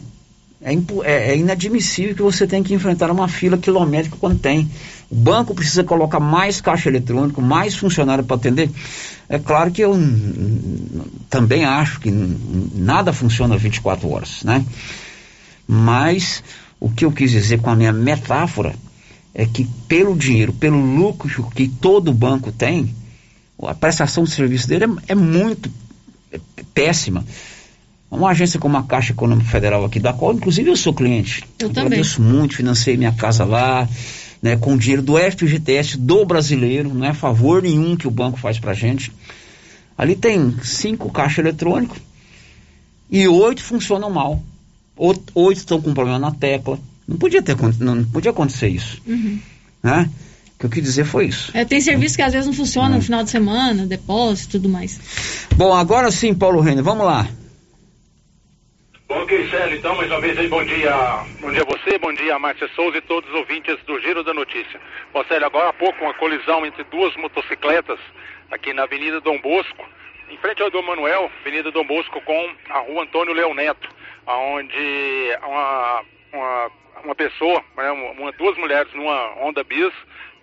é, 0.61 0.73
é, 1.03 1.31
é, 1.31 1.37
inadmissível 1.37 2.15
que 2.15 2.21
você 2.21 2.47
tenha 2.47 2.63
que 2.63 2.73
enfrentar 2.73 3.11
uma 3.11 3.27
fila 3.27 3.57
quilométrica 3.57 4.17
quando 4.19 4.39
tem. 4.39 4.69
O 5.11 5.15
banco 5.15 5.53
precisa 5.53 5.83
colocar 5.83 6.19
mais 6.19 6.59
caixa 6.59 6.89
eletrônico, 6.89 7.41
mais 7.41 7.75
funcionário 7.75 8.23
para 8.23 8.35
atender. 8.35 8.69
É 9.29 9.37
claro 9.37 9.71
que 9.71 9.81
eu 9.81 9.93
também 11.29 11.65
acho 11.65 11.99
que 11.99 12.09
nada 12.09 13.13
funciona 13.13 13.57
24 13.57 14.09
horas, 14.09 14.43
né? 14.43 14.65
Mas 15.67 16.43
o 16.79 16.89
que 16.89 17.05
eu 17.05 17.11
quis 17.11 17.29
dizer 17.31 17.59
com 17.61 17.69
a 17.69 17.75
minha 17.75 17.93
metáfora 17.93 18.75
é 19.35 19.45
que 19.45 19.65
pelo 19.87 20.15
dinheiro, 20.15 20.53
pelo 20.53 20.79
lucro 20.79 21.29
que 21.53 21.67
todo 21.67 22.13
banco 22.13 22.51
tem, 22.51 22.95
a 23.63 23.73
prestação 23.73 24.23
de 24.23 24.31
serviço 24.31 24.67
dele 24.67 24.85
é, 24.85 25.13
é 25.13 25.15
muito 25.15 25.69
é, 26.31 26.39
péssima. 26.73 27.23
Uma 28.09 28.29
agência 28.29 28.59
como 28.59 28.77
a 28.77 28.83
Caixa 28.83 29.11
Econômica 29.11 29.49
Federal 29.49 29.83
aqui, 29.83 29.99
da 29.99 30.13
qual 30.13 30.33
inclusive 30.33 30.69
eu 30.69 30.75
sou 30.75 30.93
cliente. 30.93 31.43
Eu, 31.59 31.67
eu 31.67 31.73
também. 31.73 31.87
Agradeço 31.87 32.21
muito, 32.21 32.55
financei 32.55 32.95
minha 32.95 33.11
casa 33.11 33.43
lá, 33.43 33.87
né, 34.41 34.55
com 34.55 34.77
dinheiro 34.77 35.01
do 35.01 35.17
FGTS 35.17 35.97
do 35.97 36.23
brasileiro, 36.25 36.93
não 36.93 37.05
é 37.05 37.13
favor 37.13 37.63
nenhum 37.63 37.95
que 37.95 38.07
o 38.07 38.11
banco 38.11 38.37
faz 38.37 38.59
pra 38.59 38.73
gente. 38.73 39.11
Ali 39.97 40.15
tem 40.15 40.55
cinco 40.61 41.11
caixas 41.11 41.39
eletrônicos 41.39 41.97
e 43.09 43.27
oito 43.27 43.63
funcionam 43.63 44.09
mal. 44.09 44.41
Oito 44.97 45.51
estão 45.51 45.81
com 45.81 45.93
problema 45.93 46.19
na 46.19 46.31
tecla. 46.31 46.79
Não 47.07 47.17
podia 47.17 47.41
ter 47.41 47.55
não 47.79 48.03
podia 48.05 48.31
acontecer 48.31 48.67
isso. 48.67 49.01
Uhum. 49.05 49.39
Né? 49.81 50.09
O 50.55 50.59
que 50.59 50.65
eu 50.65 50.69
quis 50.69 50.83
dizer 50.83 51.05
foi 51.05 51.25
isso. 51.25 51.51
É, 51.55 51.65
tem 51.65 51.81
serviço 51.81 52.15
que 52.15 52.21
às 52.21 52.31
vezes 52.31 52.47
não 52.47 52.53
funciona 52.53 52.95
no 52.95 53.01
final 53.01 53.23
de 53.23 53.29
semana, 53.29 53.85
depósito 53.85 54.57
e 54.57 54.59
tudo 54.59 54.69
mais. 54.69 55.47
Bom, 55.55 55.73
agora 55.73 56.09
sim, 56.11 56.33
Paulo 56.33 56.61
Renner, 56.61 56.83
vamos 56.83 57.05
lá. 57.05 57.27
Ok, 59.07 59.49
Célio, 59.49 59.77
então, 59.77 59.95
mais 59.95 60.09
uma 60.09 60.19
vez 60.19 60.37
aí, 60.37 60.47
bom 60.47 60.63
dia. 60.63 60.91
Bom 61.39 61.51
dia 61.51 61.61
a 61.61 61.65
você, 61.65 61.97
bom 61.99 62.13
dia 62.13 62.35
a 62.35 62.39
Márcia 62.39 62.67
Souza 62.75 62.97
e 62.97 63.01
todos 63.01 63.29
os 63.29 63.35
ouvintes 63.35 63.77
do 63.85 63.99
Giro 63.99 64.23
da 64.23 64.33
Notícia. 64.33 64.79
Bom, 65.13 65.23
Célio, 65.25 65.45
agora 65.45 65.69
há 65.69 65.73
pouco 65.73 66.03
uma 66.03 66.13
colisão 66.13 66.65
entre 66.65 66.83
duas 66.85 67.15
motocicletas 67.17 67.99
aqui 68.49 68.73
na 68.73 68.83
Avenida 68.83 69.21
Dom 69.21 69.39
Bosco, 69.41 69.85
em 70.29 70.37
frente 70.37 70.61
ao 70.61 70.71
Dom 70.71 70.81
Manuel, 70.81 71.29
Avenida 71.41 71.71
Dom 71.71 71.85
Bosco 71.85 72.19
com 72.21 72.49
a 72.69 72.79
Rua 72.79 73.03
Antônio 73.03 73.33
Leão 73.33 73.53
Neto, 73.53 73.87
onde 74.25 75.37
uma, 75.43 76.01
uma, 76.33 76.71
uma 77.03 77.15
pessoa, 77.15 77.63
né, 77.77 77.91
uma, 77.91 78.31
duas 78.31 78.57
mulheres 78.57 78.91
numa 78.93 79.33
Honda 79.35 79.63
Bis, 79.63 79.93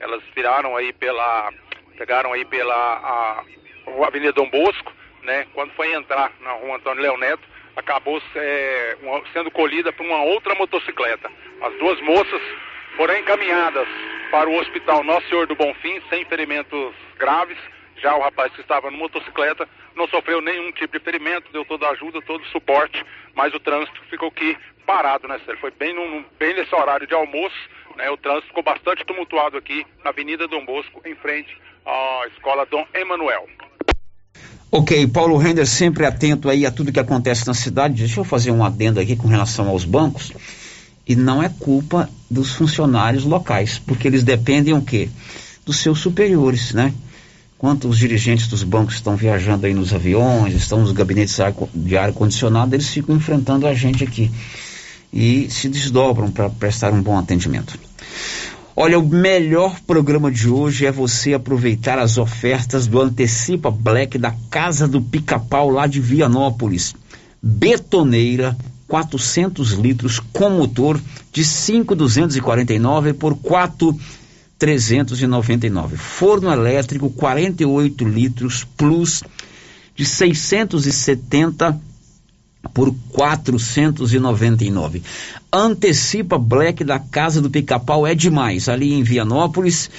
elas 0.02 0.22
viraram 0.34 0.76
aí 0.76 0.92
pela, 0.92 1.50
pegaram 1.96 2.32
aí 2.32 2.44
pela 2.44 2.74
a, 2.74 3.44
a 4.02 4.06
Avenida 4.06 4.32
Dom 4.32 4.50
Bosco, 4.50 4.92
né, 5.22 5.46
quando 5.54 5.72
foi 5.72 5.94
entrar 5.94 6.32
na 6.40 6.52
Rua 6.52 6.76
Antônio 6.76 7.02
Leão 7.02 7.16
Neto, 7.16 7.42
acabou 7.76 8.20
é, 8.34 8.96
uma, 9.00 9.22
sendo 9.32 9.50
colhida 9.50 9.92
por 9.92 10.04
uma 10.04 10.22
outra 10.24 10.54
motocicleta. 10.56 11.30
As 11.62 11.72
duas 11.78 12.00
moças 12.00 12.42
foram 12.96 13.16
encaminhadas 13.16 13.88
para 14.30 14.50
o 14.50 14.58
Hospital 14.58 15.04
Nosso 15.04 15.28
Senhor 15.28 15.46
do 15.46 15.54
Bonfim, 15.54 16.02
sem 16.10 16.24
ferimentos 16.24 16.94
graves. 17.16 17.58
Já 17.96 18.16
o 18.16 18.20
rapaz 18.20 18.52
que 18.52 18.60
estava 18.60 18.90
na 18.90 18.96
motocicleta 18.96 19.68
não 19.94 20.08
sofreu 20.08 20.40
nenhum 20.40 20.72
tipo 20.72 20.98
de 20.98 21.04
ferimento, 21.04 21.52
deu 21.52 21.64
toda 21.64 21.86
a 21.86 21.90
ajuda, 21.90 22.20
todo 22.22 22.42
o 22.42 22.46
suporte, 22.48 23.04
mas 23.34 23.54
o 23.54 23.60
trânsito 23.60 24.02
ficou 24.10 24.28
aqui 24.28 24.56
parado, 24.84 25.28
né, 25.28 25.38
Sérgio? 25.44 25.60
Foi 25.60 25.70
bem, 25.70 25.94
num, 25.94 26.24
bem 26.38 26.54
nesse 26.54 26.74
horário 26.74 27.06
de 27.06 27.14
almoço, 27.14 27.56
né? 27.96 28.10
O 28.10 28.16
trânsito 28.16 28.48
ficou 28.48 28.62
bastante 28.62 29.04
tumultuado 29.04 29.56
aqui 29.56 29.86
na 30.04 30.10
Avenida 30.10 30.48
Dom 30.48 30.64
Bosco, 30.64 31.00
em 31.04 31.14
frente 31.14 31.56
à 31.84 32.26
Escola 32.34 32.66
Dom 32.66 32.84
Emanuel. 32.94 33.46
Ok, 34.70 35.06
Paulo 35.08 35.36
Render 35.36 35.66
sempre 35.66 36.06
atento 36.06 36.48
aí 36.48 36.64
a 36.64 36.70
tudo 36.70 36.92
que 36.92 36.98
acontece 36.98 37.46
na 37.46 37.52
cidade. 37.52 37.96
Deixa 37.96 38.20
eu 38.20 38.24
fazer 38.24 38.50
um 38.50 38.64
adendo 38.64 39.00
aqui 39.00 39.14
com 39.14 39.28
relação 39.28 39.68
aos 39.68 39.84
bancos. 39.84 40.32
E 41.06 41.14
não 41.14 41.42
é 41.42 41.48
culpa 41.48 42.08
dos 42.30 42.54
funcionários 42.54 43.24
locais, 43.24 43.78
porque 43.78 44.08
eles 44.08 44.22
dependem 44.22 44.72
o 44.72 44.80
quê? 44.80 45.10
Dos 45.66 45.76
seus 45.76 45.98
superiores, 45.98 46.72
né? 46.72 46.94
Enquanto 47.58 47.86
os 47.86 47.98
dirigentes 47.98 48.48
dos 48.48 48.64
bancos 48.64 48.94
estão 48.94 49.14
viajando 49.14 49.66
aí 49.66 49.74
nos 49.74 49.92
aviões, 49.92 50.54
estão 50.54 50.80
nos 50.80 50.92
gabinetes 50.92 51.38
de 51.74 51.96
ar-condicionado, 51.96 52.74
eles 52.74 52.88
ficam 52.88 53.14
enfrentando 53.14 53.66
a 53.66 53.74
gente 53.74 54.02
aqui. 54.02 54.30
E 55.12 55.50
se 55.50 55.68
desdobram 55.68 56.30
para 56.30 56.48
prestar 56.48 56.92
um 56.92 57.02
bom 57.02 57.18
atendimento. 57.18 57.76
Olha, 58.74 58.98
o 58.98 59.06
melhor 59.06 59.78
programa 59.86 60.30
de 60.30 60.48
hoje 60.48 60.86
é 60.86 60.92
você 60.92 61.34
aproveitar 61.34 61.98
as 61.98 62.16
ofertas 62.16 62.86
do 62.86 62.98
Antecipa 62.98 63.70
Black 63.70 64.16
da 64.16 64.34
Casa 64.50 64.88
do 64.88 65.02
Pica-Pau 65.02 65.68
lá 65.68 65.86
de 65.86 66.00
Vianópolis. 66.00 66.94
Betoneira 67.42 68.56
400 68.88 69.72
litros 69.72 70.18
com 70.18 70.48
motor 70.50 70.98
de 71.30 71.44
5,249 71.44 73.12
por 73.12 73.36
4,399. 73.36 75.96
Forno 75.96 76.50
elétrico 76.50 77.10
48 77.10 78.08
litros 78.08 78.66
plus 78.76 79.22
de 79.94 80.06
670 80.06 81.78
por 82.72 82.94
499. 83.10 85.02
Antecipa 85.52 86.38
Black 86.38 86.84
da 86.84 86.98
Casa 86.98 87.40
do 87.40 87.50
Pica-Pau 87.50 88.06
é 88.06 88.14
demais. 88.14 88.68
Ali 88.68 88.94
em 88.94 89.02
Vianópolis, 89.02 89.90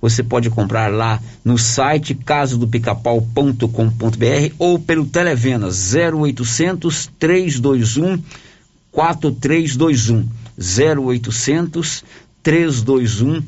você 0.00 0.22
pode 0.22 0.48
comprar 0.50 0.92
lá 0.92 1.20
no 1.44 1.58
site 1.58 2.14
casadopicapau.com.br 2.14 4.54
ou 4.58 4.78
pelo 4.78 5.06
Televena 5.06 5.68
0800 5.68 7.10
321 7.18 8.22
4321 8.90 10.28
0800 10.58 12.04
321 12.42 13.42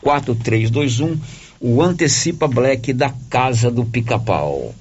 4321 0.00 1.18
o 1.60 1.82
Antecipa 1.82 2.46
Black 2.46 2.92
da 2.92 3.12
Casa 3.28 3.70
do 3.70 3.84
Pica-Pau. 3.84 4.74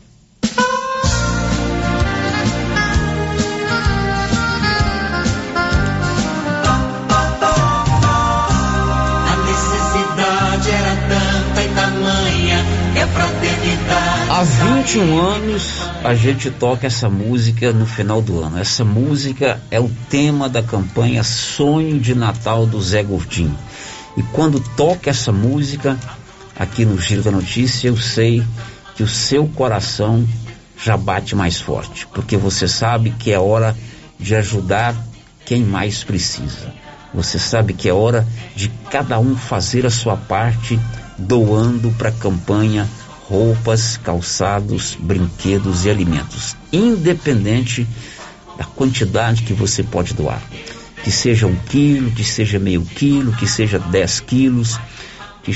Há 14.30 14.44
21 14.44 15.20
anos 15.20 15.64
a 16.04 16.14
gente 16.14 16.52
toca 16.52 16.86
essa 16.86 17.10
música 17.10 17.72
no 17.72 17.86
final 17.86 18.22
do 18.22 18.44
ano. 18.44 18.60
Essa 18.60 18.84
música 18.84 19.62
é 19.72 19.80
o 19.80 19.90
tema 20.10 20.48
da 20.48 20.62
campanha 20.62 21.24
Sonho 21.24 22.00
de 22.00 22.14
Natal 22.14 22.66
do 22.66 22.82
Zé 22.82 23.02
Gordinho. 23.02 23.58
E 24.16 24.24
quando 24.24 24.60
toca 24.76 25.10
essa 25.10 25.32
música 25.32 25.98
aqui 26.56 26.86
no 26.86 27.00
Giro 27.00 27.24
da 27.24 27.32
Notícia, 27.32 27.88
eu 27.88 27.98
sei 27.98 28.44
que 28.96 29.04
o 29.04 29.08
seu 29.08 29.48
coração 29.48 30.28
já 30.84 30.98
bate 30.98 31.36
mais 31.36 31.60
forte, 31.60 32.08
porque 32.08 32.38
você 32.38 32.68
sabe 32.68 33.12
que 33.12 33.32
é 33.32 33.40
hora 33.40 33.76
de 34.20 34.36
ajudar 34.36 34.96
quem 35.46 35.64
mais 35.64 36.04
precisa. 36.04 36.74
Você 37.14 37.40
sabe 37.40 37.74
que 37.74 37.88
é 37.88 37.94
hora 37.94 38.28
de 38.56 38.70
cada 38.92 39.18
um 39.20 39.36
fazer 39.36 39.86
a 39.86 39.90
sua 39.90 40.18
parte 40.18 40.80
doando 41.18 41.92
para 41.92 42.10
a 42.10 42.12
campanha 42.12 42.88
roupas, 43.30 43.98
calçados, 43.98 44.98
brinquedos 45.00 45.86
e 45.86 45.90
alimentos, 45.90 46.56
independente 46.72 47.88
da 48.58 48.64
quantidade 48.64 49.44
que 49.44 49.54
você 49.54 49.84
pode 49.84 50.14
doar. 50.14 50.42
Que 51.04 51.12
seja 51.12 51.46
um 51.46 51.56
quilo, 51.56 52.12
que 52.12 52.24
seja 52.24 52.58
meio 52.58 52.82
quilo, 52.84 53.34
que 53.34 53.46
seja 53.46 53.80
dez 53.80 54.20
quilos, 54.20 54.80
que, 55.44 55.52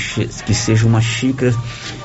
que 0.46 0.54
seja 0.54 0.86
uma 0.86 1.00
xícara 1.00 1.54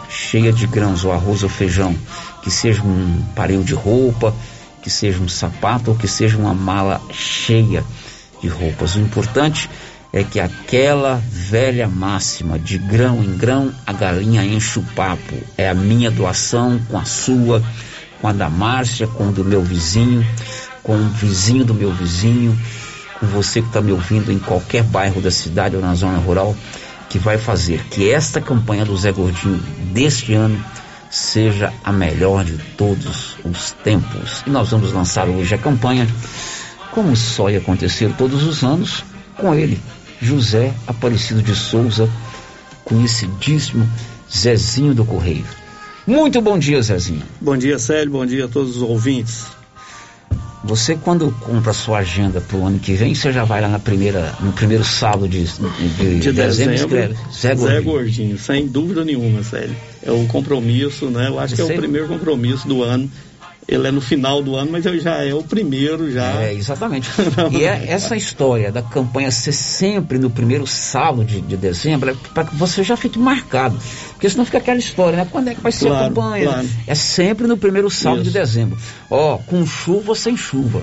cheia 0.10 0.52
de 0.52 0.66
grãos, 0.66 1.04
ou 1.04 1.12
arroz 1.12 1.44
ou 1.44 1.50
feijão, 1.50 1.96
que 2.42 2.50
seja 2.50 2.82
um 2.82 3.22
pareu 3.36 3.62
de 3.62 3.74
roupa, 3.74 4.34
que 4.82 4.90
seja 4.90 5.20
um 5.22 5.28
sapato 5.28 5.92
ou 5.92 5.98
que 5.98 6.08
seja 6.08 6.38
uma 6.38 6.54
mala 6.54 7.02
cheia 7.12 7.84
de 8.42 8.48
roupas. 8.48 8.96
O 8.96 9.00
importante 9.00 9.70
é 9.70 9.97
é 10.12 10.24
que 10.24 10.40
aquela 10.40 11.22
velha 11.30 11.88
máxima 11.88 12.58
de 12.58 12.78
grão 12.78 13.24
em 13.24 13.38
grão 13.38 13.72
a 13.86 13.94
galinha 13.94 14.44
enche 14.44 14.80
o 14.80 14.84
papo. 14.96 15.36
É 15.58 15.70
a 15.70 15.74
minha 15.74 16.10
doação 16.10 16.80
com 16.90 16.98
a 16.98 17.06
sua, 17.06 17.62
com 18.22 18.28
a 18.28 18.34
da 18.34 18.50
Márcia, 18.50 19.08
com 19.08 19.30
o 19.30 19.32
do 19.32 19.44
meu 19.44 19.62
vizinho, 19.62 20.26
com 20.82 20.96
o 20.96 21.10
vizinho 21.10 21.66
do 21.66 21.74
meu 21.74 21.92
vizinho, 21.92 22.58
com 23.20 23.28
você 23.28 23.62
que 23.62 23.68
está 23.68 23.82
me 23.82 23.92
ouvindo 23.92 24.32
em 24.32 24.40
qualquer 24.40 24.84
bairro 24.84 25.22
da 25.22 25.32
cidade 25.32 25.76
ou 25.76 25.82
na 25.82 25.94
zona 25.94 26.18
rural, 26.18 26.56
que 27.10 27.20
vai 27.20 27.38
fazer 27.38 27.84
que 27.90 28.10
esta 28.10 28.42
campanha 28.42 28.86
do 28.86 28.98
Zé 28.98 29.12
Gordinho 29.12 29.62
deste 29.94 30.34
ano 30.34 30.64
seja 31.10 31.74
a 31.84 31.92
melhor 31.92 32.44
de 32.44 32.58
todos 32.78 33.38
os 33.44 33.72
tempos. 33.84 34.44
E 34.46 34.50
nós 34.50 34.70
vamos 34.70 34.92
lançar 34.92 35.28
hoje 35.28 35.54
a 35.56 35.58
campanha, 35.58 36.08
como 36.92 37.16
só 37.16 37.50
ia 37.50 37.60
acontecer 37.60 38.14
todos 38.18 38.44
os 38.44 38.64
anos, 38.64 39.04
com 39.38 39.54
ele, 39.54 39.80
José 40.22 40.74
Aparecido 40.86 41.42
de 41.42 41.56
Souza, 41.56 42.10
conhecidíssimo 42.84 43.88
Zezinho 44.32 44.94
do 44.94 45.06
Correio. 45.06 45.46
Muito 46.06 46.42
bom 46.42 46.58
dia, 46.58 46.82
Zezinho. 46.82 47.24
Bom 47.42 47.58
dia, 47.58 47.78
Célio. 47.78 48.12
Bom 48.12 48.26
dia 48.26 48.46
a 48.46 48.48
todos 48.48 48.78
os 48.78 48.82
ouvintes. 48.82 49.46
Você 50.64 50.96
quando 50.96 51.32
compra 51.40 51.72
a 51.72 51.74
sua 51.74 52.00
agenda 52.00 52.42
para 52.42 52.58
o 52.58 52.66
ano 52.66 52.80
que 52.80 52.94
vem, 52.94 53.14
você 53.14 53.32
já 53.32 53.46
vai 53.46 53.62
lá 53.62 53.70
na 53.70 53.80
primeira, 53.80 54.34
no 54.42 54.52
primeiro 54.52 54.84
sábado 54.84 55.28
de, 55.28 55.46
de, 55.46 56.20
de 56.20 56.32
dezembro, 56.32 56.74
escreve 56.74 57.16
Zé 57.34 57.56
Gordinho. 57.56 57.80
Zé 57.80 57.82
Gordinho, 57.82 58.38
sem 58.38 58.68
dúvida 58.68 59.06
nenhuma, 59.06 59.44
Célio. 59.44 59.76
É 60.04 60.12
o 60.12 60.26
compromisso, 60.26 61.10
né? 61.10 61.28
Eu 61.28 61.40
acho 61.40 61.56
Você... 61.56 61.64
que 61.64 61.72
é 61.72 61.76
o 61.76 61.78
primeiro 61.78 62.08
compromisso 62.08 62.68
do 62.68 62.84
ano 62.84 63.10
ele 63.68 63.88
é 63.88 63.92
no 63.92 64.00
final 64.00 64.42
do 64.42 64.56
ano, 64.56 64.72
mas 64.72 64.86
ele 64.86 65.00
já 65.00 65.24
é 65.24 65.34
o 65.34 65.44
primeiro 65.44 66.10
já. 66.10 66.42
É, 66.42 66.54
exatamente. 66.54 67.10
e 67.52 67.66
é 67.66 67.86
essa 67.90 68.16
história 68.16 68.72
da 68.72 68.82
campanha 68.82 69.30
ser 69.30 69.52
sempre 69.52 70.18
no 70.18 70.30
primeiro 70.30 70.66
sábado 70.66 71.26
de, 71.26 71.42
de 71.42 71.58
dezembro, 71.58 72.12
é 72.12 72.16
para 72.34 72.46
que 72.46 72.56
você 72.56 72.82
já 72.82 72.96
fique 72.96 73.20
marcado. 73.20 73.78
Porque 74.14 74.30
senão 74.30 74.46
fica 74.46 74.60
aquela 74.60 74.80
história, 74.80 75.18
né? 75.18 75.28
Quando 75.30 75.50
é 75.50 75.56
que 75.56 75.62
vai 75.62 75.72
ser 75.72 75.88
claro, 75.88 76.06
a 76.06 76.08
campanha? 76.08 76.46
Claro. 76.46 76.70
É 76.88 76.96
sempre 76.96 77.46
no 77.46 77.58
primeiro 77.58 77.90
sábado 77.90 78.22
Isso. 78.22 78.32
de 78.32 78.40
dezembro. 78.40 78.78
Ó, 79.10 79.38
com 79.38 79.66
chuva 79.66 80.10
ou 80.10 80.16
sem 80.16 80.38
chuva. 80.38 80.82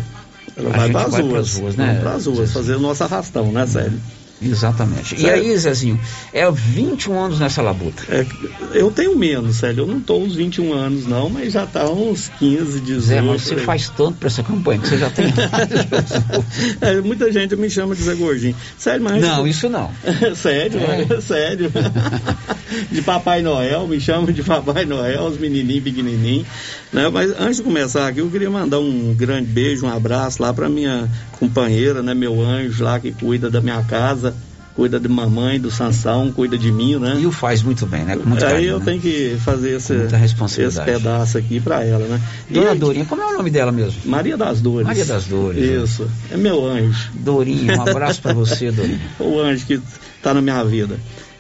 Ela 0.56 0.70
vai 0.70 0.90
para 0.90 1.06
as 1.06 1.18
ruas, 1.18 1.54
ruas, 1.56 1.76
né? 1.76 1.98
Para 2.00 2.12
as 2.12 2.26
ruas, 2.26 2.52
fazer 2.52 2.76
o 2.76 2.80
nosso 2.80 3.02
arrastão, 3.02 3.50
né, 3.50 3.66
Sérgio? 3.66 3.98
Exatamente. 4.42 5.10
Certo. 5.10 5.22
E 5.22 5.30
aí, 5.30 5.56
Zezinho, 5.56 5.98
é 6.32 6.50
21 6.50 7.18
anos 7.18 7.40
nessa 7.40 7.62
labuta. 7.62 8.02
É, 8.08 8.26
eu 8.72 8.90
tenho 8.90 9.16
menos, 9.16 9.56
Célio. 9.56 9.82
Eu 9.82 9.86
não 9.86 9.98
estou 9.98 10.22
uns 10.22 10.34
21 10.34 10.72
anos, 10.72 11.06
não, 11.06 11.30
mas 11.30 11.52
já 11.52 11.64
está 11.64 11.88
uns 11.88 12.28
15, 12.38 12.80
18. 12.80 13.00
Zé, 13.00 13.20
mas 13.20 13.42
você 13.42 13.56
faz 13.56 13.88
tanto 13.88 14.14
para 14.18 14.28
essa 14.28 14.42
campanha 14.42 14.80
que 14.80 14.88
você 14.88 14.98
já 14.98 15.10
tem. 15.10 15.26
é, 16.80 17.00
muita 17.00 17.32
gente 17.32 17.56
me 17.56 17.70
chama 17.70 17.94
de 17.94 18.02
Zé 18.02 18.14
Gordinho. 18.14 18.56
Sério, 18.76 19.02
mas. 19.02 19.20
Não, 19.22 19.46
isso 19.46 19.68
não. 19.68 19.90
sério, 20.36 20.80
é. 20.80 21.20
sério. 21.20 21.72
de 22.90 23.02
Papai 23.02 23.42
Noel, 23.42 23.86
me 23.86 24.00
chamam 24.00 24.32
de 24.32 24.42
Papai 24.42 24.84
Noel, 24.84 25.22
os 25.24 25.38
menininhos 25.38 25.84
pequenininhos. 25.84 26.46
Né? 26.92 27.08
Mas 27.08 27.30
antes 27.38 27.56
de 27.56 27.62
começar 27.62 28.08
aqui, 28.08 28.20
eu 28.20 28.30
queria 28.30 28.50
mandar 28.50 28.78
um 28.78 29.14
grande 29.14 29.46
beijo, 29.46 29.86
um 29.86 29.90
abraço 29.90 30.42
lá 30.42 30.52
para 30.52 30.68
minha 30.68 31.08
companheira, 31.38 32.02
né? 32.02 32.14
Meu 32.14 32.40
anjo 32.40 32.84
lá 32.84 33.00
que 33.00 33.12
cuida 33.12 33.50
da 33.50 33.60
minha 33.60 33.82
casa 33.82 34.33
cuida 34.74 34.98
de 34.98 35.08
mamãe, 35.08 35.60
do 35.60 35.70
Sansão, 35.70 36.32
cuida 36.32 36.58
de 36.58 36.70
mim, 36.72 36.96
né? 36.96 37.18
E 37.20 37.26
o 37.26 37.32
faz 37.32 37.62
muito 37.62 37.86
bem, 37.86 38.04
né? 38.04 38.16
Com 38.16 38.28
muito 38.28 38.44
Aí 38.44 38.52
carinho, 38.52 38.70
eu 38.70 38.78
né? 38.80 38.84
tenho 38.84 39.00
que 39.00 39.36
fazer 39.38 39.76
esse, 39.76 39.94
esse 39.94 40.80
pedaço 40.82 41.38
aqui 41.38 41.60
para 41.60 41.84
ela, 41.84 42.06
né? 42.06 42.20
Dona 42.50 42.74
e, 42.74 42.78
Dorinha, 42.78 43.04
como 43.04 43.22
é 43.22 43.26
o 43.26 43.36
nome 43.36 43.50
dela 43.50 43.70
mesmo? 43.70 44.00
Maria 44.04 44.36
das 44.36 44.60
Dores. 44.60 44.86
Maria 44.86 45.04
das 45.04 45.26
Dores. 45.26 45.64
Né? 45.64 45.84
Isso, 45.84 46.10
é 46.30 46.36
meu 46.36 46.66
anjo. 46.66 47.10
Dorinha, 47.14 47.76
um 47.78 47.82
abraço 47.82 48.20
para 48.20 48.34
você, 48.34 48.72
Dorinha. 48.72 49.00
o 49.20 49.40
anjo 49.40 49.64
que 49.64 49.80
está 50.16 50.34
na 50.34 50.42
minha 50.42 50.62
vida. 50.64 50.98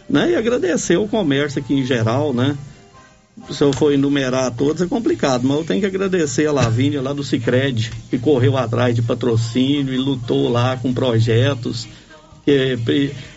Né? 0.08 0.32
E 0.32 0.36
agradecer 0.36 0.96
o 0.96 1.08
comércio 1.08 1.60
aqui 1.60 1.74
em 1.74 1.84
geral, 1.84 2.32
né? 2.32 2.56
se 3.50 3.62
eu 3.62 3.72
for 3.72 3.92
enumerar 3.92 4.52
todos 4.52 4.80
é 4.80 4.86
complicado, 4.86 5.42
mas 5.46 5.58
eu 5.58 5.64
tenho 5.64 5.80
que 5.80 5.86
agradecer 5.86 6.46
a 6.46 6.52
Lavínia 6.52 7.02
lá 7.02 7.12
do 7.12 7.24
Cicred, 7.24 7.90
que 8.08 8.16
correu 8.16 8.56
atrás 8.56 8.94
de 8.94 9.02
patrocínio 9.02 9.92
e 9.92 9.98
lutou 9.98 10.48
lá 10.48 10.76
com 10.76 10.94
projetos 10.94 11.88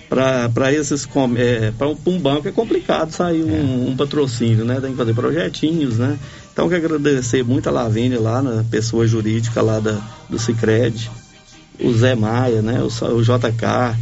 para 0.09 0.73
esses 0.73 1.07
é, 1.37 1.71
para 1.71 1.87
um 1.87 2.19
banco 2.19 2.47
é 2.47 2.51
complicado 2.51 3.11
sair 3.11 3.43
um, 3.43 3.89
um, 3.89 3.95
patrocínio, 3.95 4.63
né? 4.63 4.79
Tem 4.79 4.91
que 4.91 4.97
fazer 4.97 5.13
projetinhos, 5.13 5.97
né? 5.97 6.17
Então 6.51 6.69
quero 6.69 6.85
agradecer 6.95 7.43
muito 7.43 7.67
a 7.67 7.71
Lavínia 7.71 8.19
lá 8.19 8.41
na 8.41 8.63
pessoa 8.63 9.07
jurídica 9.07 9.61
lá 9.61 9.79
da, 9.79 10.01
do 10.29 10.39
Cicred, 10.39 11.09
o 11.79 11.93
Zé 11.93 12.15
Maia, 12.15 12.61
né? 12.61 12.81
O, 12.81 12.87
o 12.87 13.21
JK, 13.21 13.97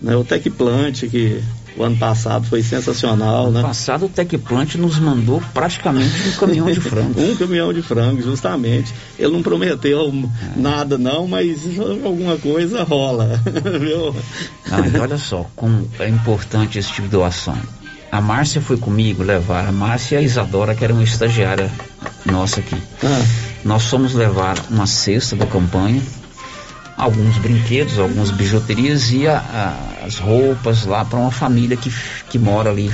né? 0.00 0.16
O 0.16 0.24
Tecplant 0.24 1.08
que 1.08 1.42
o 1.76 1.82
ano 1.82 1.96
passado 1.96 2.46
foi 2.46 2.62
sensacional, 2.62 3.46
ano 3.46 3.52
né? 3.52 3.62
passado 3.62 4.06
o 4.06 4.08
Tecplant 4.08 4.76
nos 4.76 4.98
mandou 4.98 5.42
praticamente 5.52 6.28
um 6.28 6.32
caminhão 6.32 6.70
de 6.70 6.80
frango. 6.80 7.20
um 7.20 7.36
caminhão 7.36 7.72
de 7.72 7.82
frango, 7.82 8.22
justamente. 8.22 8.94
Ele 9.18 9.32
não 9.32 9.42
prometeu 9.42 10.12
é. 10.12 10.60
nada 10.60 10.96
não, 10.96 11.26
mas 11.26 11.60
alguma 12.04 12.36
coisa 12.36 12.84
rola, 12.84 13.40
viu? 13.80 14.14
Não, 14.70 14.86
e 14.86 14.98
olha 14.98 15.18
só, 15.18 15.46
como 15.56 15.88
é 15.98 16.08
importante 16.08 16.78
esse 16.78 16.90
tipo 16.90 17.02
de 17.02 17.08
doação. 17.08 17.58
A 18.10 18.20
Márcia 18.20 18.60
foi 18.60 18.76
comigo 18.76 19.24
levar, 19.24 19.66
a 19.66 19.72
Márcia 19.72 20.16
e 20.16 20.18
a 20.18 20.22
Isadora, 20.22 20.74
que 20.74 20.84
era 20.84 20.92
uma 20.92 21.02
estagiária 21.02 21.68
nossa 22.24 22.60
aqui. 22.60 22.76
Ah. 23.02 23.26
Nós 23.64 23.86
fomos 23.86 24.14
levar 24.14 24.56
uma 24.70 24.86
cesta 24.86 25.34
da 25.34 25.46
campanha, 25.46 26.00
alguns 26.96 27.36
brinquedos, 27.38 27.98
algumas 27.98 28.30
bijuterias 28.30 29.10
e 29.12 29.26
a, 29.26 29.38
a, 29.38 30.06
as 30.06 30.18
roupas 30.18 30.84
lá 30.84 31.04
para 31.04 31.18
uma 31.18 31.30
família 31.30 31.76
que, 31.76 31.92
que 32.28 32.38
mora 32.38 32.70
ali 32.70 32.90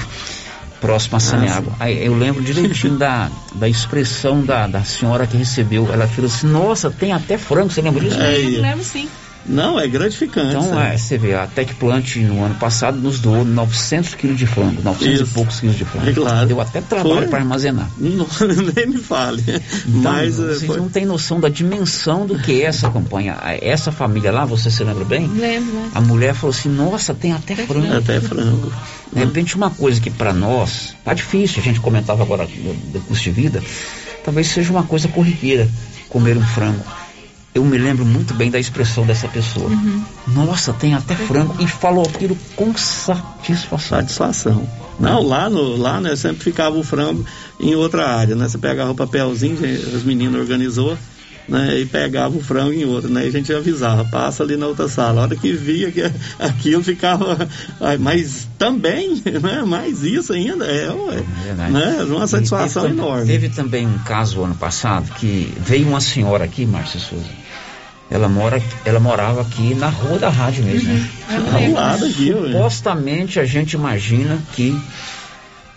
próximo 0.80 1.16
a 1.16 1.20
Saniago. 1.20 1.74
Aí 1.78 2.05
eu 2.05 2.16
lembro 2.16 2.42
direitinho 2.42 2.96
da, 2.96 3.30
da 3.55 3.68
expressão 3.68 4.42
da, 4.42 4.66
da 4.66 4.82
senhora 4.82 5.26
que 5.26 5.36
recebeu. 5.36 5.92
Ela 5.92 6.09
falou 6.09 6.30
assim: 6.30 6.46
Nossa, 6.46 6.90
tem 6.90 7.12
até 7.12 7.36
frango. 7.36 7.70
Você 7.70 7.82
lembra 7.82 8.03
disso? 8.03 8.20
É, 8.20 8.40
eu 8.40 8.62
lembro 8.62 8.84
sim. 8.84 9.09
Não, 9.47 9.80
é 9.80 9.86
gratificante. 9.88 10.55
Então, 10.55 10.80
é, 10.80 10.97
você 10.97 11.16
vê, 11.16 11.34
a 11.34 11.47
Tecplant 11.47 12.16
no 12.16 12.45
ano 12.45 12.55
passado 12.57 12.99
nos 12.99 13.18
doou 13.18 13.45
900 13.45 14.14
quilos 14.14 14.38
de 14.38 14.47
frango, 14.47 14.82
900 14.82 15.20
Isso. 15.20 15.30
e 15.30 15.34
poucos 15.34 15.61
quilos 15.61 15.76
de 15.76 15.84
frango. 15.84 16.09
É 16.09 16.12
claro. 16.12 16.47
Deu 16.47 16.61
até 16.61 16.80
trabalho 16.80 17.28
para 17.28 17.38
armazenar. 17.38 17.91
Não, 17.99 18.26
nem 18.76 18.86
me 18.86 18.99
fale. 18.99 19.43
Então, 19.86 20.12
Mas, 20.12 20.38
é, 20.38 20.43
vocês 20.43 20.64
foi... 20.64 20.76
não 20.76 20.88
têm 20.88 21.05
noção 21.05 21.41
da 21.41 21.49
dimensão 21.49 22.26
do 22.26 22.38
que 22.38 22.62
é 22.62 22.66
essa 22.66 22.91
campanha. 22.91 23.36
Essa 23.61 23.91
família 23.91 24.30
lá, 24.30 24.45
você 24.45 24.70
se 24.70 24.84
lembra 24.84 25.05
bem? 25.05 25.26
Lembro. 25.26 25.72
Né? 25.72 25.91
A 25.95 26.01
mulher 26.01 26.34
falou 26.34 26.55
assim, 26.55 26.68
nossa, 26.68 27.14
tem 27.14 27.32
até 27.32 27.55
frango. 27.55 27.97
Até 27.97 28.20
frango. 28.20 28.72
De 29.12 29.18
repente, 29.18 29.57
uma 29.57 29.70
coisa 29.70 30.01
que 30.01 30.11
para 30.11 30.32
nós, 30.32 30.95
tá 31.05 31.14
difícil, 31.14 31.61
a 31.61 31.64
gente 31.64 31.80
comentava 31.80 32.22
agora 32.22 32.47
do, 32.47 32.93
do 32.93 33.01
custo 33.01 33.24
de 33.24 33.30
vida, 33.30 33.62
talvez 34.24 34.49
seja 34.49 34.70
uma 34.70 34.84
coisa 34.84 35.09
corriqueira 35.09 35.68
comer 36.09 36.36
um 36.36 36.43
frango 36.43 36.84
eu 37.53 37.64
me 37.64 37.76
lembro 37.76 38.05
muito 38.05 38.32
bem 38.34 38.51
da 38.51 38.59
expressão 38.59 39.05
dessa 39.05 39.26
pessoa. 39.26 39.68
Uhum. 39.68 40.05
Nossa, 40.28 40.72
tem 40.72 40.94
até 40.94 41.16
frango. 41.16 41.57
E 41.59 41.66
falou 41.66 42.07
aquilo 42.07 42.38
com 42.55 42.72
satisfação. 42.76 44.68
Não, 45.01 45.22
lá, 45.22 45.51
no, 45.51 45.76
lá 45.76 46.01
né, 46.01 46.14
sempre 46.14 46.44
ficava 46.44 46.78
o 46.78 46.84
frango 46.84 47.24
em 47.59 47.74
outra 47.74 48.07
área, 48.07 48.36
né? 48.36 48.48
Você 48.48 48.59
pegava 48.59 48.92
o 48.92 48.94
papelzinho, 48.94 49.57
os 49.94 50.05
meninos 50.05 50.38
organizou, 50.38 50.96
né? 51.48 51.80
E 51.80 51.86
pegava 51.86 52.36
o 52.36 52.40
frango 52.40 52.72
em 52.72 52.84
outra, 52.84 53.11
né? 53.11 53.24
E 53.24 53.28
a 53.28 53.32
gente 53.32 53.53
avisava, 53.53 54.05
passa 54.05 54.44
ali 54.44 54.57
na 54.57 54.68
outra 54.68 54.86
sala. 54.86 55.22
A 55.22 55.24
hora 55.24 55.36
que 55.36 55.53
via 55.53 55.90
que 55.90 56.03
aquilo 56.38 56.84
ficava. 56.84 57.48
Mas 57.98 58.46
também, 58.59 59.20
né? 59.42 59.62
Mais 59.66 60.05
isso 60.05 60.32
ainda 60.32 60.66
é, 60.66 60.84
é 60.84 61.53
né? 61.55 62.05
uma 62.05 62.28
satisfação 62.28 62.82
teve, 62.82 62.94
enorme. 62.94 63.26
Teve 63.26 63.48
também 63.48 63.88
um 63.88 63.98
caso 63.98 64.44
ano 64.44 64.55
passado 64.55 65.11
que 65.14 65.53
veio 65.59 65.88
uma 65.88 66.01
senhora 66.01 66.44
aqui, 66.44 66.64
Márcia 66.64 67.01
Souza 67.01 67.39
ela, 68.11 68.28
mora, 68.28 68.61
ela 68.84 68.98
morava 68.98 69.40
aqui 69.42 69.74
na 69.74 69.88
rua 69.88 70.18
da 70.18 70.28
rádio 70.28 70.64
mesmo. 70.64 70.92
Né? 70.92 71.11
Uhum. 71.30 71.56
Ao 71.56 71.72
lado 71.72 72.04
aqui, 72.06 72.32
Supostamente 72.32 73.38
a 73.38 73.44
gente 73.44 73.74
imagina 73.74 74.36
que 74.52 74.76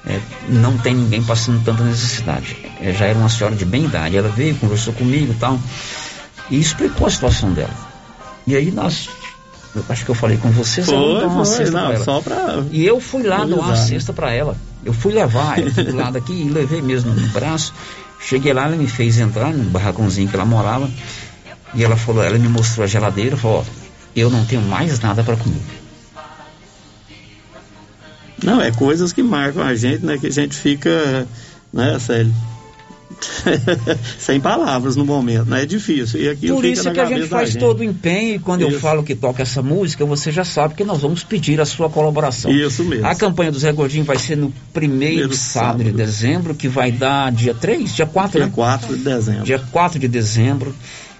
é, 0.05 0.19
não 0.49 0.77
tem 0.77 0.95
ninguém 0.95 1.23
passando 1.23 1.63
tanta 1.63 1.83
necessidade. 1.83 2.57
É, 2.81 2.91
já 2.91 3.05
era 3.05 3.17
uma 3.17 3.29
senhora 3.29 3.55
de 3.55 3.65
bem 3.65 3.85
idade. 3.85 4.17
Ela 4.17 4.29
veio, 4.29 4.55
conversou 4.55 4.93
comigo 4.93 5.31
e 5.31 5.35
tal. 5.35 5.59
E 6.49 6.59
explicou 6.59 7.07
a 7.07 7.09
situação 7.09 7.53
dela. 7.53 7.73
E 8.47 8.55
aí 8.55 8.71
nós. 8.71 9.09
Eu 9.75 9.83
acho 9.89 10.05
que 10.05 10.11
eu 10.11 10.15
falei 10.15 10.37
com 10.37 10.51
você, 10.51 10.83
foi, 10.83 10.95
uma 10.95 11.45
foi, 11.45 11.57
cesta 11.57 11.71
não, 11.71 11.87
pra 11.87 11.95
ela. 11.95 12.03
Só 12.03 12.21
pra 12.21 12.63
e 12.71 12.85
eu 12.85 12.99
fui 12.99 13.23
lá 13.23 13.37
dar 13.43 13.55
uma 13.55 13.75
cesta 13.75 14.13
para 14.13 14.31
ela. 14.31 14.55
Eu 14.85 14.93
fui 14.93 15.13
levar, 15.13 15.57
eu 15.59 15.73
fui 15.73 15.83
do 15.83 15.95
lado 15.95 16.17
aqui 16.17 16.33
e 16.33 16.49
levei 16.49 16.81
mesmo 16.81 17.11
no 17.11 17.27
braço. 17.29 17.73
Cheguei 18.19 18.53
lá, 18.53 18.65
ela 18.65 18.75
me 18.75 18.87
fez 18.87 19.17
entrar 19.17 19.51
num 19.51 19.63
barracãozinho 19.63 20.27
que 20.27 20.35
ela 20.35 20.45
morava. 20.45 20.87
E 21.75 21.83
ela 21.83 21.97
falou, 21.97 22.23
ela 22.23 22.37
me 22.37 22.47
mostrou 22.47 22.83
a 22.83 22.87
geladeira, 22.87 23.35
falou, 23.35 23.59
ó, 23.59 23.63
eu 24.15 24.29
não 24.29 24.45
tenho 24.45 24.61
mais 24.61 24.99
nada 24.99 25.23
para 25.23 25.35
comer. 25.35 25.61
Não, 28.43 28.61
é 28.61 28.71
coisas 28.71 29.13
que 29.13 29.23
marcam 29.23 29.63
a 29.63 29.73
gente, 29.73 30.05
né? 30.05 30.17
Que 30.17 30.27
a 30.27 30.31
gente 30.31 30.55
fica, 30.55 31.25
né, 31.71 31.97
Célio? 31.99 32.33
Sem 34.19 34.39
palavras 34.39 34.95
no 34.95 35.05
momento, 35.05 35.45
né? 35.49 35.63
É 35.63 35.65
difícil. 35.65 36.21
E 36.21 36.29
aqui 36.29 36.47
Por 36.47 36.65
isso 36.65 36.91
que 36.91 36.99
a 36.99 37.05
gente 37.05 37.27
faz 37.27 37.51
gente. 37.51 37.59
todo 37.59 37.79
o 37.79 37.83
empenho 37.83 38.35
e 38.35 38.39
quando 38.39 38.61
isso. 38.61 38.71
eu 38.71 38.79
falo 38.79 39.03
que 39.03 39.15
toca 39.15 39.41
essa 39.41 39.61
música, 39.61 40.05
você 40.05 40.31
já 40.31 40.43
sabe 40.43 40.73
que 40.75 40.83
nós 40.83 41.01
vamos 41.01 41.23
pedir 41.23 41.61
a 41.61 41.65
sua 41.65 41.89
colaboração. 41.89 42.51
Isso 42.51 42.83
mesmo. 42.83 43.05
A 43.05 43.15
campanha 43.15 43.51
do 43.51 43.59
Zé 43.59 43.71
Gordinho 43.71 44.03
vai 44.03 44.17
ser 44.17 44.35
no 44.35 44.51
primeiro, 44.73 45.13
primeiro 45.13 45.35
sábado, 45.35 45.77
sábado, 45.77 45.83
de 45.83 45.91
dezembro, 45.91 46.55
que 46.55 46.67
vai 46.67 46.91
dar 46.91 47.31
dia 47.31 47.53
3, 47.53 47.95
dia 47.95 48.05
4, 48.05 48.39
Dia 48.39 48.45
né? 48.47 48.51
4 48.53 48.97
de 48.97 49.03
dezembro. 49.03 49.43
Dia 49.43 49.59
4 49.71 49.99
de 49.99 50.07
dezembro. 50.07 50.75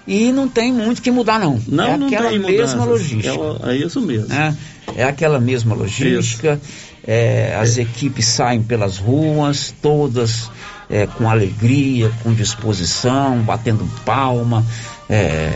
E 0.06 0.32
não 0.32 0.48
tem 0.48 0.72
muito 0.72 1.02
que 1.02 1.10
mudar, 1.10 1.40
não. 1.40 1.60
Não, 1.68 1.84
é 1.86 1.98
não 1.98 2.08
aquela 2.08 2.30
tem 2.30 2.40
mesma 2.40 2.84
logística. 2.84 3.30
É, 3.64 3.72
é, 3.72 3.78
isso 3.78 4.02
mesmo. 4.02 4.34
É, 4.34 4.56
é 4.98 5.04
aquela 5.04 5.40
mesma 5.40 5.74
logística. 5.74 6.60
É, 7.06 7.58
as 7.60 7.78
é. 7.78 7.82
equipes 7.82 8.26
saem 8.26 8.62
pelas 8.62 8.98
ruas, 8.98 9.74
todas 9.82 10.50
é, 10.90 11.08
com 11.08 11.30
alegria, 11.30 12.12
com 12.22 12.34
disposição, 12.34 13.40
batendo 13.42 13.90
palma, 14.06 14.66
é, 15.10 15.52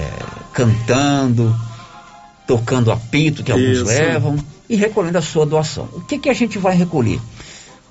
cantando, 0.53 1.55
tocando 2.45 2.91
apito 2.91 3.43
que 3.43 3.51
alguns 3.51 3.77
Isso. 3.77 3.85
levam 3.85 4.37
e 4.69 4.75
recolhendo 4.75 5.17
a 5.17 5.21
sua 5.21 5.45
doação. 5.45 5.87
O 5.93 6.01
que, 6.01 6.17
que 6.17 6.29
a 6.29 6.33
gente 6.33 6.57
vai 6.57 6.75
recolher? 6.75 7.19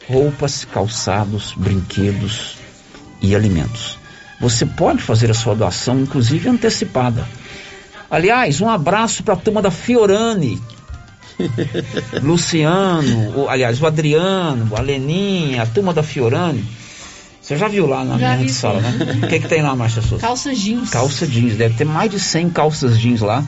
Roupas, 0.08 0.64
calçados, 0.64 1.54
brinquedos 1.56 2.56
e 3.20 3.34
alimentos. 3.34 3.98
Você 4.40 4.66
pode 4.66 5.02
fazer 5.02 5.30
a 5.30 5.34
sua 5.34 5.54
doação, 5.54 6.00
inclusive 6.00 6.48
antecipada. 6.48 7.26
Aliás, 8.10 8.60
um 8.60 8.68
abraço 8.68 9.22
para 9.22 9.34
a 9.34 9.36
turma 9.36 9.60
da 9.62 9.70
Fiorani. 9.70 10.60
Luciano, 12.22 13.42
o- 13.44 13.48
aliás, 13.48 13.80
o 13.80 13.86
Adriano, 13.86 14.74
a 14.76 14.80
Leninha, 14.80 15.62
a 15.62 15.66
turma 15.66 15.92
da 15.92 16.02
Fiorani. 16.02 16.64
Você 17.40 17.56
já 17.56 17.68
viu 17.68 17.86
lá 17.86 18.04
na 18.04 18.18
Já 18.18 18.34
minha 18.34 18.46
vi, 18.46 18.52
sala, 18.52 18.80
né? 18.80 19.20
O 19.22 19.28
que, 19.28 19.38
que 19.40 19.48
tem 19.48 19.62
lá, 19.62 19.74
Márcia 19.76 20.02
Souza? 20.02 20.20
Calça 20.26 20.54
jeans. 20.54 20.90
Calça 20.90 21.26
jeans, 21.26 21.56
deve 21.56 21.74
ter 21.76 21.84
mais 21.84 22.10
de 22.10 22.18
100 22.18 22.50
calças 22.50 22.98
jeans 22.98 23.20
lá. 23.20 23.44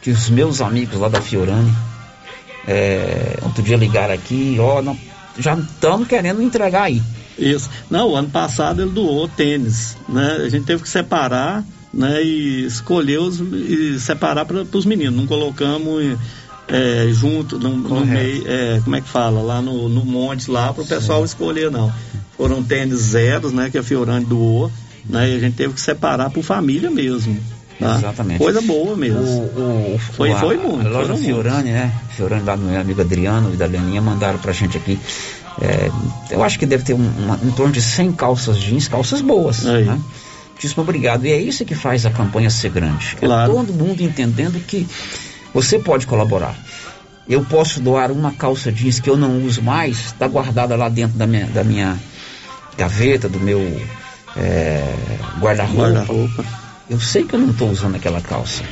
Que 0.00 0.10
os 0.10 0.30
meus 0.30 0.60
amigos 0.60 0.98
lá 0.98 1.08
da 1.08 1.20
Fiorani, 1.20 1.72
é, 2.66 3.38
outro 3.42 3.62
dia 3.62 3.76
ligaram 3.76 4.14
aqui, 4.14 4.56
ó, 4.58 4.80
não- 4.82 4.98
já 5.38 5.54
estamos 5.54 6.08
querendo 6.08 6.42
entregar 6.42 6.84
aí. 6.84 7.02
Isso. 7.38 7.68
Não, 7.90 8.10
o 8.10 8.16
ano 8.16 8.28
passado 8.28 8.82
ele 8.82 8.90
doou 8.90 9.26
tênis, 9.28 9.96
né? 10.08 10.38
A 10.44 10.48
gente 10.48 10.64
teve 10.64 10.82
que 10.82 10.88
separar, 10.88 11.64
né? 11.92 12.22
E 12.22 12.64
escolher 12.66 13.18
os, 13.20 13.40
e 13.40 13.98
separar 13.98 14.44
para 14.44 14.62
os 14.72 14.84
meninos. 14.86 15.16
Não 15.18 15.26
colocamos 15.26 16.16
é, 16.68 17.08
junto, 17.12 17.58
no, 17.58 17.70
no 17.76 18.06
meio, 18.06 18.44
é, 18.46 18.80
como 18.84 18.96
é 18.96 19.00
que 19.00 19.08
fala? 19.08 19.40
Lá 19.42 19.60
no, 19.62 19.88
no 19.88 20.04
monte 20.04 20.50
lá 20.50 20.72
para 20.72 20.82
o 20.82 20.86
pessoal 20.86 21.24
escolher, 21.24 21.70
não. 21.70 21.92
Foram 22.36 22.62
tênis 22.62 22.98
zeros, 22.98 23.52
né? 23.52 23.68
Que 23.70 23.78
a 23.78 23.82
Fiorani 23.82 24.24
doou, 24.24 24.70
né? 25.08 25.30
E 25.30 25.36
a 25.36 25.38
gente 25.38 25.54
teve 25.56 25.74
que 25.74 25.80
separar 25.80 26.30
por 26.30 26.42
família 26.42 26.90
mesmo. 26.90 27.38
Tá? 27.78 27.96
Exatamente. 27.96 28.38
Coisa 28.38 28.60
boa 28.60 28.96
mesmo. 28.96 29.20
O, 29.20 29.94
o- 29.94 29.98
Foi- 29.98 30.30
a- 30.32 30.36
foi 30.36 30.56
muito, 30.56 30.86
A 30.86 30.90
loja 30.90 31.16
Fiorani, 31.16 31.70
né? 31.72 31.92
Fiorani 32.16 32.44
lá 32.44 32.54
do 32.56 32.62
meu 32.62 32.80
amigo 32.80 33.00
Adriano 33.00 33.52
e 33.52 33.56
da 33.56 33.66
Leninha 33.66 34.00
mandaram 34.00 34.38
pra 34.38 34.52
gente 34.52 34.76
aqui. 34.76 34.98
É, 35.60 35.90
eu 36.30 36.42
acho 36.42 36.58
que 36.58 36.66
deve 36.66 36.82
ter 36.84 36.94
um, 36.94 37.08
uma- 37.18 37.38
em 37.42 37.50
torno 37.50 37.72
de 37.72 37.82
100 37.82 38.12
calças 38.12 38.58
jeans, 38.58 38.88
calças 38.88 39.20
boas. 39.20 39.66
Aí. 39.66 39.84
Né? 39.84 40.00
Muitíssimo 40.50 40.82
obrigado. 40.82 41.26
E 41.26 41.32
é 41.32 41.40
isso 41.40 41.64
que 41.64 41.74
faz 41.74 42.06
a 42.06 42.10
campanha 42.10 42.48
ser 42.50 42.70
grande. 42.70 43.16
Claro. 43.16 43.52
É 43.52 43.54
todo 43.56 43.72
mundo 43.72 44.00
entendendo 44.00 44.58
que 44.64 44.86
você 45.52 45.78
pode 45.78 46.06
colaborar. 46.06 46.54
Eu 47.28 47.44
posso 47.44 47.80
doar 47.80 48.10
uma 48.10 48.32
calça 48.32 48.70
jeans 48.72 48.98
que 49.00 49.08
eu 49.10 49.16
não 49.16 49.44
uso 49.44 49.62
mais, 49.62 50.06
está 50.06 50.26
guardada 50.28 50.74
lá 50.76 50.88
dentro 50.88 51.16
da 51.18 51.26
minha, 51.26 51.46
da 51.46 51.62
minha 51.64 51.96
gaveta, 52.76 53.28
do 53.28 53.38
meu 53.40 53.60
é, 54.36 54.94
guarda-roupa. 55.40 55.82
Guarda-roupa. 55.82 56.44
eu 56.90 56.98
sei 57.00 57.24
que 57.24 57.34
eu 57.34 57.38
não 57.40 57.50
estou 57.50 57.70
usando 57.70 57.96
aquela 57.96 58.20
calça. 58.20 58.62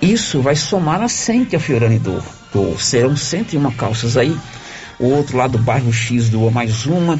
Isso 0.00 0.40
vai 0.40 0.56
somar 0.56 1.02
a 1.02 1.08
100 1.08 1.44
que 1.46 1.56
a 1.56 1.60
Fiorani 1.60 1.98
doou. 1.98 2.22
Serão 2.78 3.16
101 3.16 3.70
calças 3.72 4.16
aí. 4.16 4.36
O 5.00 5.06
outro 5.06 5.36
lá 5.38 5.46
do 5.46 5.58
bairro 5.58 5.92
X 5.92 6.28
doa 6.28 6.50
mais 6.50 6.84
uma. 6.84 7.18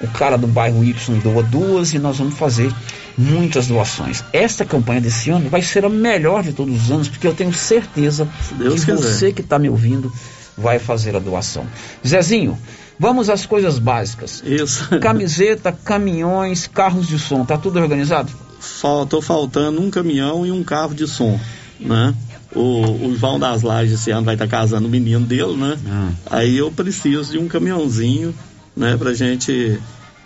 O 0.00 0.08
cara 0.08 0.38
do 0.38 0.46
bairro 0.46 0.82
Y 0.84 1.18
doa 1.18 1.42
duas. 1.42 1.92
E 1.92 1.98
nós 1.98 2.18
vamos 2.18 2.38
fazer 2.38 2.72
muitas 3.18 3.66
doações. 3.66 4.24
Esta 4.32 4.64
campanha 4.64 5.00
desse 5.00 5.28
ano 5.30 5.50
vai 5.50 5.60
ser 5.60 5.84
a 5.84 5.88
melhor 5.88 6.42
de 6.42 6.52
todos 6.52 6.84
os 6.84 6.90
anos, 6.90 7.08
porque 7.08 7.26
eu 7.26 7.34
tenho 7.34 7.52
certeza 7.52 8.26
Deus 8.52 8.84
que 8.84 8.92
quiser. 8.92 9.02
você 9.02 9.32
que 9.32 9.42
está 9.42 9.58
me 9.58 9.68
ouvindo 9.68 10.10
vai 10.56 10.78
fazer 10.78 11.16
a 11.16 11.18
doação. 11.18 11.66
Zezinho, 12.06 12.58
vamos 12.98 13.28
às 13.28 13.44
coisas 13.44 13.78
básicas. 13.78 14.42
Isso. 14.46 14.88
Camiseta, 15.00 15.72
caminhões, 15.72 16.66
carros 16.66 17.08
de 17.08 17.18
som, 17.18 17.44
tá 17.44 17.58
tudo 17.58 17.78
organizado? 17.78 18.30
Faltou 18.60 19.20
faltando 19.20 19.80
um 19.80 19.90
caminhão 19.90 20.46
e 20.46 20.52
um 20.52 20.62
carro 20.62 20.94
de 20.94 21.06
som, 21.06 21.40
né? 21.78 22.14
O, 22.54 23.06
o 23.08 23.16
João 23.18 23.38
das 23.38 23.62
Lajes 23.62 23.94
esse 24.00 24.10
ano 24.10 24.24
vai 24.24 24.34
estar 24.34 24.48
casando 24.48 24.88
o 24.88 24.90
menino 24.90 25.24
dele, 25.24 25.56
né? 25.56 25.78
Ah. 25.88 26.08
Aí 26.30 26.58
eu 26.58 26.70
preciso 26.70 27.32
de 27.32 27.38
um 27.38 27.46
caminhãozinho, 27.46 28.34
né? 28.76 28.96
Pra 28.96 29.14
gente 29.14 29.78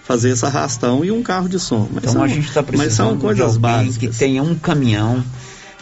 fazer 0.04 0.30
esse 0.30 0.44
arrastão 0.44 1.04
e 1.04 1.10
um 1.10 1.22
carro 1.22 1.48
de 1.48 1.58
som. 1.58 1.88
Mas 1.92 2.04
Então 2.04 2.12
são, 2.14 2.22
a 2.22 2.28
gente 2.28 2.46
está 2.48 2.62
precisando 2.62 2.86
mas 2.86 2.94
são 2.94 3.18
coisas 3.18 3.36
de 3.36 3.42
alguém 3.42 3.60
básicas. 3.86 3.96
que 4.12 4.18
tenha 4.18 4.42
um 4.42 4.54
caminhão 4.54 5.22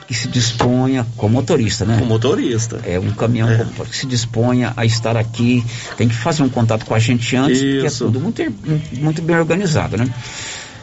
que 0.07 0.15
se 0.15 0.27
disponha, 0.29 1.07
com 1.17 1.29
motorista, 1.29 1.85
né? 1.85 1.97
Com 2.01 2.07
motorista. 2.07 2.81
É 2.85 2.99
um 2.99 3.11
caminhão 3.13 3.49
É. 3.49 3.65
que 3.89 3.97
se 3.97 4.05
disponha 4.07 4.73
a 4.77 4.85
estar 4.85 5.17
aqui, 5.17 5.65
tem 5.97 6.09
que 6.09 6.15
fazer 6.15 6.43
um 6.43 6.49
contato 6.49 6.85
com 6.85 6.95
a 6.95 6.99
gente 6.99 7.35
antes, 7.37 7.59
porque 7.61 7.77
é 7.79 7.87
Isso. 7.87 8.05
tudo 8.05 8.19
muito, 8.21 8.43
muito 9.01 9.23
bem 9.23 9.37
organizado, 9.37 9.97
né? 9.97 10.07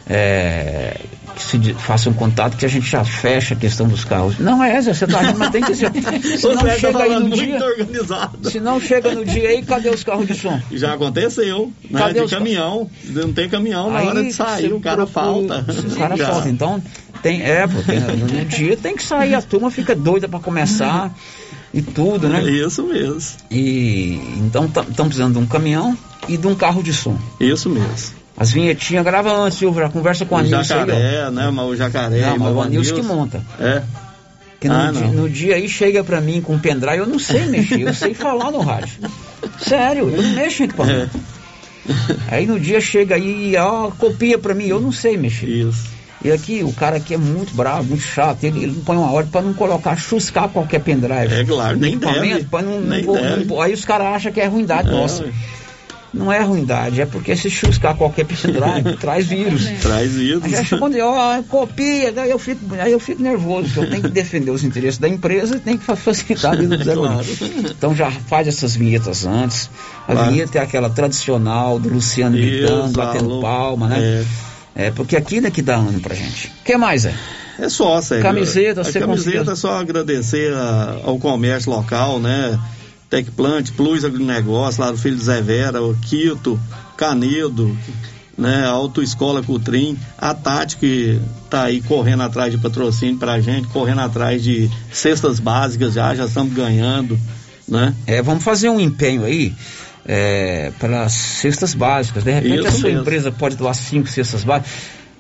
É, 0.08 1.00
que 1.40 1.44
se 1.58 1.74
faça 1.76 2.10
um 2.10 2.14
contato 2.14 2.58
que 2.58 2.66
a 2.66 2.70
gente 2.70 2.86
já 2.90 3.04
fecha 3.06 3.54
a 3.54 3.58
questão 3.58 3.88
dos 3.88 4.04
carros. 4.04 4.38
Não 4.40 4.62
é, 4.64 4.82
Zé, 4.82 4.94
você 4.94 5.08
tá 5.08 5.22
rindo, 5.22 5.40
mas 5.40 5.50
tem 5.52 5.64
que 5.64 5.74
ser. 5.74 5.90
Se 6.38 6.46
não 6.48 6.56
Você 6.58 6.68
tá 6.68 6.78
chega 6.78 7.04
aí 7.04 7.20
no 7.20 7.30
dia. 7.30 7.64
organizado. 7.66 8.50
Se 8.50 8.60
não 8.60 8.80
chega 8.80 9.16
no 9.16 9.24
dia 9.26 9.50
aí, 9.50 9.64
cadê 9.64 9.90
os 9.90 10.04
carros 10.04 10.28
de 10.28 10.36
som? 10.36 10.60
Já 10.72 10.94
aconteceu, 10.94 11.72
né? 11.90 12.00
Cadê 12.00 12.20
de 12.20 12.26
os- 12.26 12.32
caminhão. 12.32 12.90
Não 13.06 13.32
tem 13.32 13.48
caminhão 13.50 13.90
na 13.90 14.00
Aí 14.00 14.08
hora 14.08 14.24
de 14.24 14.34
sair, 14.34 14.74
o 14.74 14.80
cara 14.82 15.08
procura- 15.08 15.64
falta. 15.64 15.66
O 15.88 15.96
cara 15.96 16.18
Já. 16.18 16.28
falta. 16.32 16.50
Então, 16.50 16.84
tem, 17.24 17.42
é, 17.42 17.66
tem- 17.68 18.00
no 18.02 18.46
dia 18.46 18.76
tem 18.76 18.96
que 18.96 19.04
sair, 19.04 19.34
a 19.34 19.42
turma 19.42 19.72
fica 19.72 19.96
doida 19.96 20.28
para 20.28 20.40
começar 20.40 21.14
e 21.74 21.82
tudo, 21.82 22.28
né? 22.28 22.44
Isso 22.44 22.84
mesmo. 22.84 23.22
E 23.50 24.20
então 24.38 24.66
estamos 24.66 24.94
precisando 24.96 25.34
de 25.34 25.40
um 25.40 25.46
caminhão 25.46 25.98
e 26.28 26.36
de 26.38 26.48
um 26.48 26.56
carro 26.56 26.84
de 26.84 26.92
som. 26.94 27.18
Isso 27.40 27.70
mesmo. 27.70 28.19
As 28.40 28.52
vinhetinhas 28.52 29.04
grava 29.04 29.32
antes, 29.34 29.58
Silvio, 29.60 29.82
já 29.84 29.90
conversa 29.90 30.26
com 30.26 30.38
a 30.38 30.40
o 30.40 30.44
Nilce 30.44 30.72
aí, 30.74 30.80
ó. 30.80 30.86
jacaré, 30.86 31.30
né? 31.32 31.50
Mas 31.52 31.66
o 31.66 31.76
jacaré. 31.76 32.22
Não, 32.22 32.38
mas 32.40 32.56
o 32.56 32.62
Anilson 32.62 32.96
que 32.96 33.02
monta. 33.02 33.42
É. 33.60 33.82
Que 34.62 34.68
no, 34.68 34.76
Ah, 34.76 34.92
dia, 34.92 35.08
no 35.08 35.30
dia 35.30 35.56
aí 35.56 35.70
chega 35.70 36.04
pra 36.04 36.20
mim 36.22 36.42
com 36.42 36.54
um 36.54 36.60
pendrive, 36.60 36.98
eu 36.98 37.08
não 37.08 37.20
sei 37.20 37.46
mexer, 37.46 37.82
eu 37.82 37.94
sei 37.94 38.14
falar 38.14 38.50
no 38.52 38.60
rádio. 38.60 38.90
Sério, 39.60 40.10
eu 40.10 40.22
não 40.22 40.30
mexo 40.34 40.64
em 40.64 40.66
equipamento. 40.66 41.18
É. 41.90 42.36
Aí 42.36 42.46
no 42.46 42.60
dia 42.60 42.80
chega 42.82 43.16
aí, 43.16 43.56
ó, 43.58 43.90
copia 43.92 44.38
pra 44.38 44.54
mim, 44.54 44.66
eu 44.68 44.80
não 44.80 44.92
sei 44.92 45.18
mexer. 45.18 45.48
Isso. 45.48 45.88
E 46.24 46.30
aqui, 46.32 46.62
o 46.64 46.74
cara 46.74 46.98
aqui 46.98 47.14
é 47.14 47.18
muito 47.18 47.54
bravo, 47.56 47.86
muito 47.86 48.04
chato, 48.04 48.44
ele, 48.44 48.64
ele 48.64 48.82
põe 48.86 48.98
uma 48.98 49.10
ordem 49.12 49.32
pra 49.32 49.42
não 49.42 49.54
colocar, 49.54 49.96
chuscar 49.96 50.50
qualquer 50.50 50.80
pendrive. 50.82 51.34
É 51.34 51.46
claro, 51.46 51.78
nem 51.78 51.94
equipamento, 51.94 52.44
deve, 52.50 52.66
não- 52.66 52.82
nem 52.82 53.04
não- 53.06 53.14
deve. 53.14 53.46
não- 53.46 53.62
aí 53.62 53.74
os 53.74 53.86
caras 53.86 54.08
acham 54.08 54.32
que 54.34 54.42
é 54.42 54.46
ruindade 54.46 54.90
É, 54.90 54.92
nossa. 54.92 55.26
Não 56.12 56.32
é 56.34 56.42
ruindade, 56.42 57.00
é 57.02 57.06
porque 57.06 57.36
se 57.36 57.50
chuscar 57.52 57.96
qualquer 57.96 58.26
pendrive, 58.26 58.98
traz 59.00 59.28
vírus. 59.28 59.66
Traz 59.82 60.12
vírus. 60.12 60.44
Aí 60.54 60.66
quando 60.80 60.96
eu, 60.96 61.08
ó, 61.08 61.42
copia, 61.44 62.12
daí 62.12 62.32
eu 62.32 62.40
fico, 62.40 62.62
aí 62.80 62.92
eu 62.92 63.00
fico 63.00 63.22
nervoso, 63.22 63.66
porque 63.68 63.80
eu 63.80 63.90
tenho 63.92 64.02
que 64.04 64.10
defender 64.10 64.50
os 64.50 64.64
interesses 64.64 64.98
da 64.98 65.08
empresa 65.08 65.58
e 65.58 65.60
tenho 65.60 65.78
que 65.78 65.86
fa- 65.86 65.96
facilitar 65.96 66.54
a 66.54 66.56
vida 66.56 66.78
do 66.78 66.84
Zé. 66.84 66.96
Bonito. 66.96 67.72
Então 67.78 67.94
já 67.94 68.10
faz 68.10 68.48
essas 68.48 68.76
vinhetas 68.76 69.26
antes. 69.28 69.70
A 70.08 70.14
Claro. 70.14 70.32
vinheta 70.32 70.58
é 70.58 70.62
aquela 70.62 70.90
tradicional 70.90 71.78
do 71.80 71.90
Luciano 71.90 72.36
gritando, 72.36 72.92
batendo 72.94 73.40
palma, 73.42 73.88
né? 73.88 74.26
É. 74.76 74.92
porque 74.92 75.16
aquilo 75.16 75.46
é 75.46 75.52
que 75.52 75.62
dá 75.62 75.76
ano 75.76 76.00
pra 76.00 76.16
gente. 76.16 76.48
O 76.48 76.64
que 76.64 76.76
mais, 76.78 77.06
é? 77.06 77.14
É 77.60 77.68
só, 77.70 78.00
Sérgio. 78.02 78.24
Camiseta, 78.26 78.82
a 78.82 78.84
você 78.86 79.00
camiseta 79.00 79.32
conseguiu- 79.46 79.52
é 79.52 79.56
só 79.56 79.78
agradecer 79.78 80.54
a- 80.54 81.02
ao 81.04 81.20
comércio 81.20 81.70
local, 81.70 82.18
né? 82.20 82.58
Tecplant, 83.10 83.72
Plus 83.72 84.06
Agronegócio, 84.06 84.82
lá 84.84 84.92
do 84.92 84.98
Filho 84.98 85.16
de 85.18 85.24
Zé 85.24 85.42
Vera, 85.42 85.82
o 85.82 85.96
Quito, 85.96 86.60
Canedo, 86.96 87.76
né? 88.38 88.66
A 88.66 88.70
Autoescola 88.70 89.42
Cutrim, 89.42 89.98
a 90.18 90.34
Tati 90.34 90.78
que 90.78 91.20
tá 91.50 91.64
aí 91.64 91.82
correndo 91.82 92.24
atrás 92.24 92.52
de 92.52 92.58
patrocínio 92.58 93.18
pra 93.18 93.40
gente, 93.42 93.68
correndo 93.70 94.02
atrás 94.02 94.44
de 94.44 94.70
cestas 94.92 95.40
básicas 95.40 95.94
já, 95.94 96.14
já 96.14 96.26
estamos 96.26 96.54
ganhando, 96.54 97.20
né? 97.68 97.96
É, 98.06 98.22
vamos 98.22 98.44
fazer 98.44 98.70
um 98.70 98.80
empenho 98.80 99.26
aí 99.26 99.54
é, 100.06 100.72
para 100.80 101.10
cestas 101.10 101.74
básicas. 101.74 102.24
De 102.24 102.32
repente 102.32 102.60
Isso 102.60 102.68
a 102.68 102.72
sua 102.72 102.90
mesmo. 102.90 103.02
empresa 103.02 103.32
pode 103.32 103.56
doar 103.56 103.74
cinco 103.74 104.08
cestas 104.08 104.44
básicas. 104.44 104.72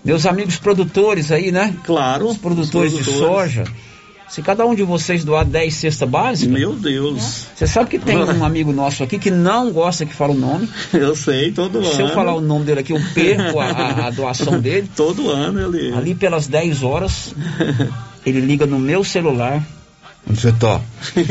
Meus 0.03 0.25
amigos 0.25 0.57
produtores 0.57 1.31
aí, 1.31 1.51
né? 1.51 1.75
Claro. 1.83 2.29
Os 2.29 2.37
produtores, 2.37 2.93
os 2.93 2.99
de 2.99 3.03
produtores. 3.03 3.53
soja. 3.53 3.63
Se 4.29 4.43
cada 4.43 4.63
um 4.65 4.75
de 4.75 4.83
vocês 4.83 5.23
doar 5.23 5.43
10 5.43 5.73
cestas 5.73 6.07
básicas. 6.07 6.53
Meu 6.53 6.73
Deus. 6.75 7.47
Você 7.55 7.65
sabe 7.65 7.89
que 7.89 7.97
tem 7.97 8.15
um 8.21 8.45
amigo 8.45 8.71
nosso 8.71 9.03
aqui 9.03 9.17
que 9.17 9.31
não 9.31 9.71
gosta 9.71 10.05
que 10.05 10.13
fala 10.13 10.33
o 10.33 10.37
nome. 10.37 10.69
Eu 10.93 11.15
sei, 11.15 11.51
todo 11.51 11.79
ano. 11.79 11.93
Se 11.95 12.01
eu 12.01 12.09
falar 12.09 12.35
o 12.35 12.41
nome 12.41 12.63
dele 12.65 12.81
aqui, 12.81 12.93
eu 12.93 13.01
perco 13.13 13.59
a, 13.59 13.65
a- 13.65 14.07
a 14.07 14.09
doação 14.11 14.59
dele. 14.61 14.89
Todo 14.95 15.29
ano 15.31 15.75
ele. 15.75 15.93
Ali 15.95 16.13
pelas 16.13 16.47
10 16.47 16.83
horas, 16.83 17.33
ele 18.25 18.39
liga 18.41 18.65
no 18.67 18.77
meu 18.77 19.03
celular. 19.03 19.63
Onde 20.29 20.39
você 20.39 20.51
tá? 20.51 20.79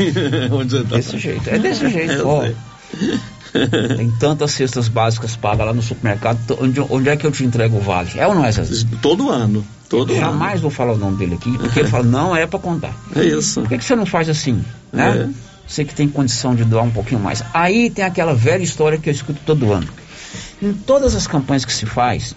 Onde 0.51 0.71
você 0.77 0.83
tá? 0.83 0.95
Desse 0.97 1.17
jeito. 1.17 1.49
É 1.49 1.57
desse 1.57 1.89
jeito. 1.89 2.11
Eu 2.13 2.27
Ó, 2.27 2.41
sei. 2.41 2.55
tem 3.97 4.11
tantas 4.11 4.51
cestas 4.51 4.87
básicas 4.87 5.35
pagas 5.35 5.65
lá 5.65 5.73
no 5.73 5.81
supermercado. 5.81 6.39
Onde, 6.61 6.79
onde 6.81 7.09
é 7.09 7.17
que 7.17 7.25
eu 7.25 7.31
te 7.31 7.43
entrego 7.43 7.77
o 7.77 7.81
vale? 7.81 8.11
É 8.15 8.27
ou 8.27 8.35
não 8.35 8.45
é, 8.45 8.51
Zé? 8.51 8.63
Todo 9.01 9.29
ano. 9.29 9.65
Todo 9.89 10.13
eu 10.13 10.19
Jamais 10.19 10.61
vou 10.61 10.69
falar 10.69 10.93
o 10.93 10.97
nome 10.97 11.17
dele 11.17 11.35
aqui, 11.35 11.57
porque 11.57 11.79
ele 11.79 11.89
fala, 11.89 12.03
não 12.05 12.35
é 12.35 12.45
pra 12.45 12.59
contar. 12.59 12.93
É 13.15 13.23
isso. 13.23 13.61
Por 13.61 13.69
que, 13.69 13.77
que 13.79 13.83
você 13.83 13.95
não 13.95 14.05
faz 14.05 14.29
assim? 14.29 14.63
Né? 14.93 15.29
É. 15.29 15.49
Você 15.67 15.83
que 15.83 15.93
tem 15.93 16.07
condição 16.07 16.55
de 16.55 16.63
doar 16.63 16.83
um 16.83 16.91
pouquinho 16.91 17.19
mais. 17.19 17.43
Aí 17.53 17.89
tem 17.89 18.05
aquela 18.05 18.33
velha 18.33 18.63
história 18.63 18.97
que 18.97 19.09
eu 19.09 19.13
escuto 19.13 19.39
todo 19.45 19.71
ano. 19.71 19.87
Em 20.61 20.73
todas 20.73 21.15
as 21.15 21.25
campanhas 21.25 21.65
que 21.65 21.73
se 21.73 21.85
faz, 21.85 22.35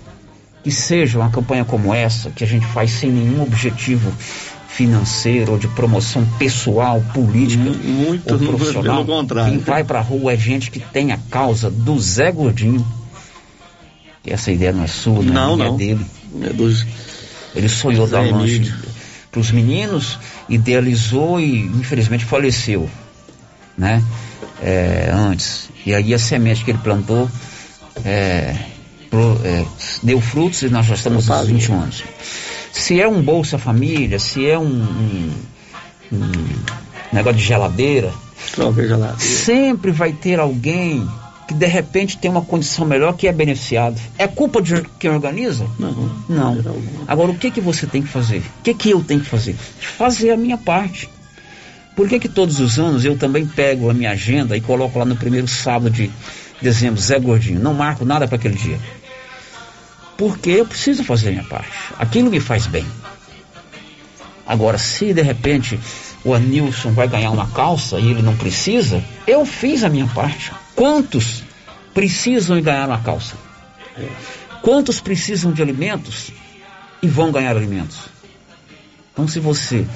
que 0.62 0.70
seja 0.70 1.18
uma 1.18 1.30
campanha 1.30 1.64
como 1.64 1.92
essa, 1.92 2.30
que 2.30 2.44
a 2.44 2.46
gente 2.46 2.66
faz 2.66 2.90
sem 2.90 3.10
nenhum 3.10 3.42
objetivo 3.42 4.12
financeiro 4.76 5.52
ou 5.52 5.58
de 5.58 5.68
promoção 5.68 6.24
pessoal, 6.38 7.02
política 7.12 7.62
Muito 7.62 8.32
ou 8.32 8.38
profissional. 8.38 9.04
pelo 9.04 9.18
contrário. 9.18 9.50
Quem 9.52 9.58
vai 9.60 9.84
pra 9.84 10.00
rua 10.00 10.32
é 10.32 10.36
gente 10.36 10.70
que 10.70 10.80
tem 10.80 11.12
a 11.12 11.18
causa 11.30 11.70
do 11.70 11.98
Zé 12.00 12.32
Gordinho. 12.32 12.84
E 14.24 14.32
essa 14.32 14.50
ideia 14.50 14.72
não 14.72 14.84
é 14.84 14.86
sua, 14.86 15.22
Não, 15.22 15.56
não, 15.56 15.64
é 15.64 15.68
não. 15.68 15.76
dele. 15.76 16.06
É 16.42 16.52
dos 16.52 16.86
Ele 17.54 17.68
sonhou 17.68 18.06
Zé 18.06 18.12
dar 18.16 18.22
um 18.22 18.38
lanche 18.38 18.72
para 19.30 19.40
os 19.40 19.50
meninos, 19.50 20.18
idealizou 20.48 21.40
e 21.40 21.60
infelizmente 21.60 22.24
faleceu, 22.24 22.88
né? 23.76 24.02
É, 24.62 25.10
antes. 25.12 25.68
E 25.84 25.94
aí 25.94 26.14
a 26.14 26.18
semente 26.18 26.64
que 26.64 26.70
ele 26.70 26.78
plantou 26.78 27.28
é, 28.04 28.54
pro- 29.10 29.40
é, 29.44 29.64
deu 30.02 30.20
frutos 30.20 30.62
e 30.62 30.68
nós 30.68 30.86
já 30.86 30.94
estamos 30.94 31.26
nos 31.26 31.46
21 31.46 31.80
anos. 31.80 32.04
Se 32.72 33.00
é 33.00 33.06
um 33.06 33.22
Bolsa 33.22 33.58
Família, 33.58 34.18
se 34.18 34.46
é 34.48 34.58
um, 34.58 34.64
um- 34.64 35.32
um 36.12 36.32
negócio 37.12 37.38
de 37.38 37.44
geladeira, 37.44 38.12
Troca 38.54 38.82
geladeira. 38.86 39.18
sempre 39.20 39.90
vai 39.90 40.12
ter 40.12 40.40
alguém 40.40 41.06
que 41.46 41.54
de 41.54 41.66
repente 41.66 42.16
tem 42.18 42.30
uma 42.30 42.42
condição 42.42 42.86
melhor 42.86 43.14
que 43.14 43.28
é 43.28 43.32
beneficiado. 43.32 44.00
É 44.16 44.26
culpa 44.26 44.62
de 44.62 44.82
quem 44.98 45.10
organiza? 45.10 45.66
Não. 45.78 46.10
Não. 46.28 46.58
Agora 47.06 47.30
o 47.30 47.34
que 47.36 47.50
que 47.50 47.60
você 47.60 47.86
tem 47.86 48.00
que 48.02 48.08
fazer? 48.08 48.38
O 48.38 48.62
que 48.62 48.72
que 48.74 48.90
eu 48.90 49.02
tenho 49.02 49.20
que 49.20 49.28
fazer? 49.28 49.54
Fazer 49.54 50.30
a 50.30 50.36
minha 50.36 50.56
parte. 50.56 51.08
Por 51.94 52.08
que 52.08 52.18
que 52.18 52.28
todos 52.28 52.58
os 52.58 52.78
anos 52.78 53.04
eu 53.04 53.18
também 53.18 53.44
pego 53.46 53.90
a 53.90 53.94
minha 53.94 54.12
agenda 54.12 54.56
e 54.56 54.60
coloco 54.62 54.98
lá 54.98 55.04
no 55.04 55.14
primeiro 55.16 55.46
sábado 55.46 55.90
de 55.90 56.10
dezembro, 56.60 56.98
Zé 57.00 57.18
Gordinho, 57.18 57.60
não 57.60 57.74
marco 57.74 58.02
nada 58.04 58.26
para 58.26 58.36
aquele 58.36 58.54
dia? 58.54 58.78
Porque 60.16 60.50
eu 60.50 60.66
preciso 60.66 61.04
fazer 61.04 61.28
a 61.28 61.32
minha 61.32 61.44
parte. 61.44 61.70
Aquilo 61.98 62.30
me 62.30 62.40
faz 62.40 62.66
bem. 62.66 62.86
Agora, 64.46 64.78
se 64.78 65.12
de 65.12 65.22
repente 65.22 65.78
o 66.24 66.34
Anilson 66.34 66.92
vai 66.92 67.08
ganhar 67.08 67.30
uma 67.30 67.48
calça 67.48 67.98
e 67.98 68.10
ele 68.10 68.22
não 68.22 68.36
precisa, 68.36 69.02
eu 69.26 69.44
fiz 69.44 69.82
a 69.82 69.88
minha 69.88 70.06
parte. 70.08 70.52
Quantos 70.74 71.42
precisam 71.94 72.58
e 72.58 72.62
ganhar 72.62 72.88
uma 72.88 73.00
calça? 73.00 73.36
Quantos 74.62 75.00
precisam 75.00 75.52
de 75.52 75.62
alimentos 75.62 76.30
e 77.02 77.08
vão 77.08 77.32
ganhar 77.32 77.56
alimentos? 77.56 77.98
Então, 79.12 79.26
se 79.26 79.40
você 79.40 79.86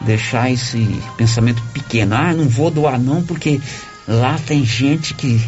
deixar 0.00 0.50
esse 0.50 1.00
pensamento 1.16 1.62
pequeno, 1.72 2.14
ah, 2.14 2.32
não 2.32 2.48
vou 2.48 2.70
doar 2.70 2.98
não, 2.98 3.22
porque 3.22 3.60
lá 4.06 4.38
tem 4.46 4.64
gente 4.64 5.14
que 5.14 5.40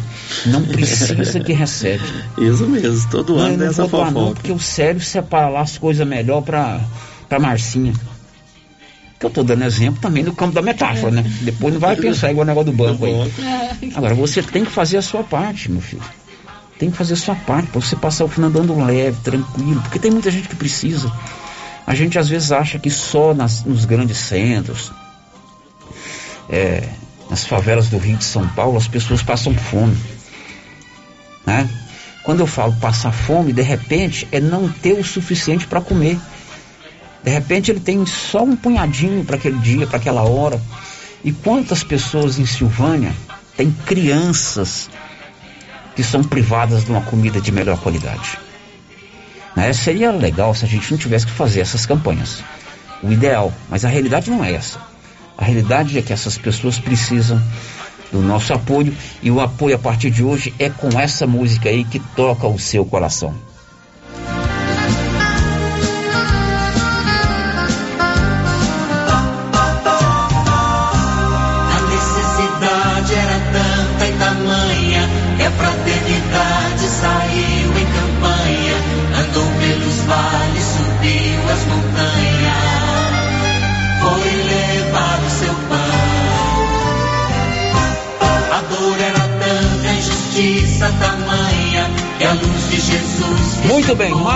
não 0.45 0.63
precisa 0.65 1.39
que 1.39 1.53
recebe. 1.53 2.03
Isso 2.37 2.65
mesmo, 2.67 3.09
todo 3.09 3.35
Não, 3.35 3.39
ano 3.43 3.57
não 3.57 3.67
dessa 3.67 3.87
doar 3.87 4.05
não, 4.11 4.13
fofoca. 4.21 4.35
porque 4.35 4.51
o 4.51 4.59
Célio 4.59 5.01
separa 5.01 5.49
lá 5.49 5.61
as 5.61 5.77
coisas 5.77 6.05
melhor 6.07 6.41
pra, 6.41 6.79
pra 7.27 7.39
Marcinha. 7.39 7.93
Que 9.19 9.25
eu 9.25 9.29
tô 9.29 9.43
dando 9.43 9.63
exemplo 9.65 9.99
também 10.01 10.23
do 10.23 10.33
campo 10.33 10.53
da 10.53 10.61
metáfora, 10.61 11.11
né? 11.11 11.23
Depois 11.41 11.73
não 11.73 11.79
vai 11.81 11.95
pensar 11.95 12.31
igual 12.31 12.43
o 12.45 12.47
negócio 12.47 12.71
do 12.71 12.77
banco 12.77 13.05
aí. 13.05 13.91
Agora, 13.95 14.15
você 14.15 14.41
tem 14.41 14.63
que 14.63 14.71
fazer 14.71 14.97
a 14.97 15.01
sua 15.01 15.23
parte, 15.23 15.69
meu 15.69 15.81
filho. 15.81 16.01
Tem 16.77 16.89
que 16.89 16.95
fazer 16.95 17.15
a 17.15 17.17
sua 17.17 17.35
parte, 17.35 17.67
pra 17.69 17.81
você 17.81 17.97
passar 17.97 18.23
o 18.23 18.29
final 18.29 18.49
andando 18.49 18.73
leve, 18.81 19.17
tranquilo, 19.21 19.81
porque 19.81 19.99
tem 19.99 20.09
muita 20.09 20.31
gente 20.31 20.47
que 20.47 20.55
precisa. 20.55 21.11
A 21.85 21.93
gente 21.93 22.17
às 22.17 22.29
vezes 22.29 22.53
acha 22.53 22.79
que 22.79 22.89
só 22.89 23.33
nas- 23.33 23.65
nos 23.65 23.83
grandes 23.83 24.17
centros, 24.17 24.89
é, 26.49 26.87
nas 27.29 27.45
favelas 27.45 27.87
do 27.89 27.97
Rio 27.97 28.15
de 28.17 28.23
São 28.23 28.47
Paulo, 28.49 28.77
as 28.77 28.87
pessoas 28.87 29.21
passam 29.21 29.53
fome. 29.53 29.97
Né? 31.49 31.67
Quando 32.21 32.41
eu 32.41 32.47
falo 32.47 32.73
passar 32.73 33.11
fome, 33.11 33.51
de 33.51 33.63
repente, 33.63 34.27
é 34.31 34.39
não 34.39 34.69
ter 34.69 34.93
o 34.93 35.03
suficiente 35.03 35.65
para 35.65 35.81
comer. 35.81 36.19
De 37.23 37.31
repente 37.31 37.71
ele 37.71 37.79
tem 37.79 38.05
só 38.05 38.43
um 38.43 38.55
punhadinho 38.55 39.25
para 39.25 39.35
aquele 39.35 39.57
dia, 39.57 39.87
para 39.87 39.97
aquela 39.97 40.21
hora. 40.21 40.61
E 41.23 41.31
quantas 41.31 41.83
pessoas 41.83 42.37
em 42.37 42.45
Silvânia 42.45 43.15
têm 43.57 43.71
crianças 43.71 44.91
que 45.95 46.03
são 46.03 46.23
privadas 46.23 46.85
de 46.85 46.91
uma 46.91 47.01
comida 47.01 47.41
de 47.41 47.51
melhor 47.51 47.79
qualidade? 47.79 48.37
Né? 49.55 49.73
Seria 49.73 50.11
legal 50.11 50.53
se 50.53 50.65
a 50.65 50.67
gente 50.67 50.91
não 50.91 50.99
tivesse 50.99 51.25
que 51.25 51.31
fazer 51.31 51.61
essas 51.61 51.83
campanhas. 51.83 52.43
O 53.01 53.11
ideal, 53.11 53.51
mas 53.67 53.83
a 53.83 53.89
realidade 53.89 54.29
não 54.29 54.45
é 54.45 54.53
essa. 54.53 54.79
A 55.35 55.45
realidade 55.45 55.97
é 55.97 56.01
que 56.03 56.13
essas 56.13 56.37
pessoas 56.37 56.77
precisam 56.77 57.41
do 58.11 58.21
nosso 58.21 58.53
apoio 58.53 58.95
e 59.21 59.29
o 59.29 59.39
apoio 59.39 59.75
a 59.75 59.79
partir 59.79 60.09
de 60.09 60.23
hoje 60.23 60.53
é 60.59 60.69
com 60.69 60.99
essa 60.99 61.27
música 61.27 61.69
aí 61.69 61.83
que 61.83 61.99
toca 61.99 62.47
o 62.47 62.59
seu 62.59 62.85
coração. 62.85 63.48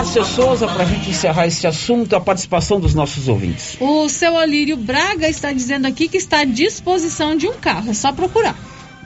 Márcia 0.04 0.26
Souza, 0.26 0.68
para 0.68 0.84
a 0.84 0.86
gente 0.86 1.10
encerrar 1.10 1.47
esse 1.47 1.66
assunto, 1.66 2.14
a 2.14 2.20
participação 2.20 2.78
dos 2.78 2.93
nossos 2.93 3.30
ouvintes. 3.30 3.78
O 3.80 4.10
seu 4.10 4.34
Olírio 4.34 4.76
Braga 4.76 5.30
está 5.30 5.54
dizendo 5.54 5.88
aqui 5.88 6.10
que 6.10 6.18
está 6.18 6.39
à 6.39 6.43
disposição 6.43 7.38
de 7.38 7.47
um 7.47 7.54
carro. 7.54 7.89
É 7.89 7.93
só 7.93 8.12
procurar. 8.12 8.54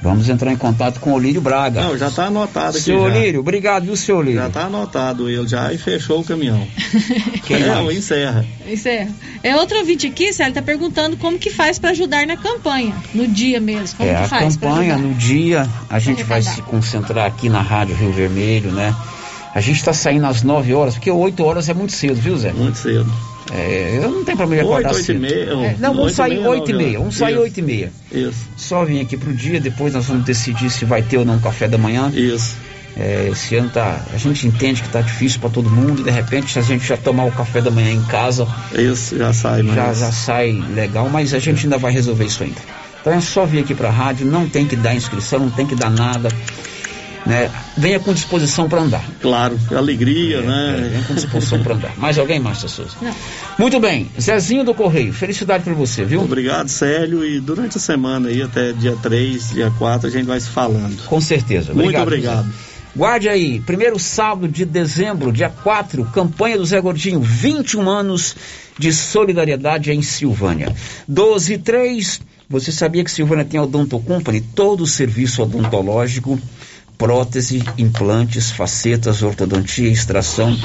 Vamos 0.01 0.27
entrar 0.27 0.51
em 0.51 0.57
contato 0.57 0.99
com 0.99 1.11
o 1.11 1.13
Olírio 1.13 1.39
Braga. 1.39 1.83
Não, 1.83 1.95
já 1.95 2.09
tá 2.09 2.25
anotado 2.25 2.77
aqui 2.77 2.81
Seu 2.81 2.97
já. 2.97 3.05
Olírio, 3.05 3.41
obrigado, 3.41 3.83
viu, 3.83 3.95
seu 3.95 4.17
Olírio? 4.17 4.41
Já 4.41 4.49
tá 4.49 4.61
anotado 4.63 5.29
ele 5.29 5.47
já 5.47 5.71
e 5.71 5.77
fechou 5.77 6.21
o 6.21 6.23
caminhão. 6.23 6.67
Quem 7.45 7.61
é, 7.61 7.75
mais? 7.75 7.95
encerra. 7.95 8.43
Isso 8.67 8.87
é. 8.87 9.07
É 9.43 9.55
outro 9.55 9.77
ouvinte 9.77 10.07
aqui, 10.07 10.33
Célio, 10.33 10.49
está 10.49 10.63
perguntando 10.63 11.15
como 11.17 11.37
que 11.37 11.51
faz 11.51 11.77
para 11.77 11.91
ajudar 11.91 12.25
na 12.25 12.37
campanha, 12.37 12.95
no 13.13 13.27
dia 13.27 13.59
mesmo. 13.59 13.97
Como 13.97 14.09
é, 14.09 14.15
que 14.15 14.23
a 14.23 14.27
faz 14.27 14.57
campanha 14.57 14.97
no 14.97 15.13
dia, 15.13 15.69
a 15.87 15.99
gente 15.99 16.23
vai 16.23 16.41
se 16.41 16.59
concentrar 16.63 17.27
aqui 17.27 17.49
na 17.49 17.61
Rádio 17.61 17.95
Rio 17.95 18.11
Vermelho, 18.11 18.71
né? 18.71 18.95
A 19.53 19.61
gente 19.61 19.77
está 19.77 19.93
saindo 19.93 20.25
às 20.25 20.43
9 20.43 20.73
horas, 20.73 20.95
porque 20.95 21.09
8 21.09 21.43
horas 21.43 21.69
é 21.69 21.73
muito 21.73 21.93
cedo, 21.93 22.15
viu, 22.15 22.37
Zé? 22.37 22.51
Muito 22.53 22.77
cedo. 22.77 23.11
É, 23.51 23.99
eu 24.03 24.11
não 24.11 24.23
tenho 24.25 24.37
problema 24.37 24.63
de 24.63 24.69
acordar 24.69 24.89
Oito, 24.89 24.97
oito 24.97 25.03
e 25.03 25.05
cedo. 25.05 25.19
meia, 25.19 25.67
É, 25.67 25.75
não, 25.79 25.93
vamos 25.93 26.11
e 26.11 26.15
sair 26.15 26.35
meia, 26.35 26.49
8 26.49 26.71
e 26.71 26.73
meia, 26.73 26.99
vamos 26.99 27.15
sair 27.15 27.33
Isso. 27.33 27.41
8 27.41 27.57
e 27.57 27.61
meia. 27.61 27.91
Isso. 28.11 28.45
Só 28.57 28.83
vim 28.83 29.01
aqui 29.01 29.15
pro 29.15 29.33
dia, 29.33 29.59
depois 29.59 29.93
nós 29.93 30.05
vamos 30.05 30.25
decidir 30.25 30.69
se 30.69 30.83
vai 30.83 31.01
ter 31.01 31.17
ou 31.17 31.25
não 31.25 31.39
café 31.39 31.67
da 31.67 31.77
manhã. 31.77 32.11
Isso. 32.13 32.55
É, 32.99 33.29
esse 33.31 33.55
ano 33.55 33.69
tá. 33.69 34.01
A 34.11 34.17
gente 34.17 34.47
entende 34.47 34.81
que 34.81 34.89
tá 34.89 35.01
difícil 35.01 35.39
para 35.39 35.51
todo 35.51 35.69
mundo, 35.69 36.01
e 36.01 36.03
de 36.03 36.09
repente, 36.09 36.51
se 36.51 36.57
a 36.57 36.63
gente 36.63 36.85
já 36.85 36.97
tomar 36.97 37.25
o 37.25 37.31
café 37.31 37.61
da 37.61 37.69
manhã 37.69 37.91
em 37.91 38.03
casa, 38.03 38.47
Isso, 38.73 39.15
já 39.17 39.31
sai, 39.31 39.61
mas... 39.61 39.75
já, 39.75 39.93
já 39.93 40.11
sai 40.11 40.51
legal, 40.73 41.07
mas 41.07 41.33
a 41.33 41.39
gente 41.39 41.65
ainda 41.65 41.77
vai 41.77 41.91
resolver 41.91 42.25
isso 42.25 42.43
ainda. 42.43 42.59
Então 42.99 43.13
é 43.13 43.21
só 43.21 43.45
vir 43.45 43.59
aqui 43.59 43.75
pra 43.75 43.89
rádio, 43.89 44.25
não 44.25 44.49
tem 44.49 44.65
que 44.65 44.75
dar 44.75 44.95
inscrição, 44.95 45.39
não 45.39 45.51
tem 45.51 45.65
que 45.65 45.75
dar 45.75 45.91
nada. 45.91 46.29
Né? 47.27 47.51
Venha 47.77 47.99
com 47.99 48.13
disposição 48.13 48.69
para 48.69 48.81
andar. 48.81 49.03
Claro, 49.21 49.59
alegria, 49.75 50.41
né? 50.41 50.89
Venha 50.91 51.03
com 51.03 51.13
disposição 51.13 51.61
para 51.61 51.75
andar. 51.75 51.97
Mais 51.97 52.17
alguém, 52.17 52.39
Márcia 52.39 52.69
Souza? 52.69 52.95
Não. 53.01 53.13
Muito 53.59 53.79
bem, 53.79 54.09
Zezinho 54.19 54.63
do 54.63 54.73
Correio, 54.73 55.13
felicidade 55.13 55.63
para 55.63 55.73
você, 55.73 56.05
viu? 56.05 56.21
Obrigado, 56.21 56.69
Célio, 56.69 57.25
e 57.25 57.39
durante 57.39 57.77
a 57.77 57.81
semana 57.81 58.29
aí, 58.29 58.41
até 58.41 58.71
dia 58.71 58.95
3, 58.95 59.49
dia 59.51 59.71
4, 59.77 60.07
a 60.07 60.11
gente 60.11 60.25
vai 60.25 60.39
se 60.39 60.49
falando. 60.49 61.03
Com 61.05 61.19
certeza. 61.19 61.73
Muito 61.73 61.99
obrigado. 61.99 62.45
Zé. 62.45 62.77
Guarde 62.95 63.29
aí, 63.29 63.59
primeiro 63.59 63.99
sábado 63.99 64.47
de 64.47 64.65
dezembro, 64.65 65.31
dia 65.31 65.49
4, 65.49 66.03
campanha 66.05 66.57
do 66.57 66.65
Zé 66.65 66.81
Gordinho, 66.81 67.21
21 67.21 67.87
anos 67.87 68.35
de 68.75 68.91
solidariedade 68.91 69.91
em 69.91 70.01
Silvânia. 70.01 70.73
12 71.07 71.53
e 71.53 71.57
3, 71.59 72.21
você 72.49 72.71
sabia 72.71 73.03
que 73.03 73.11
Silvânia 73.11 73.45
tem 73.45 73.59
a 73.59 73.63
Odonto 73.63 73.99
Company, 73.99 74.41
todo 74.41 74.81
o 74.81 74.87
serviço 74.87 75.43
odontológico, 75.43 76.39
prótese, 76.97 77.61
implantes, 77.77 78.49
facetas, 78.51 79.21
ortodontia, 79.21 79.89
extração, 79.89 80.57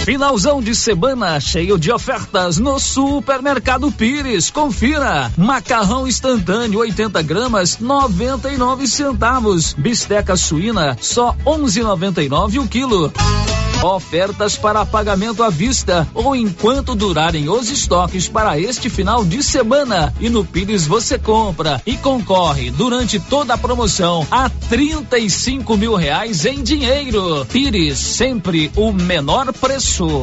Finalzão 0.05 0.61
de 0.61 0.75
semana 0.75 1.39
cheio 1.41 1.79
de 1.79 1.91
ofertas 1.91 2.59
no 2.59 2.79
Supermercado 2.79 3.91
Pires. 3.91 4.51
Confira: 4.51 5.33
macarrão 5.37 6.07
instantâneo 6.07 6.81
80 6.81 7.23
gramas 7.23 7.79
99 7.79 8.87
centavos, 8.87 9.75
bisteca 9.75 10.37
suína 10.37 10.97
só 11.01 11.35
11,99 11.45 12.63
o 12.63 12.69
quilo. 12.69 13.13
Ofertas 13.83 14.57
para 14.57 14.85
pagamento 14.85 15.43
à 15.43 15.51
vista 15.51 16.09
ou 16.15 16.35
enquanto 16.35 16.95
durarem 16.95 17.49
os 17.49 17.71
estoques 17.71 18.29
para 18.29 18.59
este 18.59 18.89
final 18.89 19.25
de 19.25 19.43
semana. 19.43 20.13
E 20.21 20.29
no 20.29 20.45
Pires 20.45 20.87
você 20.87 21.19
compra 21.19 21.81
e 21.87 21.97
concorre 21.97 22.71
durante 22.71 23.21
toda 23.21 23.55
a 23.55 23.59
promoção 23.59 24.27
a 24.31 24.49
35 24.49 25.77
mil 25.77 25.95
reais 25.95 26.45
em 26.45 26.63
dinheiro. 26.63 27.47
Pires, 27.47 27.99
sempre 27.99 28.71
o 28.77 28.93
menor 28.93 29.53
preço. 29.53 30.23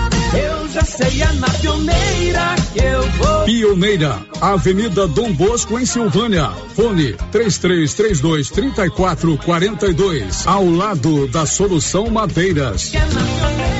Eu 0.33 0.69
já 0.69 0.81
sei, 0.81 1.21
é 1.21 1.31
na 1.33 1.49
pioneira 1.49 2.55
que 2.73 2.79
eu 2.79 3.01
vou. 3.11 3.45
Pioneira, 3.45 4.17
Avenida 4.39 5.07
Dom 5.07 5.33
Bosco, 5.33 5.77
em 5.77 5.85
Silvânia. 5.85 6.49
Fone 6.75 7.13
3332 7.31 8.49
3442. 8.49 10.47
Ao 10.47 10.65
lado 10.65 11.27
da 11.27 11.45
Solução 11.45 12.09
Madeiras. 12.09 12.93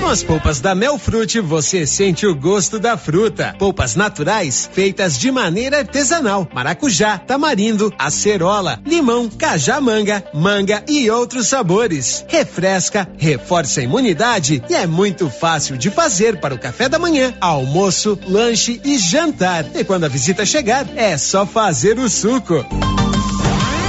Com 0.01 0.07
as 0.07 0.23
polpas 0.23 0.59
da 0.59 0.73
Melfrute, 0.73 1.39
você 1.39 1.85
sente 1.85 2.25
o 2.25 2.33
gosto 2.33 2.79
da 2.79 2.97
fruta. 2.97 3.55
Polpas 3.59 3.95
naturais, 3.95 4.67
feitas 4.73 5.15
de 5.17 5.31
maneira 5.31 5.77
artesanal. 5.77 6.49
Maracujá, 6.51 7.19
tamarindo, 7.19 7.93
acerola, 7.99 8.79
limão, 8.83 9.29
cajamanga, 9.29 10.23
manga 10.33 10.83
e 10.87 11.07
outros 11.11 11.45
sabores. 11.45 12.25
Refresca, 12.27 13.07
reforça 13.15 13.79
a 13.79 13.83
imunidade 13.83 14.63
e 14.67 14.73
é 14.73 14.87
muito 14.87 15.29
fácil 15.29 15.77
de 15.77 15.91
fazer 15.91 16.39
para 16.41 16.55
o 16.55 16.59
café 16.59 16.89
da 16.89 16.99
manhã, 16.99 17.33
almoço, 17.39 18.19
lanche 18.27 18.81
e 18.83 18.97
jantar. 18.97 19.63
E 19.75 19.83
quando 19.83 20.05
a 20.05 20.09
visita 20.09 20.43
chegar, 20.45 20.87
é 20.95 21.15
só 21.17 21.45
fazer 21.45 21.99
o 21.99 22.09
suco. 22.09 22.65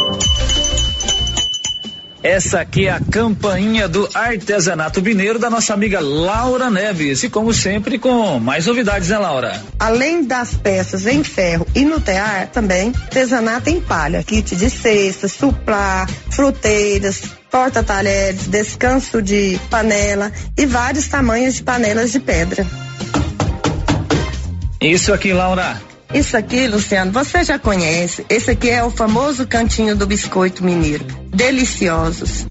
Essa 2.24 2.62
aqui 2.62 2.86
é 2.86 2.90
a 2.90 3.00
campainha 3.00 3.86
do 3.86 4.08
artesanato 4.14 5.02
mineiro 5.02 5.38
da 5.38 5.50
nossa 5.50 5.74
amiga 5.74 6.00
Laura 6.00 6.70
Neves. 6.70 7.22
E 7.22 7.28
como 7.28 7.52
sempre, 7.52 7.98
com 7.98 8.40
mais 8.40 8.64
novidades, 8.64 9.10
né, 9.10 9.18
Laura? 9.18 9.62
Além 9.78 10.24
das 10.24 10.54
peças 10.54 11.06
em 11.06 11.22
ferro 11.22 11.66
e 11.74 11.84
no 11.84 12.00
tear, 12.00 12.48
também 12.48 12.94
artesanato 12.96 13.68
em 13.68 13.78
palha, 13.78 14.22
kit 14.22 14.56
de 14.56 14.70
cestas, 14.70 15.32
suplá, 15.32 16.06
fruteiras, 16.30 17.24
porta-talheres, 17.50 18.46
descanso 18.46 19.20
de 19.20 19.60
panela 19.68 20.32
e 20.56 20.64
vários 20.64 21.06
tamanhos 21.06 21.56
de 21.56 21.62
panelas 21.62 22.10
de 22.10 22.20
pedra. 22.20 22.66
Isso 24.80 25.12
aqui, 25.12 25.34
Laura. 25.34 25.93
Isso 26.14 26.36
aqui, 26.36 26.68
Luciano, 26.68 27.10
você 27.10 27.42
já 27.42 27.58
conhece. 27.58 28.24
Esse 28.28 28.52
aqui 28.52 28.70
é 28.70 28.84
o 28.84 28.90
famoso 28.90 29.48
cantinho 29.48 29.96
do 29.96 30.06
biscoito 30.06 30.64
mineiro. 30.64 31.04
Deliciosos. 31.34 32.46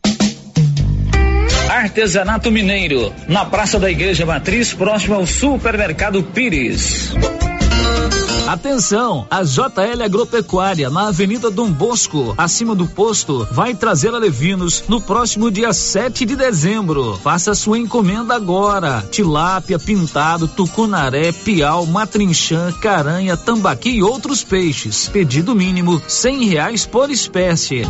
Artesanato 1.83 2.49
Mineiro, 2.49 3.13
na 3.27 3.43
Praça 3.43 3.77
da 3.77 3.91
Igreja 3.91 4.25
Matriz, 4.25 4.73
próximo 4.73 5.15
ao 5.15 5.27
Supermercado 5.27 6.23
Pires. 6.23 7.13
Atenção, 8.47 9.27
a 9.29 9.43
JL 9.43 10.01
Agropecuária 10.01 10.89
na 10.89 11.09
Avenida 11.09 11.51
Dom 11.51 11.69
Bosco, 11.69 12.33
acima 12.37 12.73
do 12.73 12.87
posto, 12.87 13.45
vai 13.51 13.75
trazer 13.75 14.13
alevinos 14.13 14.85
no 14.87 15.01
próximo 15.01 15.51
dia 15.51 15.73
7 15.73 16.23
de 16.23 16.37
dezembro. 16.37 17.19
Faça 17.21 17.53
sua 17.53 17.77
encomenda 17.77 18.33
agora. 18.33 19.03
Tilápia, 19.11 19.77
pintado, 19.77 20.47
tucunaré, 20.47 21.33
piau, 21.33 21.85
matrinchã, 21.85 22.71
caranha, 22.79 23.35
tambaqui 23.35 23.89
e 23.89 24.03
outros 24.03 24.41
peixes. 24.41 25.09
Pedido 25.09 25.53
mínimo 25.53 26.01
cem 26.07 26.45
reais 26.45 26.85
por 26.85 27.11
espécie. 27.11 27.81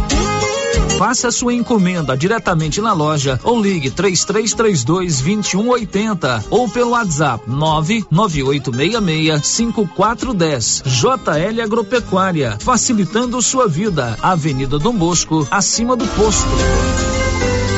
Faça 0.97 1.31
sua 1.31 1.53
encomenda 1.53 2.15
diretamente 2.15 2.79
na 2.81 2.93
loja 2.93 3.39
ou 3.43 3.61
ligue 3.61 3.89
3332 3.89 5.21
2180 5.21 6.45
ou 6.49 6.69
pelo 6.69 6.91
WhatsApp 6.91 7.43
99866 7.47 9.45
5410. 9.45 10.83
JL 10.85 11.61
Agropecuária, 11.61 12.57
facilitando 12.59 13.41
sua 13.41 13.67
vida. 13.67 14.17
Avenida 14.21 14.77
Dom 14.79 14.95
Bosco, 14.95 15.47
acima 15.51 15.95
do 15.95 16.05
posto. 16.07 17.22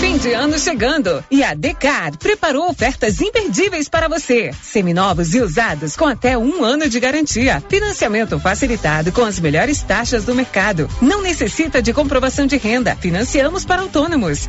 Fim 0.00 0.16
de 0.16 0.32
ano 0.32 0.58
chegando 0.58 1.22
e 1.30 1.44
a 1.44 1.52
Decar 1.52 2.16
preparou 2.16 2.70
ofertas 2.70 3.20
imperdíveis 3.20 3.86
para 3.86 4.08
você. 4.08 4.50
Seminovos 4.62 5.34
e 5.34 5.40
usados 5.40 5.94
com 5.94 6.06
até 6.06 6.38
um 6.38 6.64
ano 6.64 6.88
de 6.88 6.98
garantia. 6.98 7.62
Financiamento 7.68 8.40
facilitado 8.40 9.12
com 9.12 9.22
as 9.22 9.38
melhores 9.38 9.82
taxas 9.82 10.24
do 10.24 10.34
mercado. 10.34 10.88
Não 11.02 11.20
necessita 11.20 11.82
de 11.82 11.92
comprovação 11.92 12.46
de 12.46 12.56
renda. 12.56 12.96
Financiamos 12.96 13.66
para 13.66 13.82
autônomos. 13.82 14.48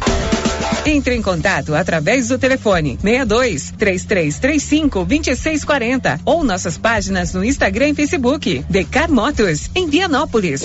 Entre 0.86 1.16
em 1.16 1.22
contato 1.22 1.76
através 1.76 2.30
do 2.30 2.40
telefone 2.40 2.98
62 3.02 3.74
3335 3.78 5.00
2640 5.04 6.22
ou 6.24 6.46
nossas 6.46 6.78
páginas 6.78 7.34
no 7.34 7.44
Instagram 7.44 7.90
e 7.90 7.96
Facebook. 7.96 8.66
Decar 8.70 9.12
Motos, 9.12 9.70
em 9.76 9.86
Vianópolis. 9.90 10.62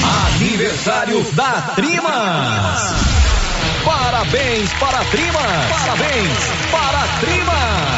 Aniversário 0.06 1.24
da 1.34 1.62
Trimas. 1.76 2.82
Parabéns 3.84 4.74
para 4.74 5.00
a 5.00 5.06
Trimas. 5.06 5.44
Parabéns 5.70 6.38
para 6.72 7.00
a 7.00 7.08
Trimas. 7.20 7.96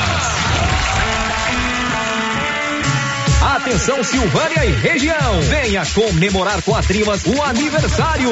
Atenção 3.55 4.03
Silvânia 4.03 4.65
e 4.65 4.71
região. 4.71 5.41
Venha 5.41 5.85
comemorar 5.87 6.61
com 6.61 6.75
a 6.75 6.81
Trimas 6.81 7.25
o 7.25 7.41
aniversário. 7.43 8.31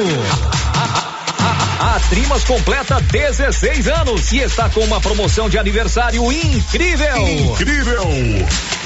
A 1.78 2.00
Trimas 2.08 2.44
completa 2.44 3.00
16 3.00 3.88
anos 3.88 4.32
e 4.32 4.38
está 4.38 4.70
com 4.70 4.80
uma 4.80 5.00
promoção 5.00 5.48
de 5.48 5.58
aniversário 5.58 6.32
incrível. 6.32 7.28
Incrível! 7.28 8.04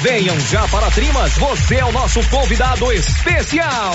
Venham 0.02 0.38
já 0.40 0.66
para 0.68 0.86
a 0.86 0.90
Trimas, 0.90 1.34
você 1.34 1.76
é 1.76 1.84
o 1.84 1.92
nosso 1.92 2.20
convidado 2.28 2.92
especial. 2.92 3.94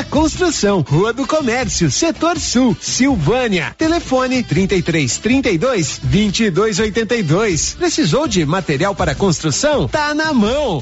construção, 0.03 0.81
Rua 0.81 1.13
do 1.13 1.25
Comércio, 1.25 1.89
Setor 1.91 2.39
Sul, 2.39 2.75
Silvânia. 2.79 3.75
Telefone 3.77 4.43
33 4.43 5.17
32 5.17 5.99
22 6.03 6.79
82. 6.79 7.75
Precisou 7.75 8.27
de 8.27 8.45
material 8.45 8.95
para 8.95 9.15
construção? 9.15 9.87
Tá 9.87 10.13
na 10.13 10.33
mão. 10.33 10.81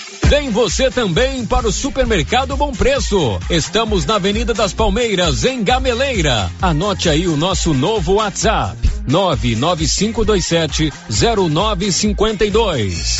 Vem 0.31 0.49
você 0.49 0.89
também 0.89 1.45
para 1.45 1.67
o 1.67 1.71
Supermercado 1.73 2.55
Bom 2.55 2.71
Preço. 2.71 3.37
Estamos 3.49 4.05
na 4.05 4.15
Avenida 4.15 4.53
das 4.53 4.71
Palmeiras, 4.71 5.43
em 5.43 5.61
Gameleira. 5.61 6.49
Anote 6.61 7.09
aí 7.09 7.27
o 7.27 7.35
nosso 7.35 7.73
novo 7.73 8.13
WhatsApp: 8.13 8.77
99527 9.09 10.89
0952. 11.09 13.17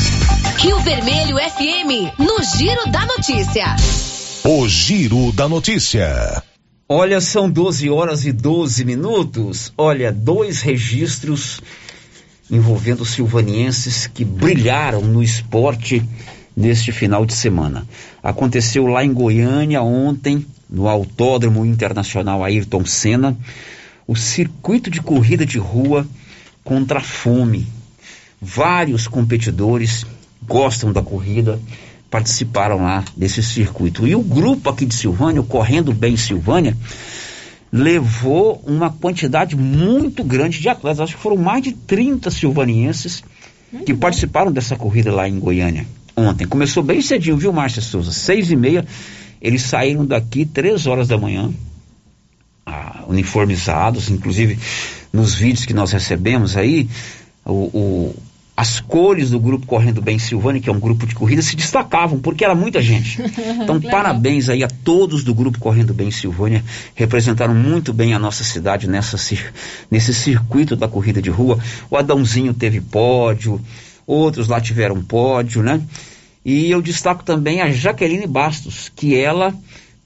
Rio 0.55 0.79
Vermelho 0.79 1.35
FM, 1.35 2.17
no 2.17 2.37
Giro 2.57 2.89
da 2.89 3.05
Notícia. 3.05 3.75
O 4.45 4.69
Giro 4.69 5.33
da 5.33 5.49
Notícia. 5.49 6.41
Olha, 6.87 7.19
são 7.19 7.49
12 7.49 7.89
horas 7.89 8.25
e 8.25 8.31
12 8.31 8.85
minutos. 8.85 9.73
Olha, 9.77 10.13
dois 10.13 10.61
registros 10.61 11.59
envolvendo 12.49 13.03
silvanienses 13.03 14.07
que 14.07 14.23
brilharam 14.23 15.01
no 15.01 15.21
esporte 15.21 16.01
neste 16.55 16.91
final 16.91 17.25
de 17.25 17.33
semana. 17.33 17.85
Aconteceu 18.21 18.87
lá 18.87 19.03
em 19.03 19.13
Goiânia 19.13 19.81
ontem, 19.81 20.45
no 20.69 20.87
Autódromo 20.87 21.65
Internacional 21.65 22.43
Ayrton 22.43 22.85
Senna, 22.85 23.37
o 24.07 24.15
circuito 24.15 24.89
de 24.89 25.01
corrida 25.01 25.45
de 25.45 25.57
rua 25.57 26.07
contra 26.63 26.99
a 26.99 27.03
fome. 27.03 27.67
Vários 28.41 29.07
competidores 29.07 30.05
gostam 30.41 30.91
da 30.91 31.01
corrida, 31.01 31.59
participaram 32.09 32.83
lá 32.83 33.03
desse 33.15 33.43
circuito. 33.43 34.07
E 34.07 34.15
o 34.15 34.21
grupo 34.21 34.69
aqui 34.69 34.85
de 34.85 34.95
Silvânia, 34.95 35.41
o 35.41 35.45
Correndo 35.45 35.93
Bem 35.93 36.17
Silvânia, 36.17 36.75
levou 37.71 38.61
uma 38.65 38.89
quantidade 38.89 39.55
muito 39.55 40.23
grande 40.23 40.59
de 40.59 40.67
atletas. 40.67 40.99
Acho 40.99 41.15
que 41.15 41.21
foram 41.21 41.37
mais 41.37 41.63
de 41.63 41.71
30 41.71 42.29
silvanienses 42.31 43.23
que 43.85 43.93
participaram 43.93 44.51
dessa 44.51 44.75
corrida 44.75 45.13
lá 45.13 45.29
em 45.29 45.39
Goiânia 45.39 45.85
ontem. 46.15 46.47
Começou 46.47 46.83
bem 46.83 47.01
cedinho, 47.01 47.37
viu, 47.37 47.53
Márcia 47.53 47.81
Souza? 47.81 48.11
Seis 48.11 48.51
e 48.51 48.55
meia, 48.55 48.85
eles 49.41 49.63
saíram 49.63 50.05
daqui 50.05 50.45
três 50.45 50.87
horas 50.87 51.07
da 51.07 51.17
manhã, 51.17 51.51
ah, 52.65 53.03
uniformizados, 53.07 54.09
inclusive 54.09 54.57
nos 55.11 55.33
vídeos 55.33 55.65
que 55.65 55.73
nós 55.73 55.91
recebemos 55.91 56.55
aí, 56.55 56.89
o, 57.45 57.51
o, 57.51 58.15
as 58.55 58.79
cores 58.79 59.31
do 59.31 59.39
grupo 59.39 59.65
Correndo 59.65 60.01
Bem 60.01 60.19
Silvânia, 60.19 60.61
que 60.61 60.69
é 60.69 60.71
um 60.71 60.79
grupo 60.79 61.07
de 61.07 61.15
corrida, 61.15 61.41
se 61.41 61.55
destacavam, 61.55 62.19
porque 62.19 62.45
era 62.45 62.53
muita 62.53 62.81
gente. 62.81 63.19
Então, 63.61 63.79
parabéns 63.79 64.49
aí 64.49 64.63
a 64.63 64.67
todos 64.67 65.23
do 65.23 65.33
grupo 65.33 65.59
Correndo 65.59 65.93
Bem 65.93 66.09
Silvânia, 66.09 66.63
representaram 66.95 67.53
muito 67.53 67.93
bem 67.93 68.13
a 68.13 68.19
nossa 68.19 68.43
cidade 68.43 68.87
nessa, 68.87 69.17
nesse 69.89 70.13
circuito 70.13 70.75
da 70.75 70.87
corrida 70.87 71.21
de 71.21 71.29
rua. 71.29 71.59
O 71.89 71.97
Adãozinho 71.97 72.53
teve 72.53 72.81
pódio, 72.81 73.61
outros 74.05 74.47
lá 74.47 74.59
tiveram 74.61 75.01
pódio, 75.03 75.61
né? 75.63 75.81
E 76.43 76.71
eu 76.71 76.81
destaco 76.81 77.23
também 77.23 77.61
a 77.61 77.69
Jaqueline 77.71 78.25
Bastos, 78.27 78.91
que 78.95 79.15
ela 79.15 79.53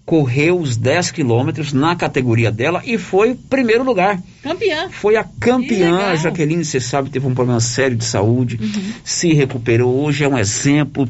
correu 0.06 0.60
os 0.60 0.78
10 0.78 1.10
quilômetros 1.12 1.74
na 1.74 1.96
categoria 1.96 2.52
dela 2.52 2.82
e 2.86 2.98
foi 2.98 3.34
primeiro 3.50 3.84
lugar. 3.84 4.22
Campeã. 4.44 4.88
Foi 4.92 5.16
a 5.16 5.24
campeã. 5.40 5.98
A 6.12 6.16
Jaqueline, 6.16 6.64
você 6.64 6.80
sabe, 6.80 7.10
teve 7.10 7.26
um 7.26 7.34
problema 7.34 7.60
sério 7.60 7.98
de 7.98 8.06
saúde, 8.06 8.60
Uhum. 8.62 8.94
se 9.04 9.34
recuperou. 9.34 10.04
Hoje 10.04 10.24
é 10.24 10.28
um 10.28 10.38
exemplo, 10.38 11.10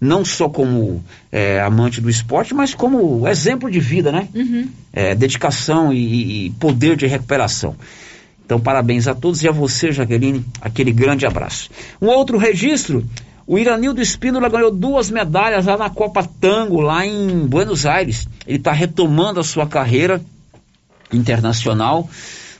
não 0.00 0.24
só 0.24 0.48
como 0.48 1.04
é, 1.30 1.60
amante 1.60 2.00
do 2.00 2.10
esporte, 2.10 2.52
mas 2.52 2.74
como 2.74 3.28
exemplo 3.28 3.70
de 3.70 3.78
vida, 3.78 4.10
né? 4.10 4.26
Uhum. 4.34 4.68
É, 4.92 5.14
dedicação 5.14 5.92
e, 5.92 6.46
e 6.46 6.50
poder 6.58 6.96
de 6.96 7.06
recuperação. 7.06 7.76
Então, 8.46 8.60
parabéns 8.60 9.08
a 9.08 9.14
todos 9.14 9.42
e 9.42 9.48
a 9.48 9.52
você, 9.52 9.90
Jaqueline, 9.90 10.46
aquele 10.60 10.92
grande 10.92 11.26
abraço. 11.26 11.68
Um 12.00 12.06
outro 12.06 12.38
registro, 12.38 13.04
o 13.44 13.58
Iranildo 13.58 14.00
Espínola 14.00 14.48
ganhou 14.48 14.70
duas 14.70 15.10
medalhas 15.10 15.66
lá 15.66 15.76
na 15.76 15.90
Copa 15.90 16.22
Tango, 16.40 16.80
lá 16.80 17.04
em 17.04 17.44
Buenos 17.46 17.84
Aires. 17.84 18.28
Ele 18.46 18.58
está 18.58 18.70
retomando 18.70 19.40
a 19.40 19.44
sua 19.44 19.66
carreira 19.66 20.22
internacional. 21.12 22.08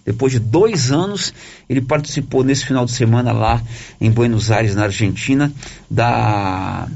Depois 0.05 0.33
de 0.33 0.41
dois 0.41 0.91
anos, 0.91 1.33
ele 1.69 1.81
participou 1.81 2.43
nesse 2.43 2.67
final 2.67 2.85
de 2.85 2.91
semana 2.91 3.33
lá 3.33 3.63
em 4.01 4.11
Buenos 4.11 4.51
Aires, 4.51 4.75
na 4.75 4.85
Argentina, 4.85 5.53
da 5.89 6.89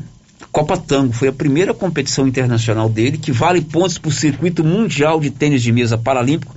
Copa 0.53 0.77
Tango 0.77 1.13
foi 1.13 1.29
a 1.29 1.33
primeira 1.33 1.73
competição 1.73 2.27
internacional 2.27 2.89
dele, 2.89 3.19
que 3.19 3.31
vale 3.31 3.61
pontos 3.61 3.99
para 3.99 4.09
o 4.09 4.13
circuito 4.13 4.65
mundial 4.65 5.21
de 5.21 5.31
tênis 5.31 5.63
de 5.63 5.71
mesa 5.71 5.97
paralímpico. 5.97 6.55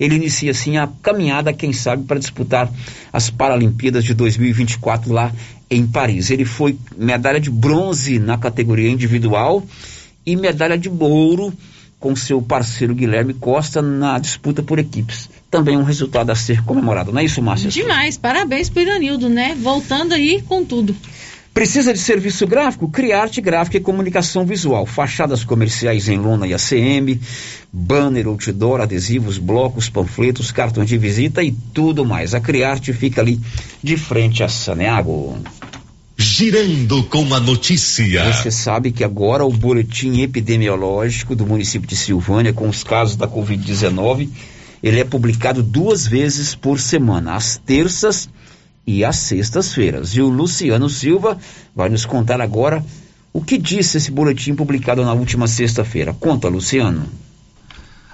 Ele 0.00 0.16
inicia 0.16 0.50
assim 0.50 0.78
a 0.78 0.88
caminhada, 1.02 1.52
quem 1.52 1.72
sabe, 1.72 2.04
para 2.04 2.18
disputar 2.18 2.72
as 3.12 3.28
Paralimpíadas 3.28 4.02
de 4.02 4.14
2024 4.14 5.12
lá 5.12 5.30
em 5.70 5.86
Paris. 5.86 6.30
Ele 6.30 6.46
foi 6.46 6.76
medalha 6.96 7.38
de 7.38 7.50
bronze 7.50 8.18
na 8.18 8.38
categoria 8.38 8.90
individual 8.90 9.62
e 10.24 10.34
medalha 10.34 10.78
de 10.78 10.88
ouro 10.88 11.52
com 12.00 12.16
seu 12.16 12.40
parceiro 12.40 12.94
Guilherme 12.94 13.34
Costa 13.34 13.82
na 13.82 14.18
disputa 14.18 14.62
por 14.62 14.78
equipes. 14.78 15.28
Também 15.50 15.76
um 15.76 15.82
resultado 15.82 16.30
a 16.30 16.34
ser 16.34 16.64
comemorado, 16.64 17.12
não 17.12 17.20
é 17.20 17.24
isso, 17.24 17.42
Márcia? 17.42 17.68
Demais, 17.68 18.16
parabéns 18.16 18.70
para 18.70 18.82
Iranildo, 18.82 19.28
né? 19.28 19.54
Voltando 19.60 20.14
aí 20.14 20.40
com 20.40 20.64
tudo. 20.64 20.96
Precisa 21.52 21.92
de 21.92 21.98
serviço 21.98 22.46
gráfico? 22.46 22.88
Criarte 22.88 23.40
Gráfica 23.40 23.76
e 23.76 23.80
Comunicação 23.80 24.46
Visual. 24.46 24.86
Fachadas 24.86 25.42
comerciais 25.42 26.08
em 26.08 26.16
lona 26.16 26.46
e 26.46 26.54
ACM, 26.54 27.20
banner, 27.72 28.28
outdoor, 28.28 28.80
adesivos, 28.80 29.36
blocos, 29.36 29.88
panfletos, 29.88 30.52
cartões 30.52 30.88
de 30.88 30.96
visita 30.96 31.42
e 31.42 31.50
tudo 31.74 32.04
mais. 32.04 32.34
A 32.34 32.40
Criarte 32.40 32.92
fica 32.92 33.20
ali 33.20 33.40
de 33.82 33.96
frente 33.96 34.44
a 34.44 34.48
Saneago. 34.48 35.38
Girando 36.16 37.02
com 37.04 37.34
a 37.34 37.40
notícia. 37.40 38.32
Você 38.32 38.50
sabe 38.50 38.92
que 38.92 39.02
agora 39.02 39.44
o 39.44 39.50
boletim 39.50 40.20
epidemiológico 40.20 41.34
do 41.34 41.46
município 41.46 41.88
de 41.88 41.96
Silvânia 41.96 42.52
com 42.52 42.68
os 42.68 42.84
casos 42.84 43.16
da 43.16 43.26
Covid-19, 43.26 44.28
ele 44.82 45.00
é 45.00 45.04
publicado 45.04 45.62
duas 45.62 46.06
vezes 46.06 46.54
por 46.54 46.78
semana, 46.78 47.34
às 47.34 47.56
terças 47.56 48.28
e 48.86 49.04
às 49.04 49.16
sextas-feiras. 49.16 50.14
E 50.16 50.20
o 50.20 50.28
Luciano 50.28 50.88
Silva 50.88 51.38
vai 51.74 51.88
nos 51.88 52.04
contar 52.04 52.40
agora 52.40 52.84
o 53.32 53.40
que 53.40 53.56
disse 53.56 53.98
esse 53.98 54.10
boletim 54.10 54.54
publicado 54.54 55.04
na 55.04 55.12
última 55.12 55.46
sexta-feira. 55.46 56.12
Conta, 56.12 56.48
Luciano. 56.48 57.06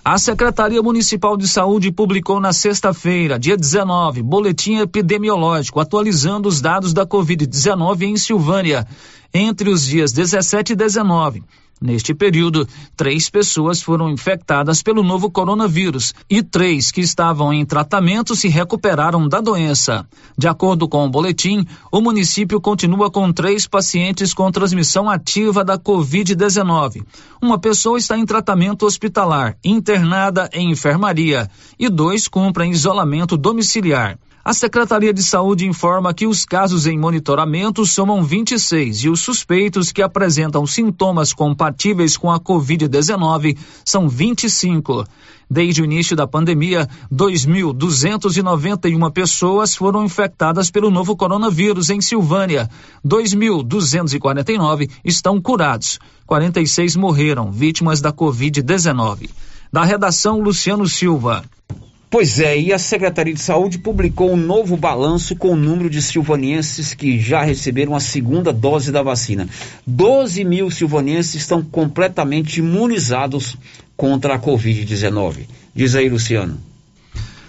A 0.04 0.18
Secretaria 0.18 0.80
Municipal 0.80 1.36
de 1.36 1.48
Saúde 1.48 1.90
publicou 1.90 2.38
na 2.38 2.52
sexta-feira, 2.52 3.40
dia 3.40 3.56
19, 3.56 4.22
boletim 4.22 4.76
epidemiológico 4.76 5.80
atualizando 5.80 6.48
os 6.48 6.60
dados 6.60 6.92
da 6.92 7.04
Covid-19 7.04 8.02
em 8.02 8.16
Silvânia 8.16 8.86
entre 9.34 9.68
os 9.68 9.84
dias 9.84 10.12
17 10.12 10.74
e 10.74 10.76
19. 10.76 11.42
Neste 11.78 12.14
período, 12.14 12.66
três 12.96 13.28
pessoas 13.28 13.82
foram 13.82 14.08
infectadas 14.08 14.82
pelo 14.82 15.02
novo 15.02 15.30
coronavírus 15.30 16.14
e 16.28 16.42
três 16.42 16.90
que 16.90 17.02
estavam 17.02 17.52
em 17.52 17.66
tratamento 17.66 18.34
se 18.34 18.48
recuperaram 18.48 19.28
da 19.28 19.42
doença. 19.42 20.08
De 20.38 20.48
acordo 20.48 20.88
com 20.88 21.04
o 21.04 21.10
boletim, 21.10 21.66
o 21.92 22.00
município 22.00 22.62
continua 22.62 23.10
com 23.10 23.30
três 23.30 23.66
pacientes 23.66 24.32
com 24.32 24.50
transmissão 24.50 25.10
ativa 25.10 25.62
da 25.62 25.78
Covid-19. 25.78 27.04
Uma 27.42 27.58
pessoa 27.58 27.98
está 27.98 28.16
em 28.16 28.24
tratamento 28.24 28.86
hospitalar, 28.86 29.58
internada 29.62 30.48
em 30.54 30.70
enfermaria, 30.70 31.50
e 31.78 31.90
dois 31.90 32.26
cumprem 32.26 32.72
isolamento 32.72 33.36
domiciliar. 33.36 34.18
A 34.46 34.52
Secretaria 34.52 35.12
de 35.12 35.24
Saúde 35.24 35.66
informa 35.66 36.14
que 36.14 36.24
os 36.24 36.44
casos 36.44 36.86
em 36.86 36.96
monitoramento 36.96 37.84
somam 37.84 38.22
26 38.22 39.02
e 39.02 39.08
os 39.08 39.18
suspeitos 39.18 39.90
que 39.90 40.00
apresentam 40.00 40.64
sintomas 40.64 41.32
compatíveis 41.32 42.16
com 42.16 42.30
a 42.30 42.38
Covid-19 42.38 43.58
são 43.84 44.08
25. 44.08 45.04
Desde 45.50 45.82
o 45.82 45.84
início 45.84 46.14
da 46.14 46.28
pandemia, 46.28 46.88
2.291 47.12 49.10
pessoas 49.10 49.74
foram 49.74 50.04
infectadas 50.04 50.70
pelo 50.70 50.92
novo 50.92 51.16
coronavírus 51.16 51.90
em 51.90 52.00
Silvânia. 52.00 52.70
2.249 53.04 54.88
estão 55.04 55.42
curados. 55.42 55.98
46 56.24 56.94
morreram, 56.94 57.50
vítimas 57.50 58.00
da 58.00 58.12
Covid-19. 58.12 59.28
Da 59.72 59.82
redação, 59.82 60.40
Luciano 60.40 60.86
Silva. 60.86 61.42
Pois 62.08 62.38
é, 62.38 62.56
e 62.56 62.72
a 62.72 62.78
Secretaria 62.78 63.34
de 63.34 63.40
Saúde 63.40 63.78
publicou 63.78 64.32
um 64.32 64.36
novo 64.36 64.76
balanço 64.76 65.34
com 65.34 65.50
o 65.50 65.56
número 65.56 65.90
de 65.90 66.00
silvanienses 66.00 66.94
que 66.94 67.18
já 67.18 67.42
receberam 67.42 67.96
a 67.96 68.00
segunda 68.00 68.52
dose 68.52 68.92
da 68.92 69.02
vacina. 69.02 69.48
12 69.84 70.44
mil 70.44 70.70
silvanienses 70.70 71.34
estão 71.34 71.62
completamente 71.62 72.58
imunizados 72.58 73.56
contra 73.96 74.34
a 74.34 74.38
Covid-19. 74.38 75.48
Diz 75.74 75.96
aí, 75.96 76.08
Luciano. 76.08 76.58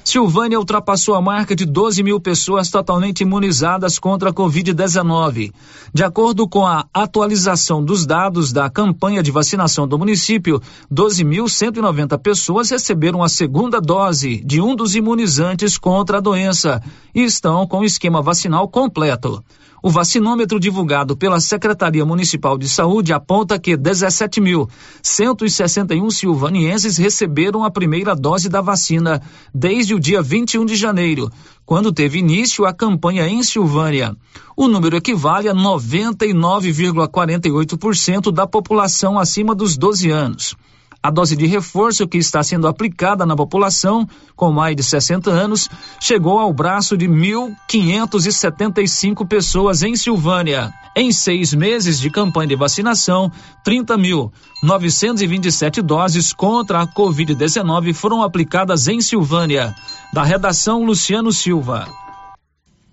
Silvânia 0.07 0.57
ultrapassou 0.57 1.15
a 1.15 1.21
marca 1.21 1.53
de 1.53 1.65
12 1.65 2.01
mil 2.01 2.17
pessoas 2.17 2.69
totalmente 2.69 3.23
imunizadas 3.23 3.99
contra 3.99 4.29
a 4.29 4.33
Covid-19. 4.33 5.51
De 5.93 6.01
acordo 6.01 6.47
com 6.47 6.65
a 6.65 6.85
atualização 6.93 7.83
dos 7.83 8.05
dados 8.05 8.53
da 8.53 8.69
campanha 8.69 9.21
de 9.21 9.31
vacinação 9.31 9.85
do 9.85 9.99
município, 9.99 10.61
12.190 10.89 12.17
pessoas 12.19 12.69
receberam 12.69 13.21
a 13.21 13.27
segunda 13.27 13.81
dose 13.81 14.37
de 14.45 14.61
um 14.61 14.77
dos 14.77 14.95
imunizantes 14.95 15.77
contra 15.77 16.19
a 16.19 16.21
doença 16.21 16.81
e 17.13 17.25
estão 17.25 17.67
com 17.67 17.79
o 17.79 17.83
esquema 17.83 18.21
vacinal 18.21 18.65
completo. 18.69 19.43
O 19.81 19.89
vacinômetro 19.91 20.59
divulgado 20.59 21.15
pela 21.15 21.39
Secretaria 21.39 22.03
Municipal 22.03 22.57
de 22.57 22.67
Saúde 22.67 23.13
aponta 23.13 23.59
que 23.59 23.77
17.161 23.77 26.09
silvanienses 26.09 26.97
receberam 26.97 27.63
a 27.63 27.69
primeira 27.69 28.15
dose 28.15 28.49
da 28.49 28.59
vacina 28.59 29.21
desde 29.53 29.93
o 29.93 29.99
dia 29.99 30.19
21 30.19 30.65
de 30.65 30.75
janeiro, 30.75 31.29
quando 31.63 31.93
teve 31.93 32.17
início 32.17 32.65
a 32.65 32.73
campanha 32.73 33.27
em 33.27 33.43
Silvânia. 33.43 34.17
O 34.55 34.67
número 34.67 34.97
equivale 34.97 35.47
a 35.47 35.53
99,48% 35.53 38.31
da 38.31 38.47
população 38.47 39.19
acima 39.19 39.53
dos 39.53 39.77
12 39.77 40.09
anos. 40.09 40.55
A 41.01 41.09
dose 41.11 41.35
de 41.35 41.45
reforço 41.45 42.07
que 42.07 42.17
está 42.17 42.41
sendo 42.43 42.67
aplicada 42.67 43.23
na 43.25 43.35
população 43.35 44.07
com 44.35 44.51
mais 44.51 44.75
de 44.75 44.81
60 44.83 45.29
anos 45.29 45.69
chegou 45.99 46.39
ao 46.39 46.51
braço 46.51 46.97
de 46.97 47.07
1.575 47.07 49.27
pessoas 49.27 49.83
em 49.83 49.95
Silvânia. 49.95 50.73
Em 50.95 51.11
seis 51.11 51.53
meses 51.53 51.99
de 51.99 52.09
campanha 52.09 52.47
de 52.47 52.55
vacinação, 52.55 53.31
30.927 53.65 55.83
doses 55.83 56.33
contra 56.33 56.81
a 56.81 56.87
Covid-19 56.87 57.93
foram 57.93 58.23
aplicadas 58.23 58.87
em 58.87 58.99
Silvânia. 58.99 59.75
Da 60.11 60.23
redação, 60.23 60.83
Luciano 60.83 61.31
Silva. 61.31 61.87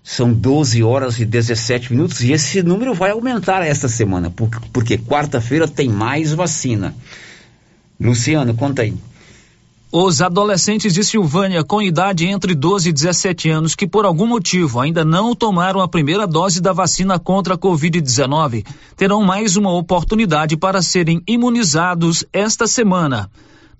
São 0.03 0.31
12 0.31 0.83
horas 0.83 1.19
e 1.19 1.25
17 1.25 1.91
minutos 1.91 2.21
e 2.21 2.31
esse 2.31 2.61
número 2.61 2.93
vai 2.93 3.09
aumentar 3.09 3.65
esta 3.65 3.87
semana, 3.87 4.29
porque, 4.29 4.59
porque 4.71 4.99
quarta-feira 4.99 5.67
tem 5.67 5.89
mais 5.89 6.31
vacina. 6.31 6.93
Luciano, 7.99 8.53
conta 8.53 8.81
aí. 8.81 8.93
Os 9.91 10.21
adolescentes 10.21 10.93
de 10.93 11.03
Silvânia 11.05 11.63
com 11.63 11.81
idade 11.81 12.27
entre 12.27 12.53
12 12.53 12.89
e 12.89 12.91
17 12.91 13.49
anos 13.49 13.75
que 13.75 13.87
por 13.87 14.03
algum 14.03 14.27
motivo 14.27 14.81
ainda 14.81 15.05
não 15.05 15.33
tomaram 15.33 15.79
a 15.79 15.87
primeira 15.87 16.27
dose 16.27 16.59
da 16.59 16.73
vacina 16.73 17.17
contra 17.17 17.53
a 17.53 17.57
Covid-19 17.57 18.65
terão 18.97 19.23
mais 19.23 19.55
uma 19.55 19.71
oportunidade 19.71 20.57
para 20.57 20.81
serem 20.81 21.21
imunizados 21.25 22.25
esta 22.33 22.67
semana. 22.67 23.29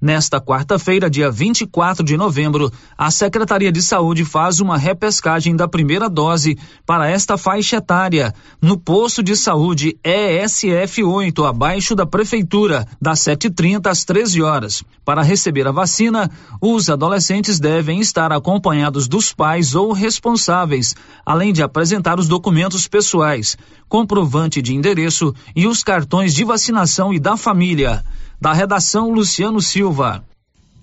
Nesta 0.01 0.41
quarta-feira, 0.41 1.09
dia 1.09 1.31
24 1.31 2.03
de 2.03 2.17
novembro, 2.17 2.71
a 2.97 3.09
Secretaria 3.09 3.71
de 3.71 3.81
Saúde 3.81 4.25
faz 4.25 4.59
uma 4.59 4.77
repescagem 4.77 5.55
da 5.55 5.69
primeira 5.69 6.09
dose 6.09 6.57
para 6.85 7.09
esta 7.09 7.37
faixa 7.37 7.77
etária 7.77 8.33
no 8.61 8.77
posto 8.77 9.23
de 9.23 9.35
saúde 9.37 9.97
ESF 10.03 11.01
8, 11.01 11.45
abaixo 11.45 11.95
da 11.95 12.05
prefeitura, 12.05 12.85
das 13.01 13.19
7h30 13.19 13.87
às 13.87 14.03
13 14.03 14.41
horas. 14.41 14.83
Para 15.05 15.21
receber 15.21 15.65
a 15.65 15.71
vacina, 15.71 16.29
os 16.59 16.89
adolescentes 16.89 17.57
devem 17.57 18.01
estar 18.01 18.33
acompanhados 18.33 19.07
dos 19.07 19.31
pais 19.33 19.75
ou 19.75 19.93
responsáveis, 19.93 20.93
além 21.25 21.53
de 21.53 21.63
apresentar 21.63 22.19
os 22.19 22.27
documentos 22.27 22.85
pessoais, 22.85 23.57
comprovante 23.87 24.61
de 24.61 24.75
endereço 24.75 25.33
e 25.55 25.67
os 25.67 25.83
cartões 25.83 26.33
de 26.33 26.43
vacinação 26.43 27.13
e 27.13 27.19
da 27.19 27.37
família. 27.37 28.03
Da 28.39 28.53
redação, 28.53 29.11
Luciano 29.11 29.61
Silva. 29.61 30.23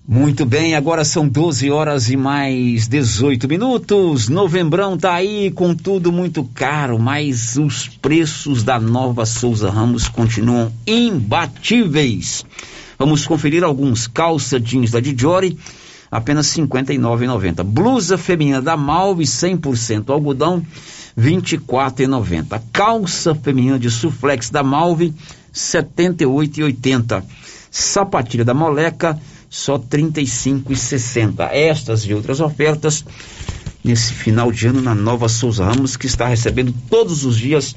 Muito 0.05 0.45
bem, 0.45 0.75
agora 0.75 1.05
são 1.05 1.25
12 1.25 1.71
horas 1.71 2.09
e 2.09 2.17
mais 2.17 2.89
18 2.89 3.47
minutos. 3.47 4.27
Novembrão 4.27 4.97
tá 4.97 5.13
aí 5.13 5.49
com 5.49 5.73
tudo 5.73 6.11
muito 6.11 6.43
caro, 6.43 6.99
mas 6.99 7.55
os 7.55 7.87
preços 7.87 8.63
da 8.63 8.81
nova 8.81 9.25
Souza 9.25 9.69
Ramos 9.69 10.09
continuam 10.09 10.73
imbatíveis. 10.85 12.43
Vamos 12.99 13.25
conferir 13.25 13.63
alguns 13.63 14.05
calça 14.05 14.59
jeans 14.59 14.91
da 14.91 14.99
Dijori, 14.99 15.57
apenas 16.11 16.53
R$ 16.53 16.63
59,90. 16.63 17.63
Blusa 17.63 18.17
feminina 18.17 18.61
da 18.61 18.75
Malve, 18.75 19.23
100% 19.23 20.09
algodão, 20.09 20.65
R$ 21.15 21.31
24,90. 21.31 22.61
Calça 22.73 23.33
feminina 23.33 23.79
de 23.79 23.89
Suflex 23.89 24.49
da 24.49 24.63
Malve, 24.63 25.13
78,80. 25.53 27.23
Sapatilha 27.69 28.45
da 28.45 28.53
Moleca, 28.53 29.19
só 29.49 29.75
R$ 29.75 29.83
35,60. 29.89 31.49
Estas 31.51 32.01
e 32.05 32.13
outras 32.13 32.39
ofertas 32.39 33.05
nesse 33.83 34.13
final 34.13 34.51
de 34.51 34.67
ano 34.67 34.81
na 34.81 34.95
Nova 34.95 35.27
Souza 35.27 35.65
Ramos, 35.65 35.97
que 35.97 36.07
está 36.07 36.27
recebendo 36.27 36.73
todos 36.89 37.25
os 37.25 37.37
dias 37.37 37.75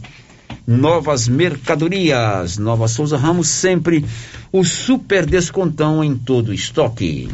novas 0.66 1.28
mercadorias. 1.28 2.58
Nova 2.58 2.88
Souza 2.88 3.16
Ramos, 3.16 3.48
sempre 3.48 4.04
o 4.52 4.64
super 4.64 5.26
descontão 5.26 6.02
em 6.02 6.16
todo 6.16 6.48
o 6.48 6.54
estoque. 6.54 7.28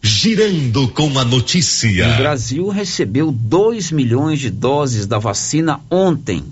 Girando 0.00 0.88
com 0.88 1.18
a 1.18 1.24
notícia. 1.24 2.08
O 2.14 2.16
Brasil 2.16 2.68
recebeu 2.68 3.32
2 3.32 3.90
milhões 3.90 4.38
de 4.38 4.50
doses 4.50 5.06
da 5.06 5.18
vacina 5.18 5.80
ontem. 5.90 6.44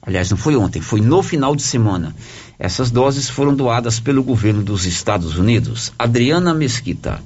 Aliás, 0.00 0.30
não 0.30 0.38
foi 0.38 0.56
ontem, 0.56 0.80
foi 0.80 1.00
no 1.02 1.22
final 1.22 1.54
de 1.54 1.62
semana. 1.62 2.14
Essas 2.58 2.90
doses 2.90 3.30
foram 3.30 3.54
doadas 3.54 4.00
pelo 4.00 4.22
governo 4.22 4.64
dos 4.64 4.84
Estados 4.84 5.38
Unidos. 5.38 5.92
Adriana 5.96 6.52
Mesquita. 6.52 7.20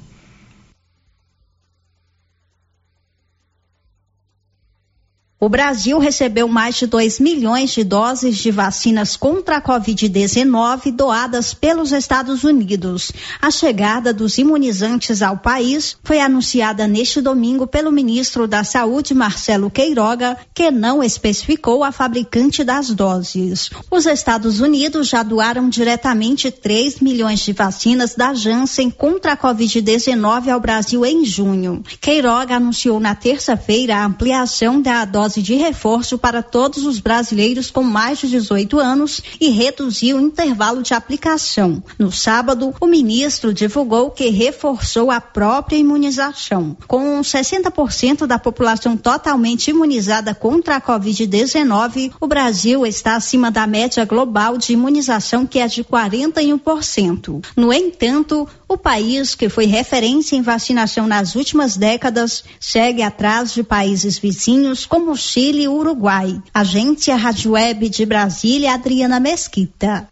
O 5.43 5.49
Brasil 5.49 5.99
recebeu 5.99 6.47
mais 6.47 6.75
de 6.75 6.87
2 6.87 7.19
milhões 7.19 7.71
de 7.71 7.83
doses 7.83 8.37
de 8.37 8.49
vacinas 8.49 9.17
contra 9.17 9.57
a 9.57 9.61
Covid-19 9.61 10.89
doadas 10.95 11.53
pelos 11.53 11.91
Estados 11.91 12.45
Unidos. 12.45 13.11
A 13.41 13.51
chegada 13.51 14.13
dos 14.13 14.37
imunizantes 14.37 15.21
ao 15.21 15.37
país 15.37 15.97
foi 16.01 16.21
anunciada 16.21 16.87
neste 16.87 17.19
domingo 17.19 17.67
pelo 17.67 17.91
ministro 17.91 18.47
da 18.47 18.63
Saúde, 18.63 19.13
Marcelo 19.13 19.69
Queiroga, 19.69 20.37
que 20.53 20.71
não 20.71 21.03
especificou 21.03 21.83
a 21.83 21.91
fabricante 21.91 22.63
das 22.63 22.91
doses. 22.91 23.69
Os 23.91 24.05
Estados 24.05 24.61
Unidos 24.61 25.09
já 25.09 25.23
doaram 25.23 25.67
diretamente 25.67 26.49
3 26.51 27.01
milhões 27.01 27.41
de 27.41 27.51
vacinas 27.51 28.15
da 28.15 28.33
Janssen 28.33 28.89
contra 28.89 29.33
a 29.33 29.37
Covid-19 29.37 30.47
ao 30.47 30.61
Brasil 30.61 31.05
em 31.05 31.25
junho. 31.25 31.83
Queiroga 31.99 32.55
anunciou 32.55 32.97
na 32.97 33.13
terça-feira 33.13 33.97
a 33.97 34.05
ampliação 34.05 34.81
da 34.81 35.03
dose 35.03 35.32
de 35.41 35.55
reforço 35.55 36.17
para 36.17 36.43
todos 36.43 36.85
os 36.85 36.99
brasileiros 36.99 37.71
com 37.71 37.83
mais 37.83 38.19
de 38.19 38.27
18 38.27 38.79
anos 38.79 39.21
e 39.39 39.49
reduziu 39.49 40.17
o 40.17 40.21
intervalo 40.21 40.81
de 40.81 40.93
aplicação. 40.93 41.83
No 41.97 42.11
sábado, 42.11 42.73
o 42.79 42.85
ministro 42.85 43.53
divulgou 43.53 44.11
que 44.11 44.29
reforçou 44.29 45.09
a 45.11 45.19
própria 45.19 45.77
imunização. 45.77 46.75
Com 46.87 47.21
60% 47.21 48.25
da 48.25 48.37
população 48.37 48.95
totalmente 48.95 49.69
imunizada 49.69 50.35
contra 50.35 50.75
a 50.75 50.81
Covid-19, 50.81 52.11
o 52.19 52.27
Brasil 52.27 52.85
está 52.85 53.15
acima 53.15 53.49
da 53.49 53.65
média 53.65 54.05
global 54.05 54.57
de 54.57 54.73
imunização, 54.73 55.45
que 55.45 55.59
é 55.59 55.67
de 55.67 55.83
41%. 55.83 57.43
No 57.55 57.71
entanto, 57.71 58.47
o 58.67 58.77
país, 58.77 59.35
que 59.35 59.49
foi 59.49 59.65
referência 59.65 60.35
em 60.35 60.41
vacinação 60.41 61.07
nas 61.07 61.35
últimas 61.35 61.77
décadas, 61.77 62.43
segue 62.59 63.01
atrás 63.01 63.53
de 63.53 63.63
países 63.63 64.17
vizinhos 64.17 64.85
como 64.85 65.15
Chile 65.23 65.63
e 65.63 65.67
Uruguai. 65.67 66.41
Agência 66.53 67.15
Rádio 67.15 67.51
Web 67.51 67.89
de 67.89 68.05
Brasília, 68.05 68.73
Adriana 68.73 69.19
Mesquita. 69.19 70.07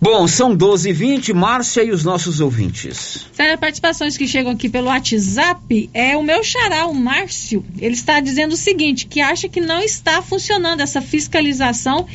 Bom, 0.00 0.28
são 0.28 0.54
12 0.54 0.90
e 0.90 0.92
20 0.92 1.32
Márcia 1.32 1.82
e 1.82 1.90
os 1.90 2.04
nossos 2.04 2.40
ouvintes. 2.40 3.26
Sério, 3.32 3.58
participações 3.58 4.16
que 4.16 4.28
chegam 4.28 4.52
aqui 4.52 4.68
pelo 4.68 4.88
WhatsApp 4.88 5.90
é 5.94 6.16
o 6.16 6.22
meu 6.22 6.44
xará, 6.44 6.86
o 6.86 6.94
Márcio. 6.94 7.64
Ele 7.78 7.94
está 7.94 8.20
dizendo 8.20 8.52
o 8.52 8.56
seguinte, 8.56 9.06
que 9.06 9.20
acha 9.20 9.48
que 9.48 9.60
não 9.60 9.80
está 9.80 10.20
funcionando 10.20 10.80
essa 10.80 11.00
fiscalização 11.00 12.06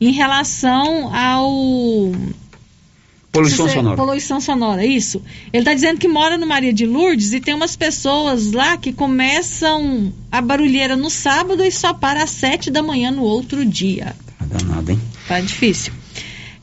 em 0.00 0.12
relação 0.12 1.14
ao 1.14 2.12
Poluição 3.32 3.68
Você- 3.68 3.74
sonora. 3.74 3.96
Poluição 3.96 4.40
sonora, 4.40 4.84
isso. 4.84 5.22
Ele 5.52 5.60
está 5.62 5.72
dizendo 5.72 5.98
que 5.98 6.08
mora 6.08 6.36
no 6.36 6.46
Maria 6.46 6.72
de 6.72 6.84
Lourdes 6.84 7.32
e 7.32 7.40
tem 7.40 7.54
umas 7.54 7.76
pessoas 7.76 8.50
lá 8.52 8.76
que 8.76 8.92
começam 8.92 10.12
a 10.32 10.40
barulheira 10.40 10.96
no 10.96 11.08
sábado 11.08 11.64
e 11.64 11.70
só 11.70 11.94
para 11.94 12.24
às 12.24 12.30
sete 12.30 12.70
da 12.70 12.82
manhã 12.82 13.10
no 13.12 13.22
outro 13.22 13.64
dia. 13.64 14.16
Tá 14.38 14.44
danado, 14.58 14.90
hein? 14.90 15.00
Tá 15.28 15.38
difícil. 15.40 15.92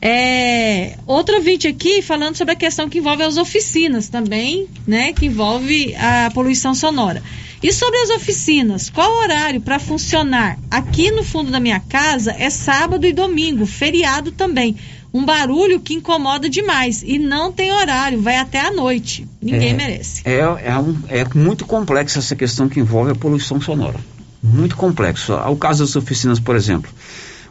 É, 0.00 0.96
outro 1.06 1.36
ouvinte 1.36 1.66
aqui 1.66 2.02
falando 2.02 2.36
sobre 2.36 2.52
a 2.52 2.56
questão 2.56 2.88
que 2.88 2.98
envolve 2.98 3.22
as 3.22 3.36
oficinas 3.36 4.08
também, 4.08 4.68
né? 4.86 5.12
Que 5.12 5.26
envolve 5.26 5.94
a 5.96 6.30
poluição 6.32 6.74
sonora. 6.74 7.22
E 7.60 7.72
sobre 7.72 7.98
as 7.98 8.10
oficinas, 8.10 8.88
qual 8.88 9.10
horário 9.20 9.60
para 9.60 9.80
funcionar? 9.80 10.56
Aqui 10.70 11.10
no 11.10 11.24
fundo 11.24 11.50
da 11.50 11.58
minha 11.58 11.80
casa 11.80 12.32
é 12.38 12.48
sábado 12.48 13.04
e 13.04 13.12
domingo, 13.12 13.66
feriado 13.66 14.30
também. 14.30 14.76
Um 15.12 15.24
barulho 15.24 15.80
que 15.80 15.94
incomoda 15.94 16.48
demais 16.50 17.02
e 17.02 17.18
não 17.18 17.50
tem 17.50 17.72
horário, 17.72 18.20
vai 18.20 18.36
até 18.36 18.60
a 18.60 18.70
noite. 18.70 19.26
Ninguém 19.40 19.70
É, 19.70 19.74
merece. 19.74 20.22
É, 20.24 20.38
é, 20.38 20.78
um- 20.78 20.96
é 21.08 21.24
muito 21.34 21.64
complexa 21.64 22.18
essa 22.18 22.36
questão 22.36 22.68
que 22.68 22.78
envolve 22.80 23.12
a 23.12 23.14
poluição 23.14 23.60
sonora. 23.60 23.98
Muito 24.42 24.76
complexo. 24.76 25.32
Ao 25.32 25.56
caso 25.56 25.82
das 25.84 25.96
oficinas, 25.96 26.38
por 26.38 26.54
exemplo, 26.54 26.90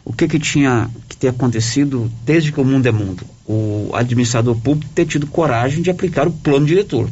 o 0.04 0.12
que 0.12 0.28
que 0.28 0.38
tinha 0.38 0.88
que 1.08 1.16
ter 1.16 1.28
acontecido 1.28 2.10
desde 2.24 2.52
que 2.52 2.60
o 2.60 2.64
mundo 2.64 2.86
é 2.86 2.92
mundo? 2.92 3.24
O 3.46 3.90
administrador 3.92 4.54
público 4.56 4.90
ter 4.94 5.04
tido 5.06 5.26
coragem 5.26 5.82
de 5.82 5.90
aplicar 5.90 6.26
o 6.28 6.30
plano 6.32 6.64
diretor. 6.64 7.10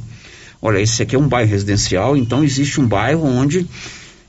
Olha, 0.63 0.79
esse 0.81 1.03
aqui 1.03 1.15
é 1.17 1.19
um 1.19 1.29
bairro 1.29 1.51
residencial, 1.51 2.17
então 2.17 2.43
existe 2.45 2.81
um 2.81 2.87
bairro 2.87 3.27
onde 3.27 3.67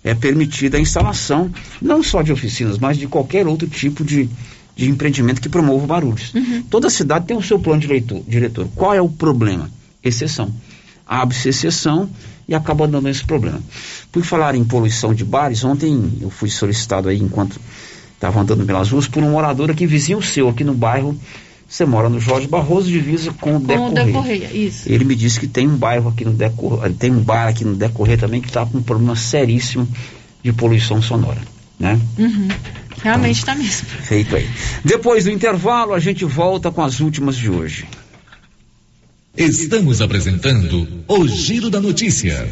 é 0.04 0.14
permitida 0.14 0.78
a 0.78 0.82
instalação 0.82 1.52
não 1.82 2.02
só 2.04 2.22
de 2.22 2.32
oficinas, 2.32 2.78
mas 2.78 2.98
de 2.98 3.08
qualquer 3.08 3.48
outro 3.48 3.68
tipo 3.68 4.04
de, 4.04 4.30
de 4.78 4.90
empreendimento 4.90 5.42
que 5.42 5.50
promova 5.50 5.86
barulhos. 5.88 6.32
Toda 6.70 6.90
cidade 6.90 7.26
tem 7.26 7.36
o 7.36 7.42
seu 7.42 7.60
plano 7.60 7.82
diretor, 7.82 8.22
diretor. 8.28 8.68
Qual 8.76 8.94
é 8.94 9.02
o 9.02 9.10
problema? 9.10 9.70
Exceção. 10.04 10.54
Abre-se 11.06 11.50
exceção 11.50 12.10
e 12.48 12.54
acaba 12.54 12.88
dando 12.88 13.10
esse 13.10 13.26
problema. 13.26 13.60
Por 14.12 14.24
falar 14.24 14.56
em 14.56 14.64
poluição 14.64 15.14
de 15.14 15.26
bares, 15.26 15.64
ontem 15.64 16.14
eu 16.22 16.30
fui 16.30 16.50
solicitado 16.50 17.10
aí, 17.10 17.20
enquanto 17.20 17.60
estava 18.14 18.40
andando 18.40 18.66
pelas 18.66 18.92
ruas, 18.92 19.08
por 19.08 19.24
um 19.24 19.32
morador 19.32 19.72
aqui, 19.72 19.88
vizinho 19.88 20.22
seu, 20.22 20.48
aqui 20.48 20.64
no 20.64 20.74
bairro. 20.74 21.18
Você 21.68 21.86
mora 21.86 22.08
no 22.08 22.20
Jorge 22.20 22.48
Barroso, 22.48 22.88
divisa 22.88 23.34
com 23.34 23.58
o 23.58 23.60
Com 23.60 23.68
Deco 23.68 23.88
o 23.88 23.94
decorreia, 23.94 24.50
isso. 24.54 24.90
Ele 24.90 25.04
me 25.04 25.16
disse 25.16 25.38
que 25.40 25.48
tem 25.48 25.68
um 25.68 25.76
bairro 25.76 26.10
aqui 26.10 26.24
no 26.24 26.32
Decor, 26.32 26.90
tem 26.94 27.12
um 27.12 27.20
bar 27.20 27.48
aqui 27.48 27.66
no 27.66 27.76
Decorrer 27.76 28.18
também 28.18 28.40
que 28.40 28.48
está 28.48 28.66
com 28.66 28.78
um 28.78 28.82
problema 28.82 29.18
seríssimo 29.18 29.86
de 30.42 30.54
poluição 30.54 31.02
sonora, 31.02 31.42
né? 31.78 32.00
Uhum. 32.18 32.48
Realmente 33.02 33.40
está 33.40 33.56
mesmo. 33.56 33.88
Feito 33.88 34.36
aí. 34.36 34.50
Depois 34.84 35.26
do 35.26 35.32
intervalo, 35.32 35.94
a 35.94 36.00
gente 36.00 36.26
volta 36.26 36.72
com 36.72 36.84
as 36.84 37.00
últimas 37.00 37.36
de 37.36 37.50
hoje. 37.50 37.86
Estamos 39.36 40.02
apresentando 40.02 40.88
o 41.08 41.28
Giro 41.28 41.70
da 41.70 41.80
Notícia. 41.80 42.52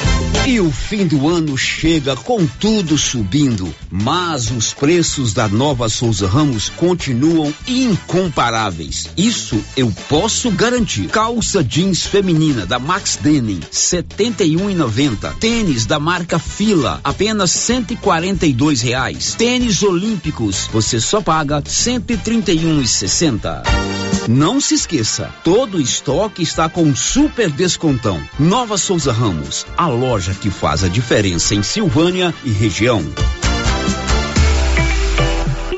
E 0.47 0.59
o 0.59 0.71
fim 0.71 1.05
do 1.05 1.29
ano 1.29 1.55
chega 1.57 2.15
com 2.15 2.47
tudo 2.47 2.97
subindo, 2.97 3.71
mas 3.89 4.49
os 4.49 4.73
preços 4.73 5.33
da 5.33 5.47
nova 5.47 5.87
Souza 5.87 6.27
Ramos 6.27 6.69
continuam 6.69 7.53
incomparáveis. 7.67 9.07
Isso 9.15 9.63
eu 9.77 9.93
posso 10.09 10.49
garantir. 10.51 11.09
Calça 11.09 11.63
jeans 11.63 12.05
feminina 12.05 12.65
da 12.65 12.79
Max 12.79 13.19
Denim, 13.21 13.59
R$ 13.59 13.67
71,90. 13.71 15.35
Tênis 15.39 15.85
da 15.85 15.99
marca 15.99 16.39
Fila, 16.39 16.99
apenas 17.03 17.51
142 17.51 18.81
reais. 18.81 19.35
Tênis 19.35 19.83
olímpicos, 19.83 20.67
você 20.73 20.99
só 20.99 21.21
paga 21.21 21.57
R$ 21.57 21.63
131,60. 21.63 24.10
Não 24.27 24.61
se 24.61 24.75
esqueça, 24.75 25.33
todo 25.43 25.81
estoque 25.81 26.43
está 26.43 26.69
com 26.69 26.95
super 26.95 27.49
descontão. 27.49 28.21
Nova 28.39 28.77
Souza 28.77 29.11
Ramos, 29.11 29.65
a 29.75 29.87
loja 29.87 30.33
que 30.33 30.51
faz 30.51 30.83
a 30.83 30.87
diferença 30.87 31.55
em 31.55 31.63
Silvânia 31.63 32.33
e 32.43 32.51
região. 32.51 33.03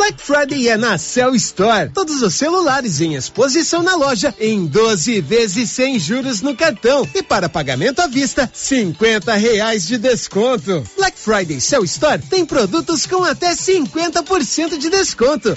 Black 0.03 0.21
Friday 0.21 0.67
é 0.67 0.75
na 0.75 0.97
Cell 0.97 1.33
Store. 1.33 1.89
Todos 1.93 2.21
os 2.21 2.33
celulares 2.33 2.99
em 2.99 3.15
exposição 3.15 3.81
na 3.81 3.95
loja 3.95 4.35
em 4.37 4.65
12 4.65 5.21
vezes 5.21 5.69
sem 5.69 5.97
juros 5.97 6.41
no 6.41 6.57
cartão. 6.57 7.07
E 7.15 7.23
para 7.23 7.47
pagamento 7.47 8.01
à 8.01 8.07
vista, 8.07 8.51
50 8.53 9.33
reais 9.35 9.87
de 9.87 9.97
desconto. 9.97 10.83
Black 10.97 11.17
Friday 11.17 11.61
Cell 11.61 11.85
Store 11.85 12.21
tem 12.21 12.45
produtos 12.45 13.05
com 13.05 13.23
até 13.23 13.55
50% 13.55 14.77
de 14.77 14.89
desconto. 14.89 15.55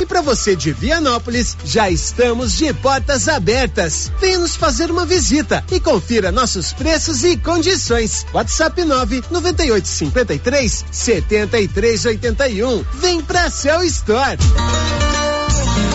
E 0.00 0.06
para 0.06 0.20
você 0.20 0.56
de 0.56 0.72
Vianópolis, 0.72 1.56
já 1.64 1.88
estamos 1.88 2.56
de 2.56 2.72
portas 2.74 3.28
abertas. 3.28 4.10
Venha 4.20 4.38
nos 4.38 4.56
fazer 4.56 4.90
uma 4.90 5.06
visita 5.06 5.62
e 5.70 5.78
confira 5.78 6.32
nossos 6.32 6.72
preços 6.72 7.22
e 7.22 7.36
condições. 7.36 8.26
WhatsApp 8.32 8.82
9 8.82 9.22
9853 9.30 10.84
7381. 10.90 12.84
Vem 12.94 13.20
pra 13.22 13.48
Cell 13.50 13.73
Store. 13.82 15.23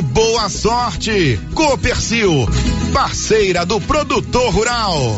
boa 0.00 0.48
sorte. 0.48 1.38
Copercil, 1.54 2.48
parceira 2.92 3.64
do 3.66 3.80
produtor 3.80 4.52
rural. 4.52 5.16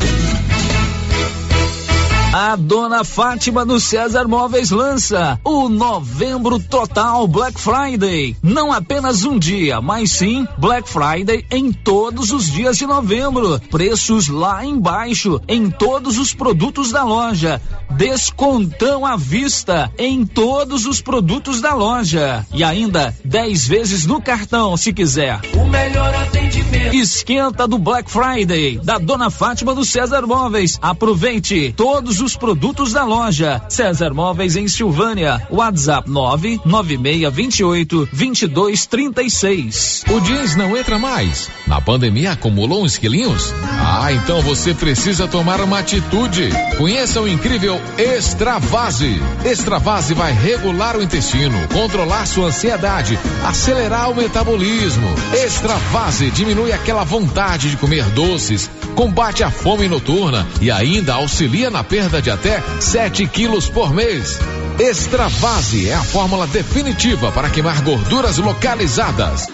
A 2.32 2.56
dona 2.56 3.04
Fátima 3.04 3.62
do 3.62 3.78
César 3.78 4.26
Móveis 4.26 4.70
lança 4.70 5.38
o 5.44 5.68
Novembro 5.68 6.58
Total 6.58 7.28
Black 7.28 7.60
Friday. 7.60 8.34
Não 8.42 8.72
apenas 8.72 9.22
um 9.22 9.38
dia, 9.38 9.82
mas 9.82 10.12
sim 10.12 10.48
Black 10.56 10.88
Friday 10.88 11.44
em 11.50 11.70
todos 11.70 12.32
os 12.32 12.50
dias 12.50 12.78
de 12.78 12.86
novembro. 12.86 13.60
Preços 13.70 14.28
lá 14.28 14.64
embaixo 14.64 15.42
em 15.46 15.68
todos 15.68 16.16
os 16.16 16.32
produtos 16.32 16.90
da 16.90 17.04
loja. 17.04 17.60
Descontão 17.96 19.04
à 19.04 19.16
vista 19.16 19.90
em 19.98 20.24
todos 20.24 20.86
os 20.86 21.00
produtos 21.00 21.60
da 21.60 21.74
loja. 21.74 22.46
E 22.52 22.64
ainda 22.64 23.14
10 23.24 23.68
vezes 23.68 24.06
no 24.06 24.20
cartão, 24.20 24.76
se 24.76 24.92
quiser. 24.92 25.40
O 25.54 25.66
melhor 25.66 26.14
atendimento. 26.14 26.94
Esquenta 26.94 27.68
do 27.68 27.78
Black 27.78 28.10
Friday 28.10 28.78
da 28.78 28.98
dona 28.98 29.30
Fátima 29.30 29.74
do 29.74 29.84
César 29.84 30.26
Móveis. 30.26 30.78
Aproveite 30.80 31.74
todos 31.76 32.20
os 32.20 32.36
produtos 32.36 32.92
da 32.92 33.04
loja. 33.04 33.62
César 33.68 34.14
Móveis 34.14 34.56
em 34.56 34.68
Silvânia. 34.68 35.46
WhatsApp 35.50 36.08
99628 36.08 38.08
2236. 38.12 40.04
O 40.10 40.20
jeans 40.20 40.56
não 40.56 40.76
entra 40.76 40.98
mais. 40.98 41.48
Na 41.66 41.80
pandemia 41.80 42.32
acumulou 42.32 42.84
uns 42.84 42.96
quilinhos? 42.96 43.52
Ah, 43.80 44.12
então 44.12 44.40
você 44.42 44.74
precisa 44.74 45.28
tomar 45.28 45.60
uma 45.60 45.78
atitude. 45.78 46.50
Conheça 46.78 47.20
o 47.20 47.28
incrível 47.28 47.81
Extravase. 47.98 49.20
Extravase 49.44 50.14
vai 50.14 50.32
regular 50.32 50.96
o 50.96 51.02
intestino, 51.02 51.56
controlar 51.68 52.26
sua 52.26 52.48
ansiedade, 52.48 53.18
acelerar 53.44 54.10
o 54.10 54.14
metabolismo. 54.14 55.08
Extravase 55.44 56.30
diminui 56.30 56.72
aquela 56.72 57.04
vontade 57.04 57.70
de 57.70 57.76
comer 57.76 58.04
doces, 58.10 58.70
combate 58.94 59.44
a 59.44 59.50
fome 59.50 59.88
noturna 59.88 60.46
e 60.60 60.70
ainda 60.70 61.14
auxilia 61.14 61.70
na 61.70 61.84
perda 61.84 62.22
de 62.22 62.30
até 62.30 62.62
7 62.80 63.26
quilos 63.26 63.68
por 63.68 63.92
mês. 63.92 64.38
Extravase 64.78 65.88
é 65.88 65.94
a 65.94 66.02
fórmula 66.02 66.46
definitiva 66.46 67.30
para 67.30 67.50
queimar 67.50 67.82
gorduras 67.82 68.38
localizadas. 68.38 69.48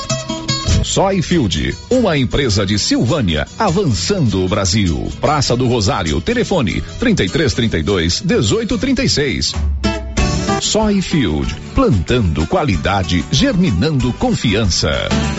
Soyfield, 0.91 1.73
uma 1.89 2.17
empresa 2.17 2.65
de 2.65 2.77
Silvânia, 2.77 3.47
avançando 3.57 4.43
o 4.43 4.49
Brasil. 4.49 5.09
Praça 5.21 5.55
do 5.55 5.65
Rosário, 5.65 6.19
telefone 6.19 6.83
3332 6.99 8.19
1836. 8.19 9.53
Soyfield, 10.61 11.53
plantando 11.73 12.45
qualidade, 12.45 13.25
germinando 13.31 14.13
confiança. 14.13 14.91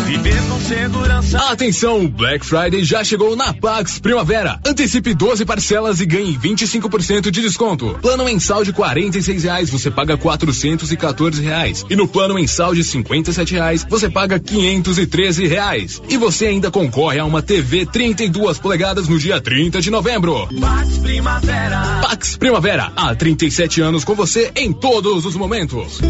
Viver 0.04 0.42
com 0.42 0.60
segurança. 0.60 1.38
Atenção, 1.52 2.08
Black 2.08 2.44
Friday 2.44 2.84
já 2.84 3.04
chegou 3.04 3.36
na 3.36 3.54
Pax 3.54 4.00
Primavera. 4.00 4.58
Antecipe 4.66 5.14
12 5.14 5.44
parcelas 5.44 6.00
e 6.00 6.06
ganhe 6.06 6.36
25% 6.36 7.30
de 7.30 7.40
desconto. 7.40 7.96
Plano 8.02 8.24
mensal 8.24 8.64
de 8.64 8.72
46 8.72 9.44
reais, 9.44 9.70
você 9.70 9.90
paga 9.92 10.16
414 10.16 11.40
reais. 11.40 11.86
E 11.88 11.94
no 11.94 12.08
plano 12.08 12.34
mensal 12.34 12.74
de 12.74 12.82
57 12.82 13.54
reais, 13.54 13.86
você 13.88 14.10
paga 14.10 14.40
513 14.40 15.46
reais. 15.46 16.02
E 16.08 16.16
você 16.16 16.46
ainda 16.46 16.70
concorre 16.70 17.20
a 17.20 17.24
uma 17.24 17.40
TV 17.40 17.86
32 17.86 18.58
polegadas 18.58 19.06
no 19.06 19.18
dia 19.18 19.40
30 19.40 19.80
de 19.80 19.90
novembro. 19.90 20.48
Pax 20.60 20.98
Primavera. 20.98 22.00
Pax 22.02 22.36
Primavera, 22.36 22.92
há 22.96 23.14
37 23.14 23.80
anos 23.80 24.02
com 24.02 24.16
você 24.16 24.50
em 24.56 24.72
todos 25.12 25.26
os 25.26 25.36
momentos. 25.36 26.00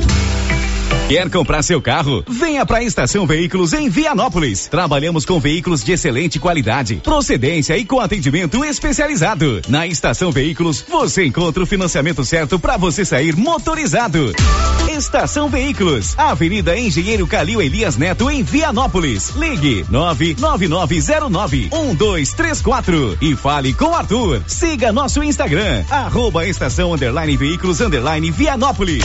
Quer 1.08 1.28
comprar 1.28 1.62
seu 1.62 1.80
carro? 1.82 2.24
Venha 2.26 2.64
para 2.64 2.78
a 2.78 2.82
Estação 2.82 3.26
Veículos 3.26 3.72
em 3.72 3.88
Vianópolis. 3.88 4.66
Trabalhamos 4.68 5.26
com 5.26 5.38
veículos 5.38 5.84
de 5.84 5.92
excelente 5.92 6.38
qualidade, 6.38 6.96
procedência 6.96 7.76
e 7.76 7.84
com 7.84 8.00
atendimento 8.00 8.64
especializado. 8.64 9.60
Na 9.68 9.86
Estação 9.86 10.32
Veículos, 10.32 10.82
você 10.88 11.26
encontra 11.26 11.62
o 11.62 11.66
financiamento 11.66 12.24
certo 12.24 12.58
para 12.58 12.76
você 12.76 13.04
sair 13.04 13.36
motorizado. 13.36 14.32
Estação 14.90 15.50
Veículos, 15.50 16.18
Avenida 16.18 16.78
Engenheiro 16.78 17.26
Calil 17.26 17.60
Elias 17.60 17.96
Neto 17.96 18.30
em 18.30 18.42
Vianópolis. 18.42 19.34
Ligue 19.36 19.84
99909 19.90 21.68
1234 21.72 23.18
e 23.20 23.36
fale 23.36 23.74
com 23.74 23.94
Arthur. 23.94 24.42
Siga 24.46 24.92
nosso 24.92 25.22
Instagram, 25.22 25.84
arroba 25.90 26.46
estação 26.46 26.92
veículos 27.36 27.80
Vianópolis. 28.30 29.04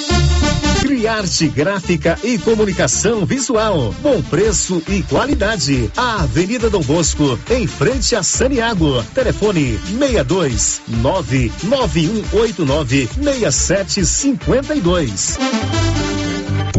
Criarte 1.01 1.47
Gráfica 1.47 2.19
e 2.23 2.37
Comunicação 2.37 3.25
Visual. 3.25 3.91
Bom 4.03 4.21
preço 4.21 4.83
e 4.87 5.01
qualidade. 5.01 5.91
A 5.97 6.21
Avenida 6.21 6.69
Dom 6.69 6.83
Bosco, 6.83 7.39
em 7.49 7.65
frente 7.65 8.15
a 8.15 8.21
Saniago. 8.21 9.03
Telefone 9.05 9.79
62 9.97 10.83
99189 11.01 13.09
6752. 13.19 15.39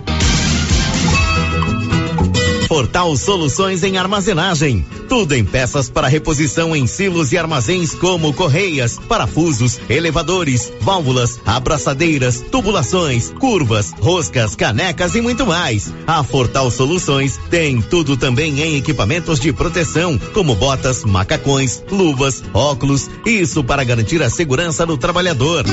Portal 2.68 3.16
Soluções 3.16 3.84
em 3.84 3.98
Armazenagem. 3.98 4.86
Tudo 5.08 5.34
em 5.34 5.46
peças 5.46 5.90
para 5.90 6.08
reposição 6.08 6.76
em 6.76 6.88
silos 6.88 7.32
e 7.32 7.38
armazéns 7.38 7.94
como 7.94 8.34
correias, 8.34 9.00
parafusos, 9.08 9.80
elevadores, 9.90 10.72
válvulas, 10.82 11.40
abraçadeiras, 11.46 12.42
tubulações, 12.52 13.32
curvas, 13.40 13.94
roscas, 14.00 14.56
canecas 14.56 15.16
e 15.16 15.22
muito 15.22 15.46
mais. 15.46 15.94
A 16.08 16.24
Fortal 16.24 16.72
Soluções 16.72 17.40
tem 17.50 17.82
tudo 17.82 18.18
também 18.18 18.60
em 18.62 18.76
equipamentos 18.76 19.40
de 19.40 19.54
proteção, 19.54 20.18
como 20.34 20.56
botas, 20.56 21.04
macacões, 21.04 21.84
luvas, 21.92 22.44
óculos, 22.54 23.10
isso 23.26 23.64
para 23.64 23.84
garantir 23.84 24.22
a 24.24 24.30
segurança 24.30 24.86
do 24.86 24.98
trabalhador. 24.98 25.66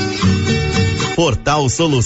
Portal 1.15 1.69
Soluções 1.69 2.01